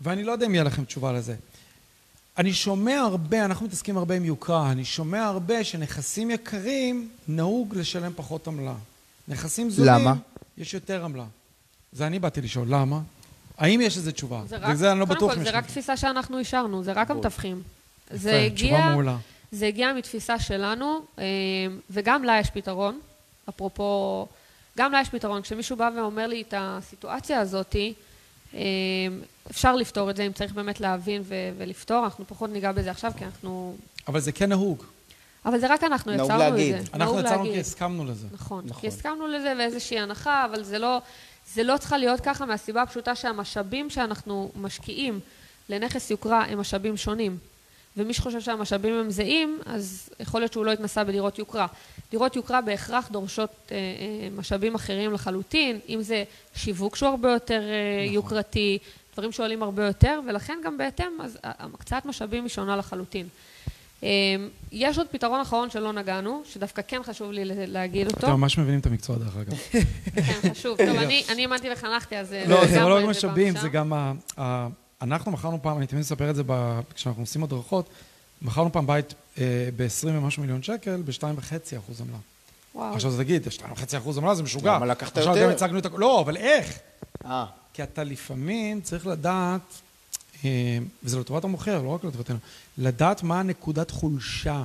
ואני 0.00 0.24
לא 0.24 0.32
יודע 0.32 0.46
אם 0.46 0.54
יהיה 0.54 0.64
לכם 0.64 0.84
תשובה 0.84 1.12
לזה. 1.12 1.34
אני 2.38 2.52
שומע 2.52 3.00
הרבה, 3.00 3.44
אנחנו 3.44 3.66
מתעסקים 3.66 3.96
הרבה 3.96 4.14
עם 4.14 4.24
יוקרה, 4.24 4.72
אני 4.72 4.84
שומע 4.84 5.24
הרבה 5.24 5.64
שנכסים 5.64 6.30
יקרים 6.30 7.08
נהוג 7.28 7.74
לשלם 7.76 8.12
פחות 8.16 8.48
עמלה. 8.48 8.74
נכסים 9.28 9.70
זולים, 9.70 9.94
למה? 9.94 10.14
יש 10.58 10.74
יותר 10.74 11.04
עמלה. 11.04 11.24
זה 11.92 12.06
אני 12.06 12.18
באתי 12.18 12.40
לשאול, 12.40 12.66
למה? 12.70 13.00
האם 13.58 13.80
יש 13.80 13.96
איזו 13.96 14.12
תשובה? 14.12 14.42
זה 14.46 14.56
רק, 14.56 14.70
וזה 14.74 14.92
אני 14.92 15.00
לא 15.00 15.04
בטוח 15.04 15.34
כל, 15.34 15.44
זה 15.44 15.50
רק 15.50 15.66
תפיסה 15.66 15.96
שאנחנו 15.96 16.38
אישרנו, 16.38 16.82
זה 16.82 16.92
רק 16.92 17.10
המתווכים. 17.10 17.62
זה 18.10 18.40
הגיע... 18.40 18.68
תשובה 18.68 18.90
מעולה. 18.90 19.16
זה 19.52 19.66
הגיע 19.66 19.92
מתפיסה 19.92 20.38
שלנו, 20.38 21.00
אה, 21.18 21.24
וגם 21.90 22.24
לה 22.24 22.38
יש 22.40 22.50
פתרון, 22.50 23.00
אפרופו 23.48 24.26
גם 24.78 24.92
לה 24.92 25.00
יש 25.00 25.08
פתרון. 25.08 25.42
כשמישהו 25.42 25.76
בא 25.76 25.90
ואומר 25.96 26.26
לי 26.26 26.42
את 26.42 26.54
הסיטואציה 26.56 27.40
הזאתי, 27.40 27.94
אה, 28.54 28.60
אפשר 29.50 29.76
לפתור 29.76 30.10
את 30.10 30.16
זה 30.16 30.22
אם 30.22 30.32
צריך 30.32 30.52
באמת 30.52 30.80
להבין 30.80 31.22
ו- 31.24 31.50
ולפתור, 31.58 32.04
אנחנו 32.04 32.24
פחות 32.26 32.50
ניגע 32.50 32.72
בזה 32.72 32.90
עכשיו 32.90 33.12
כי 33.18 33.24
אנחנו... 33.24 33.76
אבל 34.08 34.20
זה 34.20 34.32
כן 34.32 34.48
נהוג. 34.48 34.84
אבל 35.44 35.58
זה 35.58 35.72
רק 35.72 35.84
אנחנו 35.84 36.12
יצרנו 36.12 36.48
את 36.48 36.58
זה. 36.58 36.80
אנחנו 36.94 37.20
יצרנו 37.20 37.44
כי 37.44 37.60
הסכמנו 37.60 38.04
לזה. 38.04 38.26
נכון, 38.32 38.64
נכון, 38.66 38.80
כי 38.80 38.88
הסכמנו 38.88 39.26
לזה 39.26 39.52
ואיזושהי 39.58 39.98
הנחה, 39.98 40.44
אבל 40.44 40.62
זה 40.62 40.78
לא... 40.78 40.98
זה 41.54 41.62
לא 41.62 41.76
צריכה 41.76 41.98
להיות 41.98 42.20
ככה 42.20 42.46
מהסיבה 42.46 42.82
הפשוטה 42.82 43.14
שהמשאבים 43.14 43.90
שאנחנו 43.90 44.50
משקיעים 44.56 45.20
לנכס 45.68 46.10
יוקרה 46.10 46.44
הם 46.44 46.60
משאבים 46.60 46.96
שונים. 46.96 47.38
ומי 47.96 48.14
שחושב 48.14 48.40
שהמשאבים 48.40 48.94
הם 48.94 49.10
זהים, 49.10 49.58
אז 49.66 50.08
יכול 50.20 50.40
להיות 50.40 50.52
שהוא 50.52 50.64
לא 50.64 50.72
התנסה 50.72 51.04
בדירות 51.04 51.38
יוקרה. 51.38 51.66
דירות 52.10 52.36
יוקרה 52.36 52.60
בהכרח 52.60 53.08
דורשות 53.08 53.50
אה, 53.70 53.76
אה, 53.76 54.28
משאבים 54.36 54.74
אחרים 54.74 55.12
לחלוטין, 55.12 55.78
אם 55.88 56.02
זה 56.02 56.24
שיווק 56.54 56.96
שהוא 56.96 57.08
הרבה 57.08 57.32
יותר 57.32 57.60
אה, 57.62 58.02
נכון. 58.04 58.14
יוקרתי, 58.14 58.78
דברים 59.12 59.32
שעולים 59.32 59.62
הרבה 59.62 59.86
יותר, 59.86 60.20
ולכן 60.26 60.58
גם 60.64 60.78
בהתאם, 60.78 61.20
אז 61.20 61.38
הקצאת 61.42 62.06
משאבים 62.06 62.42
היא 62.42 62.50
שונה 62.50 62.76
לחלוטין. 62.76 63.26
אה, 64.02 64.08
יש 64.72 64.98
עוד 64.98 65.06
פתרון 65.10 65.40
אחרון 65.40 65.70
שלא 65.70 65.92
נגענו, 65.92 66.42
שדווקא 66.44 66.82
כן 66.88 67.02
חשוב 67.02 67.32
לי 67.32 67.42
להגיד 67.44 68.06
אותו. 68.06 68.18
אתם 68.18 68.30
ממש 68.30 68.58
מבינים 68.58 68.80
את 68.80 68.86
המקצוע 68.86 69.16
דרך 69.16 69.36
אגב. 69.36 69.56
כן, 70.14 70.50
חשוב. 70.50 70.76
טוב, 70.76 70.96
אני 71.32 71.42
האמנתי 71.42 71.68
וחנכתי, 71.72 72.16
אז... 72.16 72.32
אה, 72.32 72.44
לא, 72.48 72.66
זה 72.66 72.80
לא 72.80 72.96
רק 72.96 73.04
משאבים, 73.04 73.56
זה 73.56 73.68
גם 73.68 73.92
אנחנו 75.02 75.32
מכרנו 75.32 75.62
פעם, 75.62 75.78
אני 75.78 75.86
תמיד 75.86 76.00
מספר 76.00 76.30
את 76.30 76.36
זה 76.36 76.42
כשאנחנו 76.94 77.22
עושים 77.22 77.44
הדרכות, 77.44 77.88
מכרנו 78.42 78.72
פעם 78.72 78.86
בית 78.86 79.14
אה, 79.38 79.68
ב-20 79.76 80.06
ומשהו 80.06 80.42
מיליון 80.42 80.62
שקל, 80.62 81.02
ב-2.5 81.04 81.78
אחוז 81.78 82.00
עמלה. 82.00 82.18
וואו. 82.74 82.94
עכשיו 82.94 83.16
תגיד, 83.18 83.46
2.5 83.46 83.98
אחוז 83.98 84.18
עמלה 84.18 84.34
זה 84.34 84.42
משוגע. 84.42 84.74
למה 84.74 84.86
לקחת 84.86 85.16
יותר? 85.16 85.30
עכשיו 85.30 85.44
גם 85.44 85.50
הצגנו 85.50 85.78
את 85.78 85.86
הכול. 85.86 86.00
לא, 86.00 86.20
אבל 86.20 86.36
איך? 86.36 86.78
אה. 87.24 87.46
כי 87.72 87.82
אתה 87.82 88.04
לפעמים 88.04 88.80
צריך 88.80 89.06
לדעת, 89.06 89.80
אה, 90.44 90.78
וזה 91.02 91.20
לטובת 91.20 91.44
המוכר, 91.44 91.82
לא 91.82 91.88
רק 91.88 92.04
לטובתנו, 92.04 92.36
לדעת 92.78 93.22
מה 93.22 93.40
הנקודת 93.40 93.90
חולשה. 93.90 94.64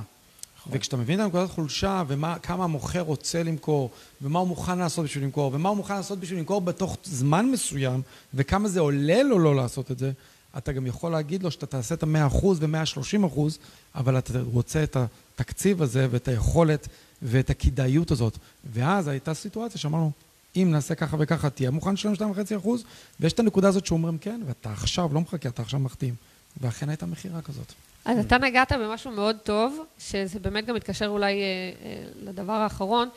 וכשאתה 0.70 0.96
מבין 0.96 1.20
את 1.20 1.24
הנקודת 1.24 1.50
חולשה 1.50 2.02
וכמה 2.08 2.64
המוכר 2.64 3.00
רוצה 3.00 3.42
למכור 3.42 3.90
ומה 4.22 4.38
הוא 4.38 4.48
מוכן 4.48 4.78
לעשות 4.78 5.04
בשביל 5.04 5.24
למכור 5.24 5.50
ומה 5.54 5.68
הוא 5.68 5.76
מוכן 5.76 5.94
לעשות 5.94 6.20
בשביל 6.20 6.38
למכור 6.38 6.60
בתוך 6.60 6.96
זמן 7.04 7.46
מסוים 7.46 8.02
וכמה 8.34 8.68
זה 8.68 8.80
עולה 8.80 9.22
לו 9.22 9.38
לא 9.38 9.56
לעשות 9.56 9.90
את 9.90 9.98
זה, 9.98 10.12
אתה 10.58 10.72
גם 10.72 10.86
יכול 10.86 11.12
להגיד 11.12 11.42
לו 11.42 11.50
שאתה 11.50 11.66
תעשה 11.66 11.94
את 11.94 12.02
המאה 12.02 12.26
אחוז 12.26 12.58
ומאה 12.60 12.86
שלושים 12.86 13.24
אחוז, 13.24 13.58
אבל 13.94 14.18
אתה 14.18 14.40
רוצה 14.52 14.82
את 14.82 14.96
התקציב 14.96 15.82
הזה 15.82 16.06
ואת 16.10 16.28
היכולת 16.28 16.88
ואת 17.22 17.50
הכדאיות 17.50 18.10
הזאת. 18.10 18.38
ואז 18.72 19.08
הייתה 19.08 19.34
סיטואציה 19.34 19.80
שאמרנו, 19.80 20.10
אם 20.56 20.68
נעשה 20.70 20.94
ככה 20.94 21.16
וככה, 21.20 21.50
תהיה 21.50 21.70
מוכן 21.70 21.92
לשלם 21.92 22.14
שתיים 22.14 22.30
וחצי 22.30 22.56
אחוז, 22.56 22.84
ויש 23.20 23.32
את 23.32 23.40
הנקודה 23.40 23.68
הזאת 23.68 23.86
שאומרים 23.86 24.18
כן, 24.18 24.40
ואתה 24.46 24.72
עכשיו 24.72 25.10
לא 25.14 25.20
מחכה, 25.20 25.48
אתה 25.48 25.62
עכשיו 25.62 25.80
מחתים. 25.80 26.14
ואכן 26.60 26.88
הייתה 26.88 27.06
מכירה 27.06 27.42
כזאת. 27.42 27.72
אז 28.04 28.18
אתה 28.18 28.38
נגעת 28.38 28.72
במשהו 28.72 29.10
מאוד 29.10 29.36
טוב, 29.42 29.84
שזה 29.98 30.38
באמת 30.38 30.66
גם 30.66 30.74
מתקשר 30.74 31.06
אולי 31.06 31.32
אה, 31.32 31.38
אה, 31.84 32.02
לדבר 32.22 32.52
האחרון. 32.52 33.08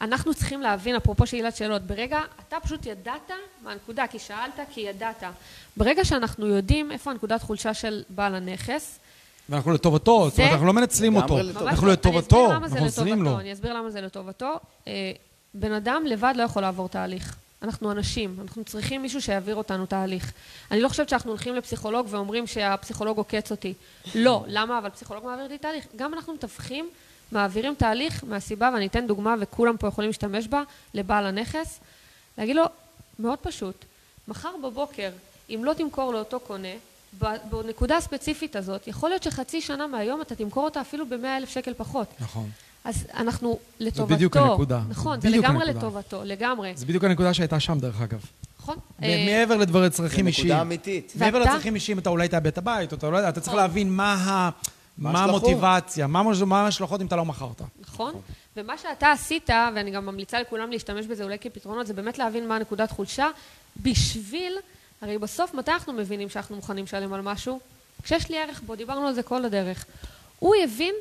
אנחנו 0.00 0.34
צריכים 0.34 0.60
להבין, 0.60 0.96
אפרופו 0.96 1.26
שאלת 1.26 1.56
שאלות, 1.56 1.82
ברגע, 1.82 2.20
אתה 2.48 2.56
פשוט 2.62 2.86
ידעת 2.86 3.30
מה 3.62 3.72
הנקודה, 3.72 4.06
כי 4.06 4.18
שאלת, 4.18 4.60
כי 4.70 4.80
ידעת. 4.80 5.22
ברגע 5.76 6.04
שאנחנו 6.04 6.46
יודעים 6.46 6.92
איפה 6.92 7.10
הנקודת 7.10 7.42
חולשה 7.42 7.74
של 7.74 8.02
בעל 8.08 8.34
הנכס, 8.34 8.98
ואנחנו 9.48 9.72
לטובתו, 9.72 10.28
זאת 10.28 10.38
אומרת, 10.38 10.52
אנחנו 10.52 10.66
לא 10.66 10.72
מנצלים 10.72 11.16
אותו, 11.16 11.38
אנחנו 11.38 11.86
לטובתו, 11.86 12.52
אנחנו 12.52 12.78
עוזרים 12.78 13.22
לו. 13.22 13.40
אני 13.40 13.52
אסביר 13.52 13.74
למה 13.74 13.90
זה 13.90 14.00
לטובתו. 14.00 14.54
אה, 14.86 15.12
בן 15.54 15.72
אדם 15.72 16.02
לבד 16.06 16.34
לא 16.36 16.42
יכול 16.42 16.62
לעבור 16.62 16.88
תהליך. 16.88 17.36
אנחנו 17.64 17.90
אנשים, 17.92 18.36
אנחנו 18.42 18.64
צריכים 18.64 19.02
מישהו 19.02 19.22
שיעביר 19.22 19.56
אותנו 19.56 19.86
תהליך. 19.86 20.32
אני 20.70 20.80
לא 20.80 20.88
חושבת 20.88 21.08
שאנחנו 21.08 21.30
הולכים 21.30 21.54
לפסיכולוג 21.56 22.06
ואומרים 22.10 22.46
שהפסיכולוג 22.46 23.18
עוקץ 23.18 23.50
אותי. 23.50 23.74
לא, 24.14 24.44
למה? 24.46 24.78
אבל 24.78 24.90
פסיכולוג 24.90 25.24
מעביר 25.24 25.44
אותי 25.44 25.58
תהליך. 25.58 25.86
גם 25.96 26.14
אנחנו 26.14 26.34
מתווכים, 26.34 26.90
מעבירים 27.32 27.74
תהליך 27.74 28.24
מהסיבה, 28.24 28.70
ואני 28.74 28.86
אתן 28.86 29.06
דוגמה 29.06 29.34
וכולם 29.40 29.76
פה 29.76 29.88
יכולים 29.88 30.08
להשתמש 30.08 30.48
בה, 30.48 30.62
לבעל 30.94 31.26
הנכס, 31.26 31.80
להגיד 32.38 32.56
לו, 32.56 32.64
מאוד 33.18 33.38
פשוט, 33.38 33.84
מחר 34.28 34.54
בבוקר, 34.64 35.10
אם 35.50 35.60
לא 35.64 35.72
תמכור 35.72 36.12
לאותו 36.12 36.40
קונה, 36.40 36.68
בנקודה 37.50 37.96
הספציפית 37.96 38.56
הזאת, 38.56 38.88
יכול 38.88 39.10
להיות 39.10 39.22
שחצי 39.22 39.60
שנה 39.60 39.86
מהיום 39.86 40.22
אתה 40.22 40.34
תמכור 40.34 40.64
אותה 40.64 40.80
אפילו 40.80 41.06
במאה 41.06 41.36
אלף 41.36 41.48
שקל 41.48 41.74
פחות. 41.74 42.08
נכון. 42.20 42.50
אז 42.84 43.06
אנחנו 43.14 43.58
לטובתו. 43.80 44.08
זה 44.08 44.14
בדיוק 44.14 44.36
הנקודה. 44.36 44.80
נכון, 44.88 45.20
זה, 45.20 45.30
זה 45.30 45.36
לגמרי 45.36 45.64
הנקודה. 45.64 45.86
לטובתו, 45.86 46.24
לגמרי. 46.24 46.72
זה 46.76 46.86
בדיוק 46.86 47.04
הנקודה 47.04 47.34
שהייתה 47.34 47.60
שם, 47.60 47.78
דרך 47.78 48.00
אגב. 48.00 48.24
נכון. 48.58 48.76
אה, 49.02 49.24
מעבר 49.26 49.56
לדברי 49.56 49.90
צרכים 49.90 50.26
אישיים. 50.26 50.48
זה 50.48 50.54
נקודה 50.54 50.62
אמיתית. 50.62 51.12
מעבר 51.16 51.38
לצרכים 51.38 51.74
אישיים, 51.74 51.98
אתה 51.98 52.10
אולי 52.10 52.28
תאבד 52.28 52.46
את 52.46 52.58
הבית, 52.58 52.92
או 52.92 52.96
אתה 52.96 53.10
לא 53.10 53.16
יודע, 53.16 53.28
אתה 53.28 53.40
צריך 53.40 53.48
נכון. 53.48 53.60
להבין 53.60 53.92
מה 53.96 54.60
המוטיבציה, 54.98 56.06
מה 56.06 56.62
ההשלכות 56.64 57.00
אם 57.00 57.06
אתה 57.06 57.16
לא 57.16 57.24
מכרת. 57.24 57.62
נכון. 57.80 58.14
ומה 58.56 58.78
שאתה 58.78 59.12
עשית, 59.12 59.50
ואני 59.74 59.90
גם 59.90 60.06
ממליצה 60.06 60.40
לכולם 60.40 60.70
להשתמש 60.70 61.06
בזה 61.06 61.24
אולי 61.24 61.38
כפתרונות, 61.38 61.86
זה 61.86 61.94
באמת 61.94 62.18
להבין 62.18 62.48
מה 62.48 62.56
הנקודת 62.56 62.90
חולשה, 62.90 63.28
בשביל, 63.82 64.52
הרי 65.02 65.18
בסוף, 65.18 65.54
מתי 65.54 65.70
אנחנו 65.70 65.92
מבינים 65.92 66.28
שאנחנו 66.28 66.56
מוכנים 66.56 66.84
לשלם 66.84 67.12
על 67.12 67.20
משהו? 67.20 67.60
כשיש 68.02 68.30
לי 68.30 68.38
ערך 68.38 68.62
בו, 68.66 68.76
דיברנו 68.76 69.06
על 69.06 69.14
זה 69.14 69.22
כל 69.22 69.44
הדרך. 69.44 69.84
הוא 70.38 70.54
הבין 70.64 70.94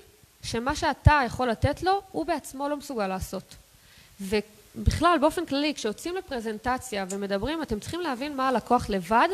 שמה 0.43 0.75
שאתה 0.75 1.21
יכול 1.25 1.49
לתת 1.49 1.83
לו, 1.83 2.01
הוא 2.11 2.25
בעצמו 2.25 2.69
לא 2.69 2.77
מסוגל 2.77 3.07
לעשות. 3.07 3.55
ובכלל, 4.21 5.17
באופן 5.21 5.45
כללי, 5.45 5.73
כשיוצאים 5.73 6.15
לפרזנטציה 6.15 7.05
ומדברים, 7.09 7.61
אתם 7.61 7.79
צריכים 7.79 8.01
להבין 8.01 8.35
מה 8.35 8.47
הלקוח 8.47 8.89
לבד, 8.89 9.29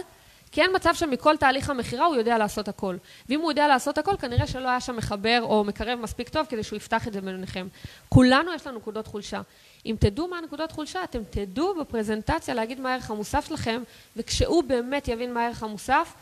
כי 0.51 0.61
אין 0.61 0.75
מצב 0.75 0.93
שמכל 0.93 1.37
תהליך 1.37 1.69
המכירה 1.69 2.05
הוא 2.05 2.15
יודע 2.15 2.37
לעשות 2.37 2.67
הכל. 2.67 2.95
ואם 3.29 3.41
הוא 3.41 3.51
יודע 3.51 3.67
לעשות 3.67 3.97
הכל, 3.97 4.17
כנראה 4.19 4.47
שלא 4.47 4.69
היה 4.69 4.79
שם 4.79 4.95
מחבר 4.95 5.39
או 5.41 5.63
מקרב 5.63 5.99
מספיק 5.99 6.29
טוב 6.29 6.45
כדי 6.49 6.63
שהוא 6.63 6.77
יפתח 6.77 7.07
את 7.07 7.13
זה 7.13 7.21
ביניכם. 7.21 7.67
כולנו 8.09 8.53
יש 8.53 8.67
לנו 8.67 8.77
נקודות 8.77 9.07
חולשה. 9.07 9.41
אם 9.85 9.95
תדעו 9.99 10.27
מה 10.27 10.37
הנקודות 10.37 10.71
חולשה, 10.71 11.03
אתם 11.03 11.19
תדעו 11.29 11.75
בפרזנטציה 11.79 12.53
להגיד 12.53 12.79
מה 12.79 12.91
הערך 12.91 13.11
המוסף 13.11 13.47
שלכם, 13.47 13.81
וכשהוא 14.17 14.63
באמת 14.63 15.07
יבין 15.07 15.33
מה 15.33 15.43
הערך 15.43 15.63
המוסף, 15.63 16.13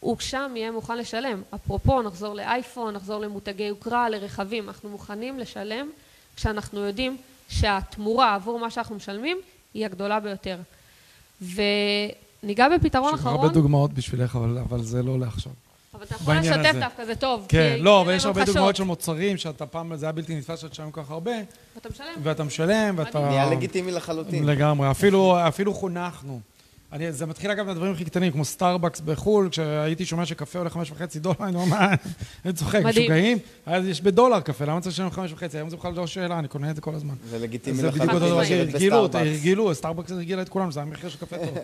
הוא 0.00 0.16
שם 0.20 0.52
יהיה 0.56 0.70
מוכן 0.70 0.98
לשלם. 0.98 1.42
אפרופו, 1.54 2.02
נחזור 2.02 2.34
לאייפון, 2.34 2.94
נחזור 2.94 3.20
למותגי 3.20 3.62
יוקרה, 3.62 4.08
לרכבים. 4.08 4.68
אנחנו 4.68 4.88
מוכנים 4.88 5.38
לשלם 5.38 5.90
כשאנחנו 6.36 6.80
יודעים 6.80 7.16
שהתמורה 7.48 8.34
עבור 8.34 8.58
מה 8.58 8.70
שאנחנו 8.70 8.94
משלמים 8.94 9.38
היא 9.74 9.84
הגדולה 9.84 10.20
ביותר. 10.20 10.58
וניגע 11.42 12.68
בפתרון 12.68 13.14
אחרון. 13.14 13.34
יש 13.34 13.40
הרבה 13.40 13.54
דוגמאות 13.54 13.92
בשבילך, 13.92 14.36
אבל, 14.36 14.58
אבל 14.58 14.82
זה 14.82 15.02
לא 15.02 15.18
לעכשיו. 15.18 15.52
אבל 15.94 16.04
אתה 16.04 16.14
יכול 16.14 16.34
לשתף 16.34 16.74
דווקא, 16.80 17.04
זה 17.04 17.16
טוב. 17.16 17.46
כן, 17.48 17.76
לא, 17.80 18.00
אבל 18.00 18.14
יש 18.14 18.24
הרבה 18.24 18.44
דוגמאות 18.44 18.76
של 18.76 18.84
מוצרים 18.84 19.36
שאתה 19.36 19.66
פעם, 19.66 19.96
זה 19.96 20.06
היה 20.06 20.12
בלתי 20.12 20.36
נתפס 20.36 20.58
שאתה 20.60 20.72
משלם 20.72 20.90
כל 20.90 21.02
כך 21.02 21.10
הרבה. 21.10 21.32
ואתה 21.74 21.88
משלם. 21.88 22.06
ואתה 22.22 22.44
משלם, 22.44 22.94
ואתה... 22.98 23.20
נהיה 23.20 23.50
לגיטימי 23.50 23.92
לחלוטין. 23.92 24.46
לגמרי, 24.46 24.90
אפילו, 24.90 25.48
אפילו 25.48 25.74
חונכנו. 25.74 26.40
אני, 26.92 27.12
זה 27.12 27.26
מתחיל 27.26 27.50
אגב 27.50 27.66
מהדברים 27.66 27.92
הכי 27.92 28.04
קטנים, 28.04 28.32
כמו 28.32 28.44
סטארבקס 28.44 29.00
בחו"ל, 29.00 29.48
כשהייתי 29.50 30.04
שומע 30.04 30.26
שקפה 30.26 30.58
עולה 30.58 30.70
חמש 30.70 30.90
וחצי 30.90 31.18
דולר, 31.18 31.36
אני 31.40 31.56
אומר, 31.56 31.78
אני 32.44 32.52
צוחק, 32.52 32.82
משוגעים? 32.84 33.38
יש 33.66 34.00
בדולר 34.00 34.40
קפה, 34.40 34.64
למה 34.64 34.80
צריך 34.80 34.94
לשלם 34.94 35.10
חמש 35.10 35.32
וחצי? 35.32 35.56
היום 35.56 35.70
זה 35.70 35.76
בכלל 35.76 35.92
לא 35.94 36.06
שאלה, 36.06 36.38
אני 36.38 36.48
קונה 36.48 36.70
את 36.70 36.76
זה 36.76 36.82
כל 36.82 36.94
הזמן. 36.94 37.14
זה 37.30 37.38
לגיטימי 37.38 37.82
לחלוטין. 37.82 38.18
הרגילו, 38.58 39.08
הרגילו, 39.12 39.74
סטארבקס 39.74 40.10
הרגילה 40.10 40.42
את 40.42 40.48
כולם, 40.48 40.70
זה 40.70 40.80
המחיר 40.82 41.10
של 41.10 41.18
קפה 41.18 41.38
טוב. 41.38 41.58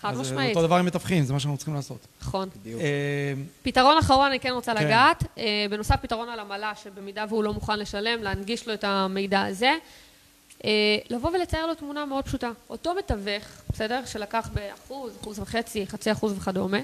חד 0.00 0.16
משמעית. 0.16 0.56
אותו 0.56 0.66
דבר 0.66 0.76
עם 0.76 0.86
מתווכים, 0.86 1.24
זה 1.24 1.32
מה 1.32 1.40
שאנחנו 1.40 1.56
צריכים 1.56 1.74
לעשות. 1.74 2.06
נכון. 2.22 2.48
בדיוק. 2.60 2.80
אה, 2.80 3.32
פתרון 3.62 3.98
אחרון 3.98 4.26
אני 4.26 4.40
כן 4.40 4.50
רוצה 4.50 4.74
כן. 4.74 4.84
לגעת. 4.84 5.24
אה, 5.38 5.66
בנוסף 5.70 5.96
פתרון 6.02 6.28
על 6.28 6.40
עמלה, 6.40 6.72
שבמידה 6.82 7.24
והוא 7.28 7.44
לא 7.44 7.54
מוכן 7.54 7.78
לשלם, 7.78 8.22
להנגיש 8.22 8.68
לו 8.68 8.74
את 8.74 8.84
המידע 8.84 9.42
הזה. 9.42 9.74
אה, 10.64 10.70
לבוא 11.10 11.30
ולצייר 11.30 11.66
לו 11.66 11.74
תמונה 11.74 12.04
מאוד 12.04 12.24
פשוטה. 12.24 12.50
אותו 12.70 12.94
מתווך, 12.94 13.44
בסדר? 13.72 14.04
שלקח 14.06 14.50
באחוז, 14.54 15.12
אחוז 15.20 15.38
וחצי, 15.38 15.86
חצי 15.86 16.12
אחוז 16.12 16.32
וכדומה, 16.36 16.78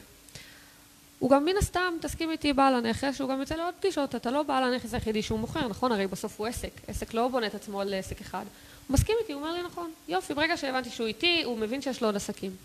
הוא 1.18 1.30
גם 1.30 1.44
מן 1.44 1.56
הסתם, 1.58 1.94
תסכים 2.00 2.30
איתי, 2.30 2.52
בעל 2.52 2.74
הנכס, 2.74 3.16
שהוא 3.16 3.30
גם 3.30 3.40
יוצא 3.40 3.54
לעוד 3.54 3.74
פגישות, 3.80 4.14
אתה 4.14 4.30
לא 4.30 4.42
בעל 4.42 4.64
הנכס 4.64 4.94
היחידי 4.94 5.22
שהוא 5.22 5.38
מוכר, 5.38 5.68
נכון? 5.68 5.92
הרי 5.92 6.06
בסוף 6.06 6.40
הוא 6.40 6.46
עסק, 6.46 6.70
עסק 6.88 7.14
לא 7.14 7.28
בונה 7.28 7.46
את 7.46 7.54
עצמו 7.54 7.80
על 7.80 7.94
עסק 7.94 8.20
אחד. 8.20 8.44
הוא 8.88 8.94
מסכים 8.94 9.16
איתי, 9.20 9.32
הוא 9.32 9.42
אומר 9.42 9.52
לי 9.52 9.62
נכון, 9.62 9.90
יופי, 10.08 10.34
ברגע 10.34 10.56
שהבנתי 10.56 10.90
שהוא 10.90 11.06
איתי, 11.06 11.42
הוא 11.42 11.58
מבין 11.58 11.82
שיש 11.82 12.00
לו 12.00 12.08
עוד 12.08 12.16
עסקים. 12.16 12.56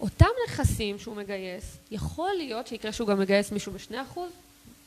אותם 0.00 0.26
נכסים 0.46 0.98
שהוא 0.98 1.16
מגייס, 1.16 1.76
יכול 1.90 2.30
להיות 2.36 2.66
שיקרה 2.66 2.92
שהוא 2.92 3.08
גם 3.08 3.20
מגייס 3.20 3.52
מישהו 3.52 3.72
בשני 3.72 4.02
אחוז? 4.02 4.30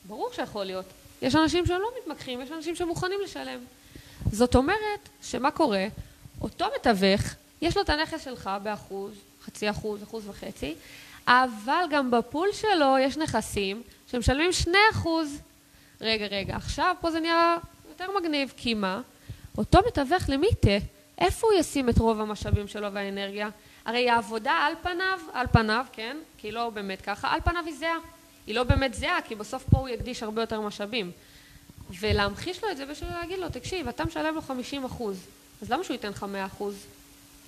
ברור 0.04 0.30
שיכול 0.32 0.64
להיות. 0.64 0.86
יש 1.22 1.34
אנשים 1.34 1.66
שהם 1.66 1.80
לא 1.80 1.88
מתמקחים, 2.02 2.40
יש 2.40 2.50
אנשים 2.50 2.76
שמוכנים 2.76 3.18
לשלם. 3.24 3.58
זאת 4.32 4.54
אומרת, 4.54 5.08
שמה 5.22 5.50
קורה? 5.50 5.86
אותו 6.40 6.66
מתווך, 6.76 7.22
יש 7.62 7.76
לו 7.76 7.82
את 7.82 7.88
הנכס 7.88 8.24
שלך 8.24 8.50
באחוז, 8.62 9.12
חצי 9.42 9.70
אחוז, 9.70 10.02
אחוז 10.02 10.28
וחצי, 10.28 10.74
אבל 11.28 11.84
גם 11.90 12.10
בפול 12.10 12.48
שלו 12.52 12.98
יש 13.00 13.16
נכסים 13.16 13.82
שמשלמים 14.10 14.52
שני 14.52 14.78
אחוז. 14.92 15.38
רגע, 16.00 16.26
רגע, 16.26 16.56
עכשיו 16.56 16.94
פה 17.00 17.10
זה 17.10 17.20
נהיה 17.20 17.56
יותר 17.88 18.06
מגניב, 18.20 18.52
כי 18.56 18.74
מה? 18.74 19.00
אותו 19.58 19.78
מתווך 19.86 20.28
למי 20.28 20.48
תה? 20.60 20.86
איפה 21.18 21.46
הוא 21.46 21.58
ישים 21.58 21.88
את 21.88 21.98
רוב 21.98 22.20
המשאבים 22.20 22.68
שלו 22.68 22.92
והאנרגיה? 22.92 23.48
הרי 23.84 24.10
העבודה 24.10 24.52
על 24.52 24.72
פניו, 24.82 25.20
על 25.32 25.46
פניו, 25.52 25.86
כן, 25.92 26.16
כי 26.38 26.46
היא 26.46 26.52
לא 26.52 26.70
באמת 26.70 27.00
ככה, 27.00 27.28
על 27.28 27.40
פניו 27.40 27.62
היא 27.66 27.74
זהה. 27.74 27.98
היא 28.46 28.54
לא 28.54 28.62
באמת 28.64 28.94
זהה, 28.94 29.22
כי 29.24 29.34
בסוף 29.34 29.64
פה 29.70 29.78
הוא 29.78 29.88
יקדיש 29.88 30.22
הרבה 30.22 30.42
יותר 30.42 30.60
משאבים. 30.60 31.10
ולהמחיש 32.00 32.64
לו 32.64 32.70
את 32.70 32.76
זה 32.76 32.86
בשביל 32.86 33.10
להגיד 33.10 33.38
לו, 33.38 33.48
תקשיב, 33.48 33.88
אתה 33.88 34.04
משלם 34.04 34.34
לו 34.34 34.42
50 34.42 34.84
אחוז, 34.84 35.16
אז 35.62 35.70
למה 35.70 35.84
שהוא 35.84 35.94
ייתן 35.94 36.08
לך 36.08 36.22
100 36.22 36.46
אחוז? 36.46 36.74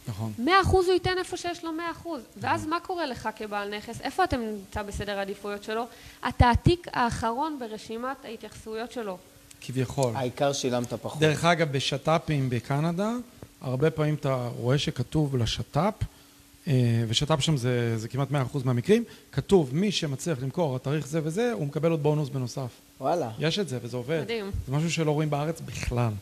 נכון. 0.08 0.32
100% 0.38 0.48
הוא 0.70 0.92
ייתן 0.92 1.18
איפה 1.18 1.36
שיש 1.36 1.64
לו 1.64 1.70
100%. 2.04 2.08
ואז 2.36 2.66
מה 2.66 2.80
קורה 2.80 3.06
לך 3.06 3.28
כבעל 3.36 3.76
נכס? 3.76 4.00
איפה 4.00 4.24
אתה 4.24 4.36
נמצא 4.36 4.82
בסדר 4.82 5.18
העדיפויות 5.18 5.64
שלו? 5.64 5.86
אתה 6.28 6.50
התיק 6.50 6.86
האחרון 6.92 7.58
ברשימת 7.58 8.24
ההתייחסויות 8.24 8.92
שלו. 8.92 9.18
כביכול. 9.60 10.16
העיקר 10.16 10.52
שילמת 10.52 10.92
פחות. 10.94 11.20
דרך 11.20 11.44
אגב, 11.44 11.72
בשת"פים 11.72 12.50
בקנדה, 12.50 13.12
הרבה 13.60 13.90
פעמים 13.90 14.14
אתה 14.14 14.48
רואה 14.56 14.78
שכתוב 14.78 15.36
לשת"פ, 15.36 15.94
ושת"פ 17.08 17.40
שם 17.40 17.56
זה, 17.56 17.98
זה 17.98 18.08
כמעט 18.08 18.28
100% 18.30 18.32
מהמקרים, 18.64 19.04
כתוב 19.32 19.70
מי 19.74 19.92
שמצליח 19.92 20.38
למכור 20.42 20.76
התאריך 20.76 21.06
זה 21.06 21.20
וזה, 21.24 21.52
הוא 21.52 21.66
מקבל 21.66 21.90
עוד 21.90 22.02
בונוס 22.02 22.28
בנוסף. 22.28 22.70
וואלה. 23.00 23.30
יש 23.38 23.58
את 23.58 23.68
זה 23.68 23.78
וזה 23.82 23.96
עובד. 23.96 24.20
מדהים. 24.22 24.50
זה 24.66 24.72
משהו 24.72 24.90
שלא 24.90 25.10
רואים 25.10 25.30
בארץ 25.30 25.60
בכלל, 25.60 26.12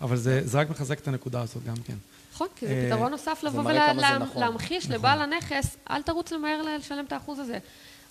אבל 0.00 0.16
זה, 0.16 0.40
זה 0.44 0.60
רק 0.60 0.70
מחזק 0.70 0.98
את 0.98 1.08
הנקודה 1.08 1.40
הזאת 1.40 1.64
גם 1.64 1.76
כן. 1.86 1.94
נכון, 2.34 2.48
כי 2.56 2.66
זה 2.66 2.72
אה, 2.72 2.86
פתרון 2.86 3.10
נוסף 3.10 3.42
לבוא 3.42 3.62
כמה 3.62 3.94
זה 4.00 4.18
נכון. 4.18 4.36
ולהמחיש 4.36 4.90
לבעל 4.90 5.22
הנכס, 5.22 5.76
אל 5.90 6.02
תרוץ 6.02 6.32
למהר 6.32 6.62
לשלם 6.62 7.04
את 7.04 7.12
האחוז 7.12 7.38
הזה. 7.38 7.58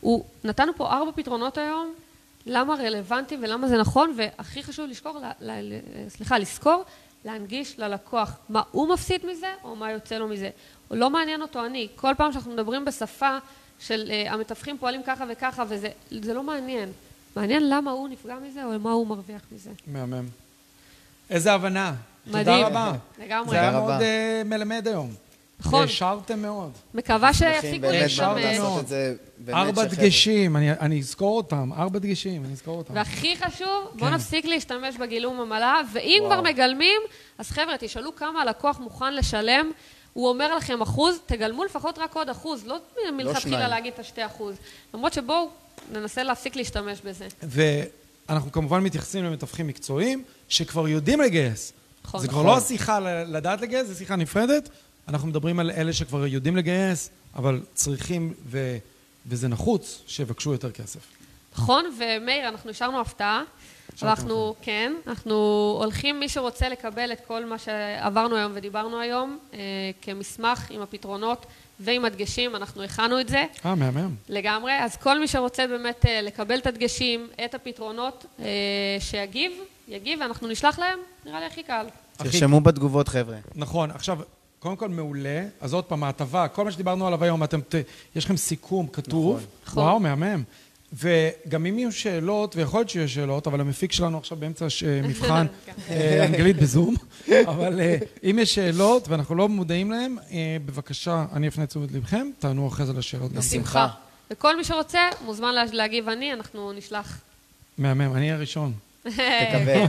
הוא, 0.02 0.26
נתנו 0.44 0.72
פה 0.78 0.90
ארבע 0.92 1.12
פתרונות 1.16 1.58
היום, 1.58 1.94
למה 2.46 2.76
רלוונטי 2.76 3.38
ולמה 3.42 3.68
זה 3.68 3.78
נכון, 3.78 4.16
והכי 4.18 4.64
חשוב 4.64 4.90
לשקור, 4.90 5.20
ל, 5.20 5.26
ל, 5.40 5.52
ל, 5.52 5.80
סליחה, 6.10 6.38
לזכור, 6.38 6.84
להנגיש 7.26 7.80
ללקוח 7.80 8.38
מה 8.50 8.62
הוא 8.72 8.94
מפסיד 8.94 9.26
מזה, 9.26 9.48
או 9.64 9.76
מה 9.76 9.92
יוצא 9.92 10.18
לו 10.18 10.28
מזה. 10.28 10.50
הוא 10.88 10.98
לא 10.98 11.10
מעניין 11.10 11.42
אותו 11.42 11.66
אני. 11.66 11.88
כל 11.96 12.14
פעם 12.18 12.32
שאנחנו 12.32 12.54
מדברים 12.54 12.86
בשפה 12.86 13.38
של 13.80 14.12
uh, 14.12 14.32
המתווכים 14.32 14.78
פועלים 14.78 15.02
ככה 15.04 15.26
וככה, 15.30 15.64
וזה 15.68 15.90
זה 16.22 16.34
לא 16.34 16.44
מעניין. 16.44 16.92
מעניין 17.36 17.70
למה 17.70 17.92
הוא 17.92 18.10
נפגע 18.10 18.36
מזה, 18.36 18.66
או 18.66 18.80
מה 18.80 18.92
הוא 18.92 19.08
מרוויח 19.08 19.42
מזה. 19.52 19.72
מהמם. 19.88 20.26
איזה 21.30 21.54
הבנה. 21.54 21.94
מדהים. 22.28 22.44
תודה 22.46 22.68
רבה. 22.68 22.92
לגמרי. 23.20 23.50
זה 23.50 23.62
היה. 23.62 23.72
מאוד 23.72 24.02
uh, 24.02 24.04
מלמד 24.46 24.88
היום. 24.88 25.27
נכון. 25.60 25.82
העשרתם 25.82 26.42
מאוד. 26.42 26.72
מקווה 26.94 27.34
שיפסיקו 27.34 27.86
להשתמש. 27.92 28.58
ארבע 29.50 29.84
דגשים, 29.86 30.58
אני, 30.58 30.72
אני 30.72 31.00
אזכור 31.00 31.38
אותם, 31.38 31.74
ארבע 31.74 32.00
דגשים, 32.00 32.46
אני 32.46 32.54
אזכור 32.54 32.78
אותם. 32.78 32.94
והכי 32.96 33.36
חשוב, 33.38 33.68
בואו 33.94 34.10
כן. 34.10 34.16
נפסיק 34.16 34.46
להשתמש 34.46 34.96
בגילום 34.98 35.40
המלא, 35.40 35.82
ואם. 35.94 36.24
כבר 36.26 36.42
מגלמים, 36.42 37.02
אז 37.38 37.50
חבר'ה, 37.52 37.76
תשאלו 37.80 38.16
כמה 38.16 38.42
הלקוח 38.42 38.80
מוכן 38.80 39.16
לשלם. 39.16 39.72
הוא 40.14 40.30
אומר 40.30 40.56
לכם 40.56 40.82
אחוז, 40.82 41.20
תגלמו 41.26 41.64
לפחות 41.64 41.98
רק 42.00 42.16
עוד 42.16 42.30
אחוז, 42.30 42.66
לא 42.66 42.78
מלכתחילה 43.14 43.40
שניים. 43.58 43.70
להגיד 43.70 43.94
את 43.94 44.00
השתי 44.00 44.26
אחוז. 44.26 44.56
למרות 44.94 45.14
שבואו 45.14 45.50
ננסה 45.92 46.24
להפסיק 46.24 46.56
להשתמש 46.56 47.02
בזה. 47.06 47.28
ואנחנו 47.44 48.52
כמובן 48.52 48.84
מתייחסים 48.84 49.24
למתווכים 49.26 49.68
מקצועיים 49.68 50.24
שכבר 50.50 50.88
יודעים 50.88 51.22
לגייס. 51.22 51.74
נכון. 52.06 52.20
זה 52.22 52.28
כבר 52.28 52.38
נכון. 52.40 52.52
לא 52.52 52.58
השיחה 52.58 53.00
ל- 53.00 53.38
לדעת 53.38 53.62
לגייס, 53.62 53.88
זו 53.88 53.96
שיחה 53.96 54.16
נפרדת. 54.16 54.70
אנחנו 55.08 55.28
מדברים 55.28 55.60
על 55.60 55.72
אלה 55.72 55.94
שכבר 55.94 56.28
יודעים 56.28 56.58
לגייס, 56.58 57.10
אבל 57.36 57.62
צריכים, 57.74 58.34
ו... 58.46 58.78
וזה 59.28 59.48
נחוץ, 59.48 60.02
שיבקשו 60.08 60.52
יותר 60.52 60.72
כסף. 60.72 61.00
נכון, 61.54 61.86
ומאיר, 62.00 62.48
אנחנו 62.48 62.70
השארנו 62.70 63.02
הפתעה. 63.02 63.44
אנחנו, 64.02 64.56
כן, 64.62 64.94
אנחנו 65.08 65.34
הולכים, 65.82 66.20
מי 66.20 66.30
שרוצה 66.30 66.70
לקבל 66.70 67.12
את 67.12 67.20
כל 67.28 67.46
מה 67.46 67.58
שעברנו 67.58 68.36
היום 68.36 68.52
ודיברנו 68.56 69.00
היום, 69.00 69.38
אה, 69.54 69.60
כמסמך 70.02 70.72
עם 70.72 70.82
הפתרונות 70.82 71.46
ועם 71.80 72.06
הדגשים, 72.06 72.56
אנחנו 72.56 72.84
הכנו 72.84 73.20
את 73.20 73.30
זה. 73.30 73.46
אה, 73.66 73.76
מהמם. 73.76 74.16
לגמרי. 74.30 74.74
אז 74.84 74.98
כל 74.98 75.20
מי 75.20 75.28
שרוצה 75.28 75.68
באמת 75.68 76.06
אה, 76.06 76.22
לקבל 76.22 76.60
את 76.60 76.68
הדגשים, 76.68 77.28
את 77.46 77.56
הפתרונות, 77.56 78.26
אה, 78.40 78.46
שיגיב, 79.00 79.52
יגיב, 79.88 80.20
ואנחנו 80.22 80.48
נשלח 80.48 80.80
להם, 80.80 81.00
נראה 81.26 81.40
לי 81.40 81.46
הכי 81.46 81.64
קל. 81.64 81.86
תרשמו 82.18 82.62
בתגובות, 82.62 83.08
חבר'ה. 83.08 83.38
נכון, 83.56 83.92
עכשיו, 83.92 84.20
קודם 84.60 84.76
כל 84.76 84.90
מעולה, 84.90 85.46
אז 85.62 85.74
עוד 85.74 85.84
פעם, 85.84 86.04
ההטבה, 86.04 86.48
כל 86.48 86.66
מה 86.66 86.72
שדיברנו 86.72 87.08
עליו 87.08 87.24
היום, 87.24 87.44
אתם, 87.44 87.62
ת, 87.62 87.76
יש 88.16 88.26
לכם 88.26 88.38
סיכום 88.38 88.88
כתוב, 88.88 89.46
נכון. 89.66 89.84
וואו, 89.84 90.00
מהמם. 90.00 90.44
וגם 90.94 91.66
אם 91.66 91.80
יהיו 91.80 91.92
שאלות, 91.92 92.56
ויכול 92.56 92.80
להיות 92.80 92.90
שיהיו 92.90 93.10
שאלות, 93.10 93.48
אבל 93.48 93.62
המפיק 93.62 93.92
שלנו 93.92 94.18
עכשיו 94.18 94.38
באמצע 94.38 94.70
ש- 94.70 94.84
מבחן 95.10 95.46
כן. 95.66 95.72
אה, 95.90 96.26
אנגלית 96.26 96.58
בזום, 96.58 96.96
אבל 97.48 97.80
אה, 97.82 97.98
אם 98.24 98.40
יש 98.42 98.56
שאלות 98.56 99.08
ואנחנו 99.08 99.36
לא 99.36 99.50
מודעים 99.50 99.92
להן, 99.92 100.16
אה, 100.32 100.58
בבקשה, 100.66 101.26
אני 101.34 101.48
אפנה 101.48 101.64
את 101.64 101.70
תשומת 101.70 101.92
לבכם, 101.92 102.28
תענו 102.40 102.68
אחרי 102.68 102.86
זה 102.86 102.94
לשאלות. 102.94 103.32
בשמחה. 103.32 103.88
וכל 104.32 104.58
מי 104.58 104.64
שרוצה, 104.64 105.00
מוזמן 105.26 105.54
לה- 105.54 105.64
להגיב 105.72 106.10
אני, 106.10 106.34
אנחנו 106.34 106.74
נשלח. 106.74 107.20
מהמם, 107.78 108.16
אני 108.16 108.32
הראשון. 108.32 108.74
תקווה. 109.06 109.86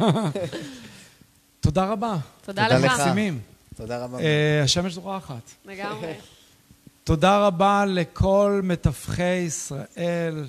תודה 1.61 1.85
רבה. 1.85 2.17
תודה 2.45 2.69
לך. 2.69 2.85
לך. 2.85 2.93
מקסימים. 3.01 3.39
תודה 3.79 4.05
רבה. 4.05 4.19
אה, 4.19 4.63
השמש 4.63 4.93
זורחת. 4.93 5.51
לגמרי. 5.65 6.13
תודה 7.05 7.47
רבה 7.47 7.85
לכל 7.87 8.61
מתווכי 8.65 9.35
ישראל, 9.35 10.45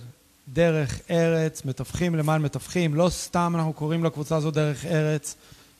דרך 0.47 0.99
ארץ, 1.09 1.65
מתווכים 1.65 2.15
למען 2.15 2.41
מתווכים. 2.41 2.95
לא 2.95 3.09
סתם 3.09 3.53
אנחנו 3.55 3.73
קוראים 3.73 4.03
לקבוצה 4.03 4.35
הזו 4.35 4.51
דרך 4.51 4.85
ארץ, 4.85 5.35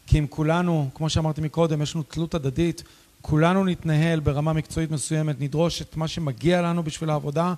כי 0.07 0.19
אם 0.19 0.27
כולנו, 0.29 0.89
כמו 0.95 1.09
שאמרתי 1.09 1.41
מקודם, 1.41 1.81
יש 1.81 1.95
לנו 1.95 2.03
תלות 2.03 2.35
הדדית, 2.35 2.83
כולנו 3.21 3.65
נתנהל 3.65 4.19
ברמה 4.19 4.53
מקצועית 4.53 4.91
מסוימת, 4.91 5.41
נדרוש 5.41 5.81
את 5.81 5.97
מה 5.97 6.07
שמגיע 6.07 6.61
לנו 6.61 6.83
בשביל 6.83 7.09
העבודה, 7.09 7.53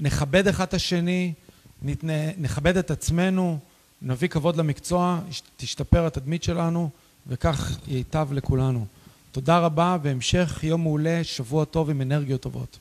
נכבד 0.00 0.48
אחד 0.48 0.66
את 0.66 0.74
השני, 0.74 1.32
נתנה, 1.82 2.32
נכבד 2.38 2.76
את 2.76 2.90
עצמנו, 2.90 3.58
נביא 4.02 4.28
כבוד 4.28 4.56
למקצוע, 4.56 5.20
תשתפר 5.56 6.06
התדמית 6.06 6.42
שלנו, 6.42 6.90
וכך 7.26 7.78
ייטב 7.88 8.28
לכולנו. 8.32 8.86
תודה 9.38 9.58
רבה 9.58 9.96
והמשך 10.02 10.60
יום 10.62 10.82
מעולה, 10.82 11.24
שבוע 11.24 11.64
טוב 11.64 11.90
עם 11.90 12.02
אנרגיות 12.02 12.40
טובות. 12.40 12.78